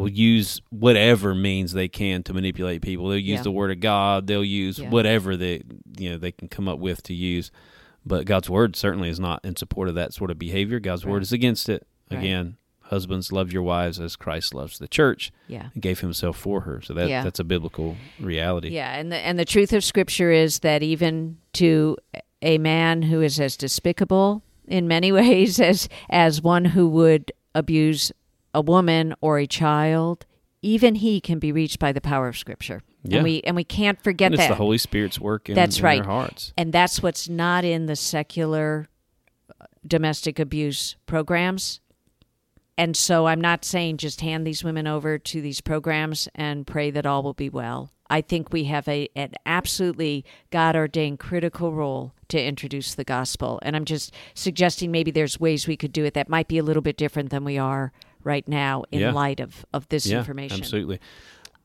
will 0.01 0.09
use 0.09 0.61
whatever 0.71 1.35
means 1.35 1.73
they 1.73 1.89
can 1.89 2.23
to 2.25 2.33
manipulate 2.33 2.83
people. 2.83 3.09
They'll 3.09 3.19
use 3.19 3.39
Yeah. 3.39 3.43
the 3.43 3.51
word 3.51 3.71
of 3.71 3.81
God. 3.81 4.27
They'll 4.27 4.45
use 4.45 4.79
Yeah. 4.79 4.89
whatever 4.91 5.37
they 5.37 5.63
you 5.99 6.11
know 6.11 6.17
they 6.19 6.33
can 6.33 6.49
come 6.49 6.69
up 6.69 6.79
with 6.79 7.03
to 7.05 7.15
use. 7.15 7.51
But 8.05 8.25
God's 8.27 8.49
word 8.51 8.75
certainly 8.75 9.09
is 9.09 9.21
not 9.21 9.45
in 9.45 9.55
support 9.57 9.89
of 9.89 9.95
that 9.95 10.13
sort 10.15 10.31
of 10.31 10.39
behavior. 10.39 10.81
God's 10.81 11.05
Right. 11.05 11.13
word 11.13 11.23
is 11.23 11.33
against 11.33 11.69
it. 11.69 11.87
Right. 12.11 12.19
Again, 12.19 12.57
husbands 12.85 13.31
love 13.33 13.53
your 13.53 13.63
wives 13.63 14.01
as 14.01 14.17
Christ 14.17 14.55
loves 14.55 14.79
the 14.79 14.89
church 14.89 15.31
Yeah. 15.47 15.69
and 15.73 15.83
gave 15.83 16.01
himself 16.01 16.37
for 16.37 16.63
her. 16.63 16.81
So 16.83 16.95
that 16.95 17.09
Yeah. 17.09 17.23
that's 17.23 17.39
a 17.41 17.45
biblical 17.45 17.97
reality. 18.19 18.71
Yeah, 18.71 18.99
and 18.99 19.13
the 19.13 19.17
and 19.17 19.39
the 19.39 19.45
truth 19.45 19.73
of 19.73 19.85
Scripture 19.85 20.33
is 20.33 20.61
that 20.61 20.83
even 20.83 21.37
to 21.55 21.97
a 22.43 22.59
man 22.59 23.03
who 23.03 23.21
is 23.21 23.39
as 23.39 23.57
despicable 23.57 24.43
in 24.67 24.89
many 24.89 25.13
ways 25.21 25.61
as 25.61 25.89
as 26.11 26.43
one 26.43 26.65
who 26.65 26.89
would 26.89 27.31
abuse 27.55 28.11
a 28.55 28.61
woman 28.61 29.15
or 29.21 29.39
a 29.39 29.47
child, 29.47 30.27
even 30.63 30.97
he 30.97 31.21
can 31.21 31.39
be 31.39 31.53
reached 31.53 31.79
by 31.79 31.93
the 31.93 32.01
power 32.01 32.29
of 32.29 32.37
Scripture. 32.37 32.83
Yeah. 33.05 33.17
And 33.17 33.25
we 33.25 33.41
and 33.43 33.57
we 33.57 33.65
can't 33.65 34.01
forget 34.03 34.27
And 34.27 34.35
it's 34.35 34.45
that. 34.45 34.49
the 34.51 34.55
Holy 34.57 34.79
Spirit's 34.79 35.19
work 35.19 35.49
in, 35.49 35.55
That's 35.57 35.79
in 35.79 35.85
right. 35.85 36.03
their 36.03 36.11
hearts. 36.11 36.53
and 36.57 36.73
that's 36.73 37.03
what's 37.03 37.29
not 37.29 37.65
in 37.65 37.87
the 37.87 37.97
secular 37.97 38.87
uh, 39.61 39.65
domestic 39.87 40.39
abuse 40.39 40.95
programs. 41.07 41.81
And 42.79 42.97
so 42.97 43.27
I'm 43.27 43.41
not 43.41 43.65
saying 43.65 43.99
just 43.99 44.21
hand 44.23 44.47
these 44.47 44.65
women 44.65 44.87
over 44.87 45.19
to 45.19 45.41
these 45.43 45.61
programs 45.61 46.29
and 46.35 46.67
pray 46.67 46.91
that 46.91 47.05
all 47.05 47.23
will 47.23 47.35
be 47.35 47.51
well. 47.51 47.91
I 48.09 48.21
think 48.21 48.53
we 48.53 48.65
have 48.65 48.87
a 48.89 49.09
an 49.17 49.33
absolutely 49.47 50.25
God 50.51 50.77
ordained 50.77 51.19
critical 51.19 51.73
role 51.73 52.15
to 52.29 52.43
introduce 52.43 52.95
the 52.95 53.05
gospel. 53.05 53.59
And 53.63 53.75
I'm 53.75 53.85
just 53.85 54.15
suggesting 54.35 54.91
maybe 54.91 55.11
there's 55.11 55.41
ways 55.41 55.67
we 55.67 55.77
could 55.77 55.93
do 55.93 56.05
it 56.05 56.15
that 56.15 56.29
might 56.29 56.47
be 56.49 56.59
a 56.59 56.63
little 56.63 56.83
bit 56.83 56.97
different 56.97 57.31
than 57.31 57.45
we 57.45 57.59
are 57.59 57.93
right 58.25 58.47
now 58.49 58.85
in 58.91 59.01
Yeah. 59.01 59.13
light 59.13 59.41
of, 59.41 59.65
of 59.73 59.89
this 59.89 60.07
yeah, 60.07 60.19
information. 60.19 60.59
absolutely. 60.61 61.01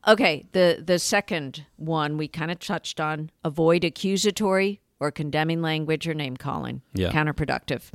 Okay, 0.06 0.44
the 0.52 0.82
the 0.84 0.98
second 0.98 1.66
one 1.76 2.16
we 2.16 2.28
kind 2.28 2.50
of 2.50 2.58
touched 2.58 3.00
on: 3.00 3.30
avoid 3.44 3.84
accusatory 3.84 4.80
or 5.00 5.10
condemning 5.10 5.60
language 5.62 6.06
or 6.08 6.14
name 6.14 6.36
calling. 6.36 6.82
Yeah. 6.94 7.10
counterproductive. 7.10 7.90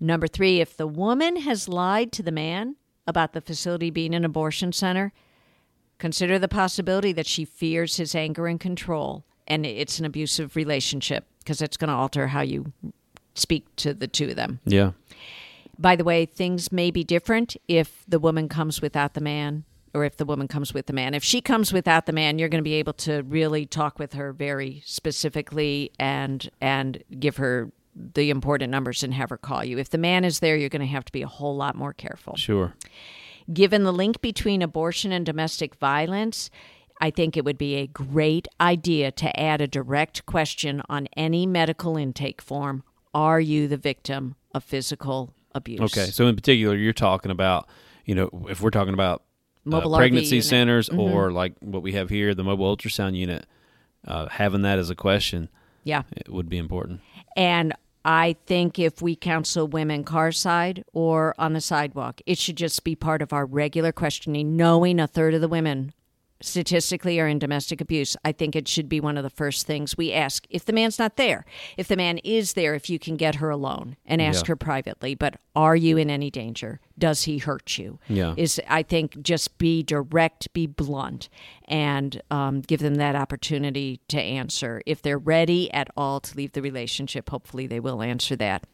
Number 0.00 0.26
three: 0.28 0.60
if 0.60 0.76
the 0.76 0.86
woman 0.86 1.36
has 1.36 1.68
lied 1.68 2.12
to 2.12 2.22
the 2.22 2.32
man 2.32 2.76
about 3.06 3.32
the 3.32 3.40
facility 3.40 3.90
being 3.90 4.14
an 4.14 4.24
abortion 4.24 4.72
center, 4.72 5.12
consider 5.98 6.38
the 6.38 6.48
possibility 6.48 7.12
that 7.12 7.26
she 7.26 7.44
fears 7.44 7.96
his 7.96 8.14
anger 8.14 8.46
and 8.46 8.60
control, 8.60 9.24
and 9.46 9.66
it's 9.66 9.98
an 9.98 10.04
abusive 10.04 10.54
relationship 10.56 11.26
because 11.40 11.60
it's 11.60 11.76
going 11.76 11.88
to 11.88 11.94
alter 11.94 12.28
how 12.28 12.42
you 12.42 12.72
speak 13.34 13.64
to 13.76 13.92
the 13.92 14.06
two 14.06 14.28
of 14.28 14.36
them. 14.36 14.60
Yeah. 14.64 14.92
By 15.78 15.96
the 15.96 16.04
way, 16.04 16.26
things 16.26 16.72
may 16.72 16.90
be 16.90 17.04
different 17.04 17.56
if 17.68 18.04
the 18.08 18.18
woman 18.18 18.48
comes 18.48 18.82
without 18.82 19.14
the 19.14 19.20
man 19.20 19.64
or 19.94 20.04
if 20.04 20.16
the 20.16 20.24
woman 20.24 20.48
comes 20.48 20.74
with 20.74 20.86
the 20.86 20.92
man. 20.92 21.14
If 21.14 21.24
she 21.24 21.40
comes 21.40 21.72
without 21.72 22.06
the 22.06 22.12
man, 22.12 22.38
you're 22.38 22.48
going 22.48 22.62
to 22.62 22.68
be 22.68 22.74
able 22.74 22.92
to 22.94 23.22
really 23.22 23.64
talk 23.64 23.98
with 23.98 24.14
her 24.14 24.32
very 24.32 24.82
specifically 24.84 25.92
and 25.98 26.48
and 26.60 27.02
give 27.18 27.36
her 27.36 27.72
the 27.94 28.30
important 28.30 28.70
numbers 28.70 29.02
and 29.02 29.14
have 29.14 29.30
her 29.30 29.36
call 29.36 29.64
you. 29.64 29.78
If 29.78 29.90
the 29.90 29.98
man 29.98 30.24
is 30.24 30.40
there, 30.40 30.56
you're 30.56 30.68
going 30.68 30.80
to 30.80 30.86
have 30.86 31.04
to 31.06 31.12
be 31.12 31.22
a 31.22 31.28
whole 31.28 31.56
lot 31.56 31.74
more 31.74 31.92
careful. 31.92 32.36
Sure. 32.36 32.74
Given 33.52 33.82
the 33.82 33.92
link 33.92 34.20
between 34.20 34.62
abortion 34.62 35.10
and 35.10 35.24
domestic 35.24 35.74
violence, 35.76 36.50
I 37.00 37.10
think 37.10 37.36
it 37.36 37.44
would 37.44 37.58
be 37.58 37.76
a 37.76 37.86
great 37.86 38.46
idea 38.60 39.10
to 39.12 39.40
add 39.40 39.60
a 39.60 39.66
direct 39.66 40.26
question 40.26 40.82
on 40.88 41.08
any 41.16 41.46
medical 41.46 41.96
intake 41.96 42.42
form 42.42 42.82
Are 43.14 43.40
you 43.40 43.68
the 43.68 43.76
victim 43.76 44.36
of 44.54 44.64
physical 44.64 45.34
abuse? 45.58 45.80
Okay. 45.80 46.06
So 46.06 46.26
in 46.26 46.34
particular, 46.34 46.74
you're 46.76 46.92
talking 46.94 47.30
about, 47.30 47.68
you 48.06 48.14
know, 48.14 48.30
if 48.48 48.62
we're 48.62 48.70
talking 48.70 48.94
about 48.94 49.20
uh, 49.66 49.70
Mobile 49.70 49.90
RV 49.90 49.96
pregnancy 49.98 50.36
unit. 50.36 50.44
Mm-hmm. 50.44 50.48
centers 50.48 50.88
or 50.88 51.30
like 51.30 51.54
what 51.60 51.82
we 51.82 51.92
have 51.92 52.08
here, 52.08 52.34
the 52.34 52.44
mobile 52.44 52.74
ultrasound 52.74 53.14
unit, 53.16 53.44
uh, 54.06 54.28
having 54.30 54.62
that 54.62 54.78
as 54.78 54.88
a 54.88 54.94
question 54.94 55.50
Yeah. 55.84 56.02
it 56.16 56.30
would 56.30 56.48
be 56.48 56.56
important. 56.56 57.00
And 57.36 57.74
I 58.04 58.36
think 58.46 58.78
if 58.78 59.02
we 59.02 59.14
counsel 59.16 59.66
women 59.68 60.04
car 60.04 60.32
side 60.32 60.84
or 60.94 61.34
on 61.38 61.52
the 61.52 61.60
sidewalk, 61.60 62.22
it 62.24 62.38
should 62.38 62.56
just 62.56 62.82
be 62.82 62.94
part 62.96 63.20
of 63.20 63.32
our 63.34 63.44
regular 63.44 63.92
questioning, 63.92 64.56
knowing 64.56 64.98
a 64.98 65.06
third 65.06 65.34
of 65.34 65.42
the 65.42 65.48
women 65.48 65.92
statistically 66.40 67.18
are 67.20 67.26
in 67.28 67.38
domestic 67.38 67.80
abuse. 67.80 68.16
I 68.24 68.32
think 68.32 68.54
it 68.54 68.68
should 68.68 68.88
be 68.88 69.00
one 69.00 69.16
of 69.16 69.22
the 69.24 69.30
first 69.30 69.66
things 69.66 69.96
we 69.96 70.12
ask. 70.12 70.46
If 70.50 70.64
the 70.64 70.72
man's 70.72 70.98
not 70.98 71.16
there, 71.16 71.44
if 71.76 71.88
the 71.88 71.96
man 71.96 72.18
is 72.18 72.52
there, 72.52 72.74
if 72.74 72.88
you 72.88 72.98
can 72.98 73.16
get 73.16 73.36
her 73.36 73.50
alone 73.50 73.96
and 74.06 74.22
ask 74.22 74.44
Yeah. 74.44 74.48
her 74.50 74.56
privately, 74.56 75.14
but 75.14 75.40
are 75.56 75.76
you 75.76 75.96
in 75.96 76.10
any 76.10 76.30
danger? 76.30 76.80
Does 76.98 77.24
he 77.24 77.38
hurt 77.38 77.78
you? 77.78 77.98
Yeah. 78.08 78.34
Is 78.36 78.60
I 78.68 78.82
think 78.82 79.20
just 79.22 79.58
be 79.58 79.82
direct, 79.82 80.52
be 80.52 80.66
blunt, 80.66 81.28
and 81.66 82.20
um, 82.30 82.60
give 82.60 82.80
them 82.80 82.94
that 82.96 83.16
opportunity 83.16 84.00
to 84.08 84.20
answer. 84.20 84.82
If 84.86 85.02
they're 85.02 85.18
ready 85.18 85.72
at 85.72 85.88
all 85.96 86.20
to 86.20 86.36
leave 86.36 86.52
the 86.52 86.62
relationship, 86.62 87.30
hopefully 87.30 87.66
they 87.66 87.80
will 87.80 88.02
answer 88.02 88.36
that. 88.36 88.64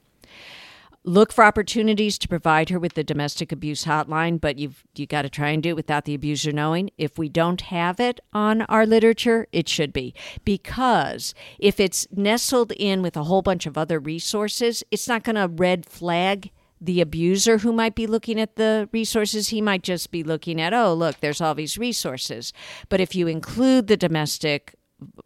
Look 1.07 1.33
for 1.33 1.45
opportunities 1.45 2.17
to 2.19 2.29
provide 2.29 2.71
her 2.71 2.79
with 2.79 2.95
the 2.95 3.05
domestic 3.05 3.53
abuse 3.53 3.85
hotline, 3.85 4.41
but 4.41 4.59
you've 4.59 4.85
you 4.97 5.07
got 5.07 5.23
to 5.23 5.29
try 5.29 5.51
and 5.51 5.63
do 5.63 5.69
it 5.71 5.77
without 5.77 6.07
the 6.07 6.15
abuser 6.15 6.51
knowing. 6.51 6.91
If 6.97 7.19
we 7.19 7.29
don't 7.29 7.61
have 7.61 8.01
it 8.01 8.21
on 8.33 8.63
our 8.63 8.87
literature, 8.87 9.47
it 9.53 9.69
should 9.69 9.93
be 9.93 10.15
because 10.47 11.35
if 11.59 11.79
it's 11.79 12.07
nestled 12.11 12.73
in 12.73 13.03
with 13.03 13.19
a 13.19 13.25
whole 13.25 13.43
bunch 13.43 13.67
of 13.67 13.77
other 13.77 13.99
resources, 13.99 14.83
it's 14.91 15.07
not 15.07 15.25
going 15.25 15.37
to 15.37 15.47
red 15.47 15.85
flag 15.85 16.51
the 16.81 17.01
abuser 17.01 17.59
who 17.59 17.73
might 17.73 17.95
be 17.95 18.07
looking 18.07 18.41
at 18.41 18.57
the 18.57 18.89
resources, 18.93 19.49
he 19.49 19.61
might 19.61 19.83
just 19.83 20.11
be 20.11 20.23
looking 20.23 20.61
at, 20.61 20.75
oh, 20.75 20.93
look, 20.93 21.21
there's 21.21 21.41
all 21.41 21.55
these 21.55 21.79
resources. 21.79 22.53
But 22.89 23.01
if 23.01 23.15
you 23.15 23.27
include 23.27 23.87
the 23.87 23.97
domestic 23.97 24.75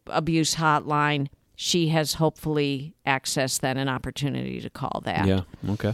abuse 0.07 0.57
hotline, 0.57 1.29
she 1.61 1.89
has 1.89 2.15
hopefully 2.15 2.95
accessed 3.05 3.63
then 3.63 3.77
an 3.79 3.89
opportunity 3.89 4.61
to 4.61 4.71
call 4.71 5.03
that. 5.05 5.27
Yeah. 5.27 5.41
Okay. 5.71 5.93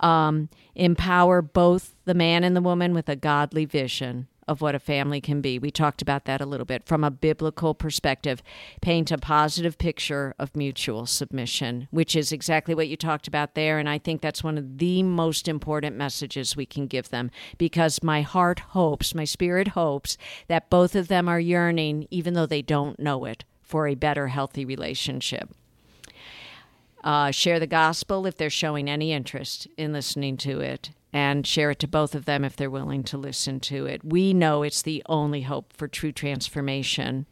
Um, 0.00 0.48
empower 0.74 1.42
both 1.42 1.94
the 2.06 2.12
man 2.12 2.42
and 2.42 2.56
the 2.56 2.60
woman 2.60 2.92
with 2.92 3.08
a 3.08 3.14
godly 3.14 3.66
vision 3.66 4.26
of 4.48 4.60
what 4.60 4.74
a 4.74 4.80
family 4.80 5.20
can 5.20 5.40
be. 5.40 5.60
We 5.60 5.70
talked 5.70 6.02
about 6.02 6.24
that 6.24 6.40
a 6.40 6.46
little 6.46 6.66
bit 6.66 6.84
from 6.86 7.04
a 7.04 7.12
biblical 7.12 7.72
perspective. 7.72 8.42
Paint 8.82 9.12
a 9.12 9.18
positive 9.18 9.78
picture 9.78 10.34
of 10.40 10.56
mutual 10.56 11.06
submission, 11.06 11.86
which 11.92 12.16
is 12.16 12.32
exactly 12.32 12.74
what 12.74 12.88
you 12.88 12.96
talked 12.96 13.28
about 13.28 13.54
there. 13.54 13.78
And 13.78 13.88
I 13.88 13.98
think 13.98 14.20
that's 14.20 14.42
one 14.42 14.58
of 14.58 14.78
the 14.78 15.04
most 15.04 15.46
important 15.46 15.94
messages 15.94 16.56
we 16.56 16.66
can 16.66 16.88
give 16.88 17.10
them 17.10 17.30
because 17.58 18.02
my 18.02 18.22
heart 18.22 18.58
hopes, 18.58 19.14
my 19.14 19.24
spirit 19.24 19.68
hopes 19.68 20.18
that 20.48 20.68
both 20.68 20.96
of 20.96 21.06
them 21.06 21.28
are 21.28 21.40
yearning, 21.40 22.08
even 22.10 22.34
though 22.34 22.46
they 22.46 22.62
don't 22.62 22.98
know 22.98 23.24
it, 23.24 23.44
for 23.66 23.86
a 23.86 23.94
better, 23.94 24.28
healthy 24.28 24.64
relationship. 24.64 25.50
Uh, 27.04 27.30
share 27.30 27.60
the 27.60 27.66
gospel 27.66 28.26
if 28.26 28.36
they're 28.36 28.50
showing 28.50 28.88
any 28.88 29.12
interest 29.12 29.68
in 29.76 29.92
listening 29.92 30.36
to 30.38 30.60
it, 30.60 30.90
and 31.12 31.46
share 31.46 31.70
it 31.70 31.78
to 31.78 31.88
both 31.88 32.14
of 32.14 32.24
them 32.24 32.44
if 32.44 32.56
they're 32.56 32.70
willing 32.70 33.04
to 33.04 33.16
listen 33.16 33.60
to 33.60 33.86
it. 33.86 34.04
We 34.04 34.34
know 34.34 34.62
it's 34.62 34.82
the 34.82 35.02
only 35.06 35.42
hope 35.42 35.72
for 35.72 35.88
true 35.88 36.12
transformation. 36.12 37.26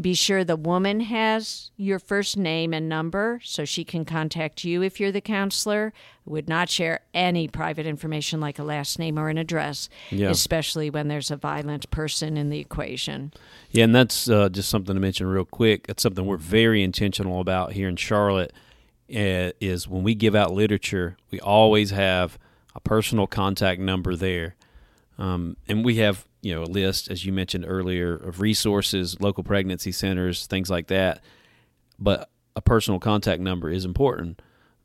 Be 0.00 0.14
sure 0.14 0.42
the 0.44 0.56
woman 0.56 1.00
has 1.00 1.70
your 1.76 1.98
first 1.98 2.36
name 2.36 2.72
and 2.74 2.88
number 2.88 3.40
so 3.44 3.64
she 3.64 3.84
can 3.84 4.04
contact 4.04 4.64
you 4.64 4.82
if 4.82 4.98
you're 4.98 5.12
the 5.12 5.20
counselor. 5.20 5.92
Would 6.24 6.48
not 6.48 6.68
share 6.68 7.00
any 7.14 7.48
private 7.48 7.86
information 7.86 8.40
like 8.40 8.58
a 8.58 8.64
last 8.64 8.98
name 8.98 9.18
or 9.18 9.28
an 9.28 9.38
address, 9.38 9.88
Yeah. 10.10 10.30
especially 10.30 10.88
when 10.90 11.08
there's 11.08 11.30
a 11.30 11.36
violent 11.36 11.90
person 11.90 12.36
in 12.36 12.48
the 12.50 12.58
equation. 12.60 13.32
Yeah, 13.70 13.84
and 13.84 13.94
that's 13.94 14.28
uh, 14.28 14.48
just 14.48 14.68
something 14.68 14.94
to 14.94 15.00
mention 15.00 15.26
real 15.26 15.44
quick. 15.44 15.86
That's 15.86 16.02
something 16.02 16.24
we're 16.26 16.36
very 16.36 16.82
intentional 16.82 17.40
about 17.40 17.72
here 17.72 17.88
in 17.88 17.96
Charlotte. 17.96 18.52
Uh, 19.10 19.52
is 19.60 19.86
when 19.86 20.02
we 20.02 20.14
give 20.14 20.34
out 20.34 20.52
literature, 20.54 21.16
we 21.30 21.38
always 21.40 21.90
have 21.90 22.38
a 22.74 22.80
personal 22.80 23.26
contact 23.26 23.78
number 23.78 24.16
there, 24.16 24.54
um, 25.18 25.54
and 25.68 25.84
we 25.84 25.96
have 25.96 26.24
you 26.42 26.54
know 26.54 26.62
a 26.62 26.64
list, 26.64 27.10
as 27.10 27.24
you 27.24 27.32
mentioned 27.32 27.64
earlier, 27.66 28.14
of 28.14 28.40
resources, 28.40 29.20
local 29.20 29.42
pregnancy 29.44 29.92
centers, 29.92 30.46
things 30.46 30.68
like 30.68 30.88
that. 30.88 31.22
But 31.98 32.28
a 32.56 32.60
personal 32.60 33.00
contact 33.00 33.40
number 33.40 33.70
is 33.70 33.84
important 33.84 34.42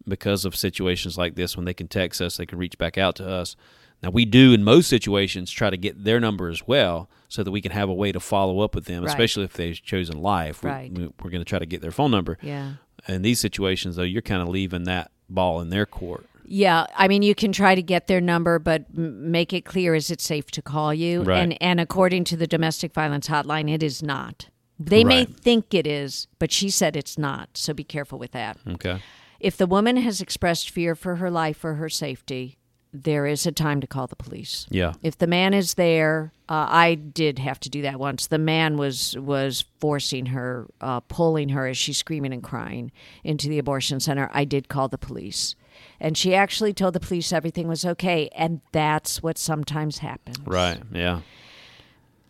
because 0.07 0.45
of 0.45 0.55
situations 0.55 1.17
like 1.17 1.35
this 1.35 1.57
when 1.57 1.65
they 1.65 1.73
can 1.73 1.87
text 1.87 2.21
us, 2.21 2.37
they 2.37 2.45
can 2.45 2.57
reach 2.59 2.77
back 2.77 2.97
out 2.97 3.15
to 3.17 3.27
us. 3.27 3.55
Now 4.03 4.11
we 4.11 4.25
do 4.25 4.53
in 4.53 4.63
most 4.63 4.87
situations 4.87 5.51
try 5.51 5.69
to 5.71 5.77
get 5.77 6.03
their 6.03 6.19
number 6.19 6.47
as 6.49 6.67
well, 6.67 7.09
so 7.27 7.43
that 7.43 7.51
we 7.51 7.61
can 7.61 7.71
have 7.71 7.89
a 7.89 7.93
way 7.93 8.11
to 8.11 8.19
follow 8.19 8.59
up 8.61 8.75
with 8.75 8.85
them, 8.85 9.03
Right. 9.03 9.09
especially 9.09 9.43
if 9.43 9.53
they've 9.53 9.81
chosen 9.81 10.21
life. 10.21 10.63
Right. 10.63 10.91
We, 10.91 11.05
we're 11.21 11.29
going 11.31 11.41
to 11.43 11.49
try 11.49 11.59
to 11.59 11.65
get 11.65 11.81
their 11.81 11.91
phone 11.91 12.11
number. 12.11 12.37
Yeah. 12.41 12.73
In 13.07 13.21
these 13.23 13.39
situations, 13.39 13.95
though, 13.95 14.03
you're 14.03 14.21
kind 14.21 14.41
of 14.41 14.47
leaving 14.49 14.83
that 14.83 15.11
ball 15.29 15.59
in 15.61 15.69
their 15.71 15.85
court. 15.87 16.25
Yeah, 16.47 16.85
I 16.95 17.07
mean, 17.07 17.23
you 17.23 17.35
can 17.35 17.51
try 17.51 17.75
to 17.75 17.81
get 17.81 18.07
their 18.07 18.21
number, 18.21 18.57
but 18.57 18.85
m- 18.97 19.31
make 19.31 19.53
it 19.53 19.65
clear: 19.65 19.93
is 19.93 20.09
it 20.09 20.21
safe 20.21 20.49
to 20.51 20.61
call 20.61 20.93
you? 20.93 21.23
Right. 21.23 21.39
And 21.39 21.61
and 21.61 21.79
according 21.79 22.23
to 22.25 22.37
the 22.37 22.47
domestic 22.47 22.93
violence 22.93 23.27
hotline, 23.27 23.69
it 23.69 23.83
is 23.83 24.01
not. 24.01 24.49
They 24.79 25.03
may 25.03 25.25
think 25.25 25.73
it 25.73 25.87
is, 25.87 26.27
but 26.37 26.51
she 26.51 26.69
said 26.69 26.95
it's 26.95 27.17
not. 27.17 27.49
So 27.55 27.73
be 27.73 27.83
careful 27.83 28.19
with 28.19 28.31
that. 28.31 28.57
Okay. 28.67 29.01
If 29.39 29.57
the 29.57 29.65
woman 29.65 29.97
has 29.97 30.21
expressed 30.21 30.69
fear 30.69 30.95
for 30.95 31.15
her 31.15 31.31
life 31.31 31.65
or 31.65 31.75
her 31.75 31.89
safety, 31.89 32.57
there 32.93 33.25
is 33.25 33.45
a 33.45 33.51
time 33.51 33.81
to 33.81 33.87
call 33.87 34.07
the 34.07 34.15
police. 34.15 34.65
Yeah. 34.69 34.93
If 35.03 35.17
the 35.17 35.27
man 35.27 35.53
is 35.53 35.75
there, 35.75 36.31
uh, 36.49 36.67
I 36.69 36.95
did 36.95 37.39
have 37.39 37.59
to 37.61 37.69
do 37.69 37.81
that 37.81 37.99
once. 37.99 38.27
The 38.27 38.37
man 38.37 38.77
was 38.77 39.17
was 39.17 39.65
forcing 39.79 40.27
her, 40.27 40.67
uh, 40.79 41.01
pulling 41.01 41.49
her 41.49 41.67
as 41.67 41.77
she's 41.77 41.97
screaming 41.97 42.33
and 42.33 42.43
crying 42.43 42.91
into 43.23 43.49
the 43.49 43.59
abortion 43.59 43.99
center. 43.99 44.29
I 44.31 44.45
did 44.45 44.69
call 44.69 44.87
the 44.87 44.97
police, 44.97 45.55
and 45.99 46.17
she 46.17 46.35
actually 46.35 46.73
told 46.73 46.93
the 46.93 46.99
police 46.99 47.31
everything 47.33 47.67
was 47.67 47.85
okay. 47.85 48.29
And 48.35 48.61
that's 48.71 49.23
what 49.23 49.37
sometimes 49.37 49.99
happens. 49.99 50.39
Right. 50.45 50.81
Yeah. 50.91 51.21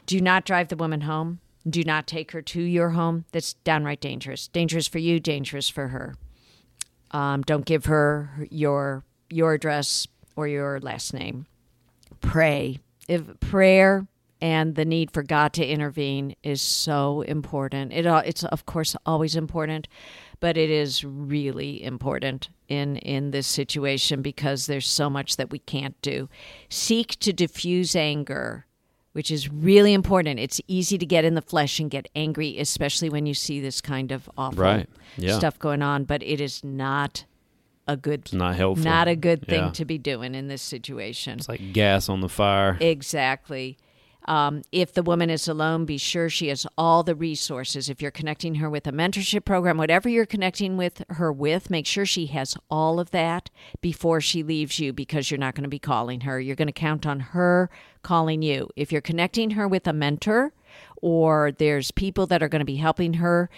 Do 0.05 0.21
not 0.21 0.45
drive 0.45 0.69
the 0.69 0.77
woman 0.77 1.01
home. 1.01 1.39
Do 1.69 1.83
not 1.83 2.07
take 2.07 2.31
her 2.31 2.41
to 2.41 2.61
your 2.61 2.91
home. 2.91 3.25
That's 3.31 3.53
downright 3.53 3.99
dangerous. 3.99 4.47
Dangerous 4.47 4.87
for 4.87 4.99
you. 4.99 5.19
Dangerous 5.19 5.67
for 5.67 5.89
her. 5.89 6.15
Um, 7.11 7.41
don't 7.41 7.65
give 7.65 7.85
her 7.85 8.47
your 8.49 9.03
your 9.29 9.53
address 9.53 10.07
or 10.35 10.47
your 10.47 10.79
last 10.79 11.13
name. 11.13 11.45
Pray. 12.21 12.79
If 13.09 13.39
prayer 13.41 14.07
and 14.41 14.75
the 14.75 14.85
need 14.85 15.11
for 15.11 15.23
God 15.23 15.53
to 15.53 15.65
intervene 15.65 16.35
is 16.43 16.61
so 16.61 17.21
important. 17.21 17.91
It 17.91 18.05
it's 18.05 18.43
of 18.43 18.65
course 18.65 18.95
always 19.05 19.35
important, 19.35 19.87
but 20.39 20.57
it 20.57 20.69
is 20.69 21.03
really 21.03 21.83
important 21.83 22.49
in 22.67 22.97
in 22.97 23.31
this 23.31 23.47
situation 23.47 24.21
because 24.21 24.67
there's 24.67 24.87
so 24.87 25.09
much 25.09 25.37
that 25.37 25.49
we 25.51 25.59
can't 25.59 25.99
do. 26.01 26.29
Seek 26.69 27.17
to 27.19 27.33
diffuse 27.33 27.95
anger 27.95 28.65
which 29.13 29.31
is 29.31 29.51
really 29.51 29.93
important. 29.95 30.39
It's 30.39 30.61
easy 30.67 30.95
to 30.99 31.05
get 31.05 31.25
in 31.25 31.33
the 31.33 31.41
flesh 31.41 31.79
and 31.79 31.89
get 31.89 32.07
angry, 32.15 32.59
especially 32.59 33.09
when 33.09 33.25
you 33.25 33.33
see 33.33 33.59
this 33.59 33.81
kind 33.81 34.11
of 34.11 34.29
awful 34.37 34.61
Right. 34.63 34.87
Yeah. 35.17 35.39
stuff 35.39 35.57
going 35.57 35.81
on. 35.81 36.03
But 36.03 36.21
it 36.21 36.39
is 36.39 36.63
not 36.63 37.25
a 37.87 37.97
good, 37.97 38.19
It's 38.25 38.33
not 38.33 38.55
helpful. 38.55 38.85
not 38.85 39.07
a 39.07 39.15
good 39.15 39.47
thing 39.47 39.63
Yeah. 39.63 39.71
to 39.71 39.85
be 39.85 39.97
doing 39.97 40.35
in 40.35 40.49
this 40.49 40.61
situation. 40.61 41.39
It's 41.39 41.49
like 41.49 41.73
gas 41.73 42.09
on 42.09 42.21
the 42.21 42.29
fire. 42.29 42.77
Exactly. 42.79 43.79
Um, 44.27 44.63
if 44.71 44.93
the 44.93 45.03
woman 45.03 45.29
is 45.29 45.47
alone, 45.47 45.85
be 45.85 45.97
sure 45.97 46.29
she 46.29 46.49
has 46.49 46.67
all 46.77 47.03
the 47.03 47.15
resources. 47.15 47.89
If 47.89 48.01
you're 48.01 48.11
connecting 48.11 48.55
her 48.55 48.69
with 48.69 48.85
a 48.85 48.91
mentorship 48.91 49.45
program, 49.45 49.77
whatever 49.77 50.09
you're 50.09 50.25
connecting 50.25 50.75
with 50.75 51.03
her 51.09 51.31
with, 51.31 51.69
make 51.69 51.85
sure 51.85 52.05
she 52.05 52.25
has 52.27 52.57
all 52.69 52.99
of 52.99 53.11
that 53.11 53.49
before 53.79 54.19
she 54.19 54.43
leaves 54.43 54.79
you 54.79 54.91
because 54.91 55.31
you're 55.31 55.37
not 55.37 55.55
going 55.55 55.63
to 55.63 55.69
be 55.69 55.79
calling 55.79 56.21
her. 56.21 56.39
You're 56.39 56.57
going 56.57 56.67
to 56.67 56.73
count 56.73 57.05
on 57.05 57.19
her 57.19 57.69
calling 58.01 58.41
you. 58.41 58.69
If 58.75 58.91
you're 58.91 59.01
connecting 59.01 59.51
her 59.51 59.67
with 59.67 59.87
a 59.87 59.93
mentor, 59.93 60.53
or 61.01 61.51
there's 61.51 61.91
people 61.91 62.25
that 62.27 62.43
are 62.43 62.49
going 62.49 62.59
to 62.59 62.65
be 62.65 62.77
helping 62.77 63.13
her 63.13 63.49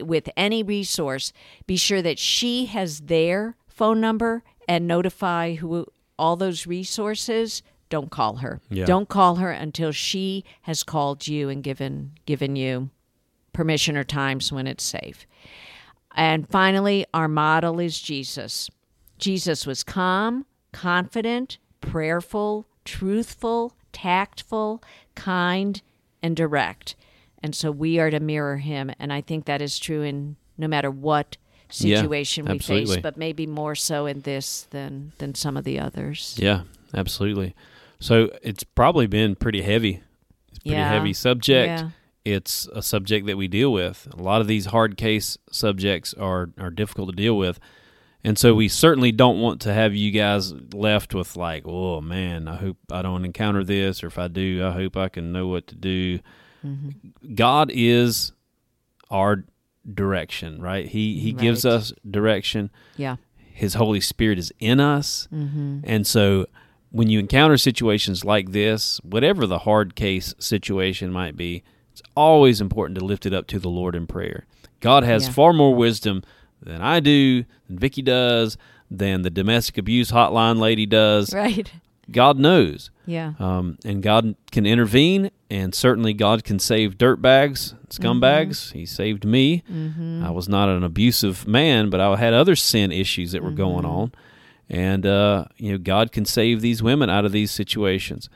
with 0.00 0.28
any 0.36 0.62
resource, 0.62 1.32
be 1.66 1.76
sure 1.76 2.02
that 2.02 2.18
she 2.18 2.66
has 2.66 3.00
their 3.00 3.56
phone 3.66 4.00
number 4.00 4.42
and 4.68 4.86
notify 4.86 5.54
who 5.54 5.86
all 6.18 6.36
those 6.36 6.66
resources. 6.66 7.62
Don't 7.88 8.10
call 8.10 8.36
her. 8.36 8.60
Yeah. 8.68 8.84
Don't 8.84 9.08
call 9.08 9.36
her 9.36 9.50
until 9.50 9.92
she 9.92 10.44
has 10.62 10.82
called 10.82 11.28
you 11.28 11.48
and 11.48 11.62
given 11.62 12.12
given 12.26 12.56
you 12.56 12.90
permission 13.52 13.96
or 13.96 14.04
times 14.04 14.52
when 14.52 14.66
it's 14.66 14.84
safe. 14.84 15.26
And 16.14 16.48
finally, 16.48 17.06
our 17.14 17.28
model 17.28 17.78
is 17.78 18.00
Jesus. 18.00 18.70
Jesus 19.18 19.66
was 19.66 19.82
calm, 19.84 20.46
confident, 20.72 21.58
prayerful, 21.80 22.66
truthful, 22.84 23.74
tactful, 23.92 24.82
kind, 25.14 25.80
and 26.22 26.36
direct. 26.36 26.96
And 27.42 27.54
so 27.54 27.70
we 27.70 27.98
are 27.98 28.10
to 28.10 28.20
mirror 28.20 28.56
him. 28.56 28.90
And 28.98 29.12
I 29.12 29.20
think 29.20 29.44
that 29.44 29.62
is 29.62 29.78
true 29.78 30.02
in 30.02 30.36
no 30.58 30.66
matter 30.68 30.90
what 30.90 31.36
Yeah, 31.80 32.00
situation 32.00 32.46
we 32.46 32.52
absolutely. 32.56 32.94
face, 32.96 33.02
but 33.02 33.16
maybe 33.16 33.46
more 33.46 33.74
so 33.74 34.06
in 34.06 34.20
this 34.22 34.66
than 34.70 35.12
than 35.18 35.34
some 35.34 35.56
of 35.56 35.64
the 35.64 35.78
others. 35.78 36.34
Yeah, 36.38 36.62
absolutely. 36.94 37.54
So 37.98 38.30
it's 38.42 38.62
probably 38.64 39.06
been 39.06 39.34
pretty 39.36 39.62
heavy. 39.62 40.02
It's 40.48 40.58
a 40.58 40.62
pretty 40.62 40.76
Yeah. 40.76 40.88
heavy 40.88 41.12
subject. 41.12 41.80
Yeah. 41.80 41.90
It's 42.24 42.68
a 42.74 42.82
subject 42.82 43.26
that 43.26 43.36
we 43.36 43.46
deal 43.48 43.72
with. 43.72 44.08
A 44.12 44.20
lot 44.22 44.40
of 44.40 44.46
these 44.48 44.66
hard 44.66 44.96
case 44.96 45.38
subjects 45.50 46.12
are 46.14 46.50
are 46.58 46.70
difficult 46.70 47.10
to 47.10 47.16
deal 47.16 47.36
with. 47.38 47.60
And 48.24 48.36
so 48.36 48.54
we 48.54 48.66
certainly 48.66 49.12
don't 49.12 49.40
want 49.40 49.60
to 49.60 49.72
have 49.72 49.94
you 49.94 50.10
guys 50.10 50.52
left 50.74 51.14
with 51.14 51.36
like, 51.36 51.62
oh 51.64 52.00
man, 52.00 52.48
I 52.48 52.56
hope 52.56 52.76
I 52.90 53.00
don't 53.02 53.24
encounter 53.24 53.62
this, 53.62 54.02
or 54.02 54.08
if 54.08 54.18
I 54.18 54.26
do, 54.26 54.64
I 54.66 54.72
hope 54.72 54.96
I 54.96 55.08
can 55.08 55.30
know 55.32 55.46
what 55.46 55.68
to 55.68 55.76
do. 55.76 56.18
Mm-hmm. 56.66 57.34
God 57.36 57.70
is 57.72 58.32
our 59.10 59.44
direction, 59.94 60.60
right? 60.60 60.86
He 60.88 61.20
He 61.20 61.32
gives 61.32 61.64
us 61.64 61.92
direction. 62.08 62.70
Yeah. 62.96 63.16
His 63.36 63.74
Holy 63.74 64.00
Spirit 64.00 64.38
is 64.40 64.52
in 64.58 64.80
us. 64.80 65.28
Mm-hmm. 65.32 65.80
And 65.84 66.04
so 66.06 66.46
when 66.96 67.10
you 67.10 67.18
encounter 67.18 67.58
situations 67.58 68.24
like 68.24 68.52
this, 68.52 68.98
whatever 69.02 69.46
the 69.46 69.60
hard 69.60 69.94
case 69.94 70.34
situation 70.38 71.12
might 71.12 71.36
be, 71.36 71.62
it's 71.92 72.02
always 72.16 72.58
important 72.58 72.98
to 72.98 73.04
lift 73.04 73.26
it 73.26 73.34
up 73.34 73.46
to 73.48 73.58
the 73.58 73.68
Lord 73.68 73.94
in 73.94 74.06
prayer. 74.06 74.46
God 74.80 75.04
has 75.04 75.26
Yeah. 75.26 75.32
far 75.32 75.52
more 75.52 75.74
wisdom 75.74 76.22
than 76.62 76.80
I 76.80 77.00
do, 77.00 77.44
than 77.68 77.78
Vicky 77.78 78.00
does, 78.00 78.56
than 78.90 79.22
the 79.22 79.30
domestic 79.30 79.76
abuse 79.76 80.10
hotline 80.10 80.58
lady 80.58 80.86
does. 80.86 81.34
Right. 81.34 81.70
God 82.10 82.38
knows. 82.38 82.90
Yeah. 83.04 83.34
Um, 83.38 83.76
and 83.84 84.02
God 84.02 84.34
can 84.50 84.64
intervene, 84.64 85.30
and 85.50 85.74
certainly 85.74 86.14
God 86.14 86.44
can 86.44 86.58
save 86.58 86.96
dirtbags, 86.96 87.74
scumbags. 87.90 88.68
Mm-hmm. 88.68 88.78
He 88.78 88.86
saved 88.86 89.24
me. 89.24 89.62
Mm-hmm. 89.70 90.24
I 90.24 90.30
was 90.30 90.48
not 90.48 90.70
an 90.70 90.82
abusive 90.82 91.46
man, 91.46 91.90
but 91.90 92.00
I 92.00 92.16
had 92.16 92.32
other 92.32 92.56
sin 92.56 92.90
issues 92.90 93.32
that 93.32 93.42
were 93.42 93.50
going 93.50 93.84
mm-hmm. 93.84 93.96
on, 93.96 94.12
and 94.68 95.06
uh, 95.06 95.46
you 95.56 95.72
know 95.72 95.78
God 95.78 96.12
can 96.12 96.24
save 96.24 96.60
these 96.60 96.82
women 96.82 97.10
out 97.10 97.24
of 97.24 97.32
these 97.32 97.50
situations. 97.50 98.28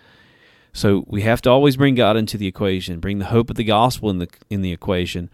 So 0.72 1.04
we 1.08 1.22
have 1.22 1.42
to 1.42 1.50
always 1.50 1.76
bring 1.76 1.96
God 1.96 2.16
into 2.16 2.38
the 2.38 2.46
equation, 2.46 3.00
bring 3.00 3.18
the 3.18 3.26
hope 3.26 3.50
of 3.50 3.56
the 3.56 3.64
gospel 3.64 4.10
in 4.10 4.18
the 4.18 4.28
in 4.48 4.62
the 4.62 4.72
equation. 4.72 5.30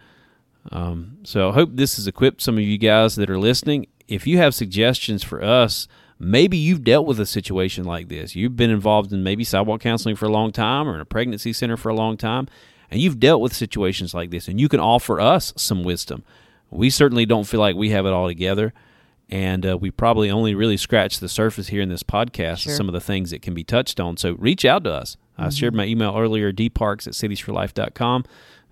Um, 0.71 1.19
so 1.23 1.49
I 1.49 1.53
hope 1.53 1.71
this 1.73 1.95
has 1.95 2.07
equipped 2.07 2.41
some 2.41 2.57
of 2.57 2.63
you 2.63 2.77
guys 2.77 3.15
that 3.15 3.29
are 3.29 3.39
listening. 3.39 3.87
If 4.07 4.27
you 4.27 4.37
have 4.37 4.55
suggestions 4.55 5.23
for 5.23 5.43
us, 5.43 5.87
maybe 6.19 6.57
you've 6.57 6.83
dealt 6.83 7.07
with 7.07 7.19
a 7.19 7.25
situation 7.25 7.85
like 7.85 8.09
this. 8.09 8.35
You've 8.35 8.57
been 8.57 8.69
involved 8.69 9.13
in 9.13 9.23
maybe 9.23 9.43
sidewalk 9.43 9.81
counseling 9.81 10.15
for 10.15 10.25
a 10.25 10.31
long 10.31 10.51
time 10.51 10.87
or 10.87 10.95
in 10.95 11.01
a 11.01 11.05
pregnancy 11.05 11.53
center 11.53 11.77
for 11.77 11.89
a 11.89 11.95
long 11.95 12.17
time, 12.17 12.47
and 12.89 12.99
you've 12.99 13.19
dealt 13.19 13.41
with 13.41 13.55
situations 13.55 14.13
like 14.13 14.31
this, 14.31 14.47
and 14.47 14.59
you 14.59 14.67
can 14.67 14.79
offer 14.79 15.19
us 15.19 15.53
some 15.55 15.83
wisdom. 15.83 16.23
We 16.69 16.89
certainly 16.89 17.25
don't 17.25 17.45
feel 17.45 17.61
like 17.61 17.75
we 17.75 17.91
have 17.91 18.05
it 18.05 18.13
all 18.13 18.27
together, 18.27 18.73
and 19.29 19.65
uh, 19.65 19.77
we 19.77 19.91
probably 19.91 20.29
only 20.31 20.55
really 20.55 20.77
scratched 20.77 21.19
the 21.19 21.29
surface 21.29 21.67
here 21.67 21.81
in 21.81 21.89
this 21.89 22.03
podcast 22.03 22.59
Sure. 22.59 22.73
of 22.73 22.77
some 22.77 22.87
of 22.87 22.93
the 22.93 23.01
things 23.01 23.31
that 23.31 23.41
can 23.41 23.53
be 23.53 23.63
touched 23.63 23.99
on. 23.99 24.17
So 24.17 24.33
reach 24.33 24.63
out 24.65 24.83
to 24.85 24.93
us. 24.93 25.17
I 25.37 25.49
shared 25.49 25.75
my 25.75 25.85
email 25.85 26.15
earlier, 26.17 26.51
dparks 26.51 27.05
at 27.05 27.13
citiesforlife.com. 27.13 28.25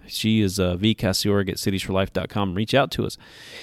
She 0.08 0.42
is 0.42 0.60
uh, 0.60 0.78
vcassiorg 0.78 1.50
at 1.50 1.58
citiesforlife.com. 1.58 2.56
Reach 2.56 2.74
out 2.74 2.92
to 2.92 3.06
us. 3.06 3.18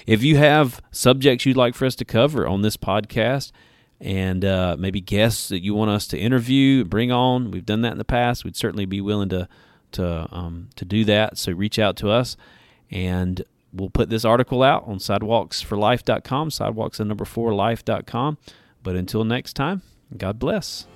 If 0.07 0.23
you 0.23 0.37
have 0.37 0.81
subjects 0.91 1.47
you'd 1.47 1.57
like 1.57 1.75
for 1.75 1.87
us 1.87 1.95
to 1.97 2.05
cover 2.05 2.47
on 2.47 2.63
this 2.63 2.77
podcast 2.77 3.53
and 4.01 4.45
uh, 4.45 4.77
maybe 4.79 5.01
guests 5.01 5.49
that 5.49 5.63
you 5.63 5.75
want 5.75 5.91
us 5.93 6.07
to 6.09 6.19
interview, 6.19 6.81
and 6.81 6.91
bring 6.91 7.13
on, 7.13 7.51
we've 7.53 7.67
done 7.67 7.83
that 7.83 7.93
in 7.93 7.99
the 7.99 8.05
past. 8.05 8.45
We'd 8.45 8.57
certainly 8.57 8.85
be 8.87 9.01
willing 9.01 9.29
to 9.31 9.49
to 9.93 10.27
um, 10.33 10.71
to 10.77 10.85
do 10.85 11.05
that. 11.05 11.39
So 11.39 11.53
reach 11.53 11.79
out 11.79 11.97
to 11.99 12.11
us, 12.11 12.37
and 12.91 13.45
we'll 13.73 13.91
put 13.91 14.11
this 14.11 14.25
article 14.25 14.63
out 14.63 14.85
on 14.87 14.99
sidewalksforlife.com, 14.99 16.51
sidewalks 16.51 17.01
and 17.01 17.09
number 17.09 17.25
four 17.25 17.55
life.com. 17.55 18.39
But 18.83 18.97
until 18.97 19.25
next 19.25 19.55
time, 19.55 19.83
God 20.17 20.39
bless. 20.39 20.87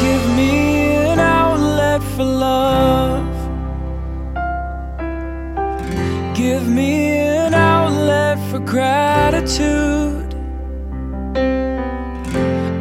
Give 0.00 0.36
me 0.36 0.96
an 0.96 1.18
outlet 1.18 2.02
for 2.02 2.24
love. 2.24 3.26
Give 6.36 6.66
me 6.68 7.08
an 7.16 7.54
outlet 7.54 8.38
for 8.50 8.58
gratitude. 8.60 10.34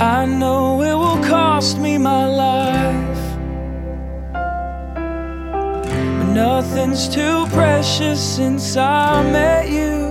I 0.01 0.25
know 0.25 0.81
it 0.81 0.95
will 0.95 1.21
cost 1.23 1.77
me 1.77 1.97
my 1.97 2.25
life. 2.25 3.18
Nothing's 6.39 7.09
too 7.09 7.45
precious 7.47 8.21
since 8.37 8.77
I 8.77 9.29
met 9.29 9.67
you. 9.69 10.08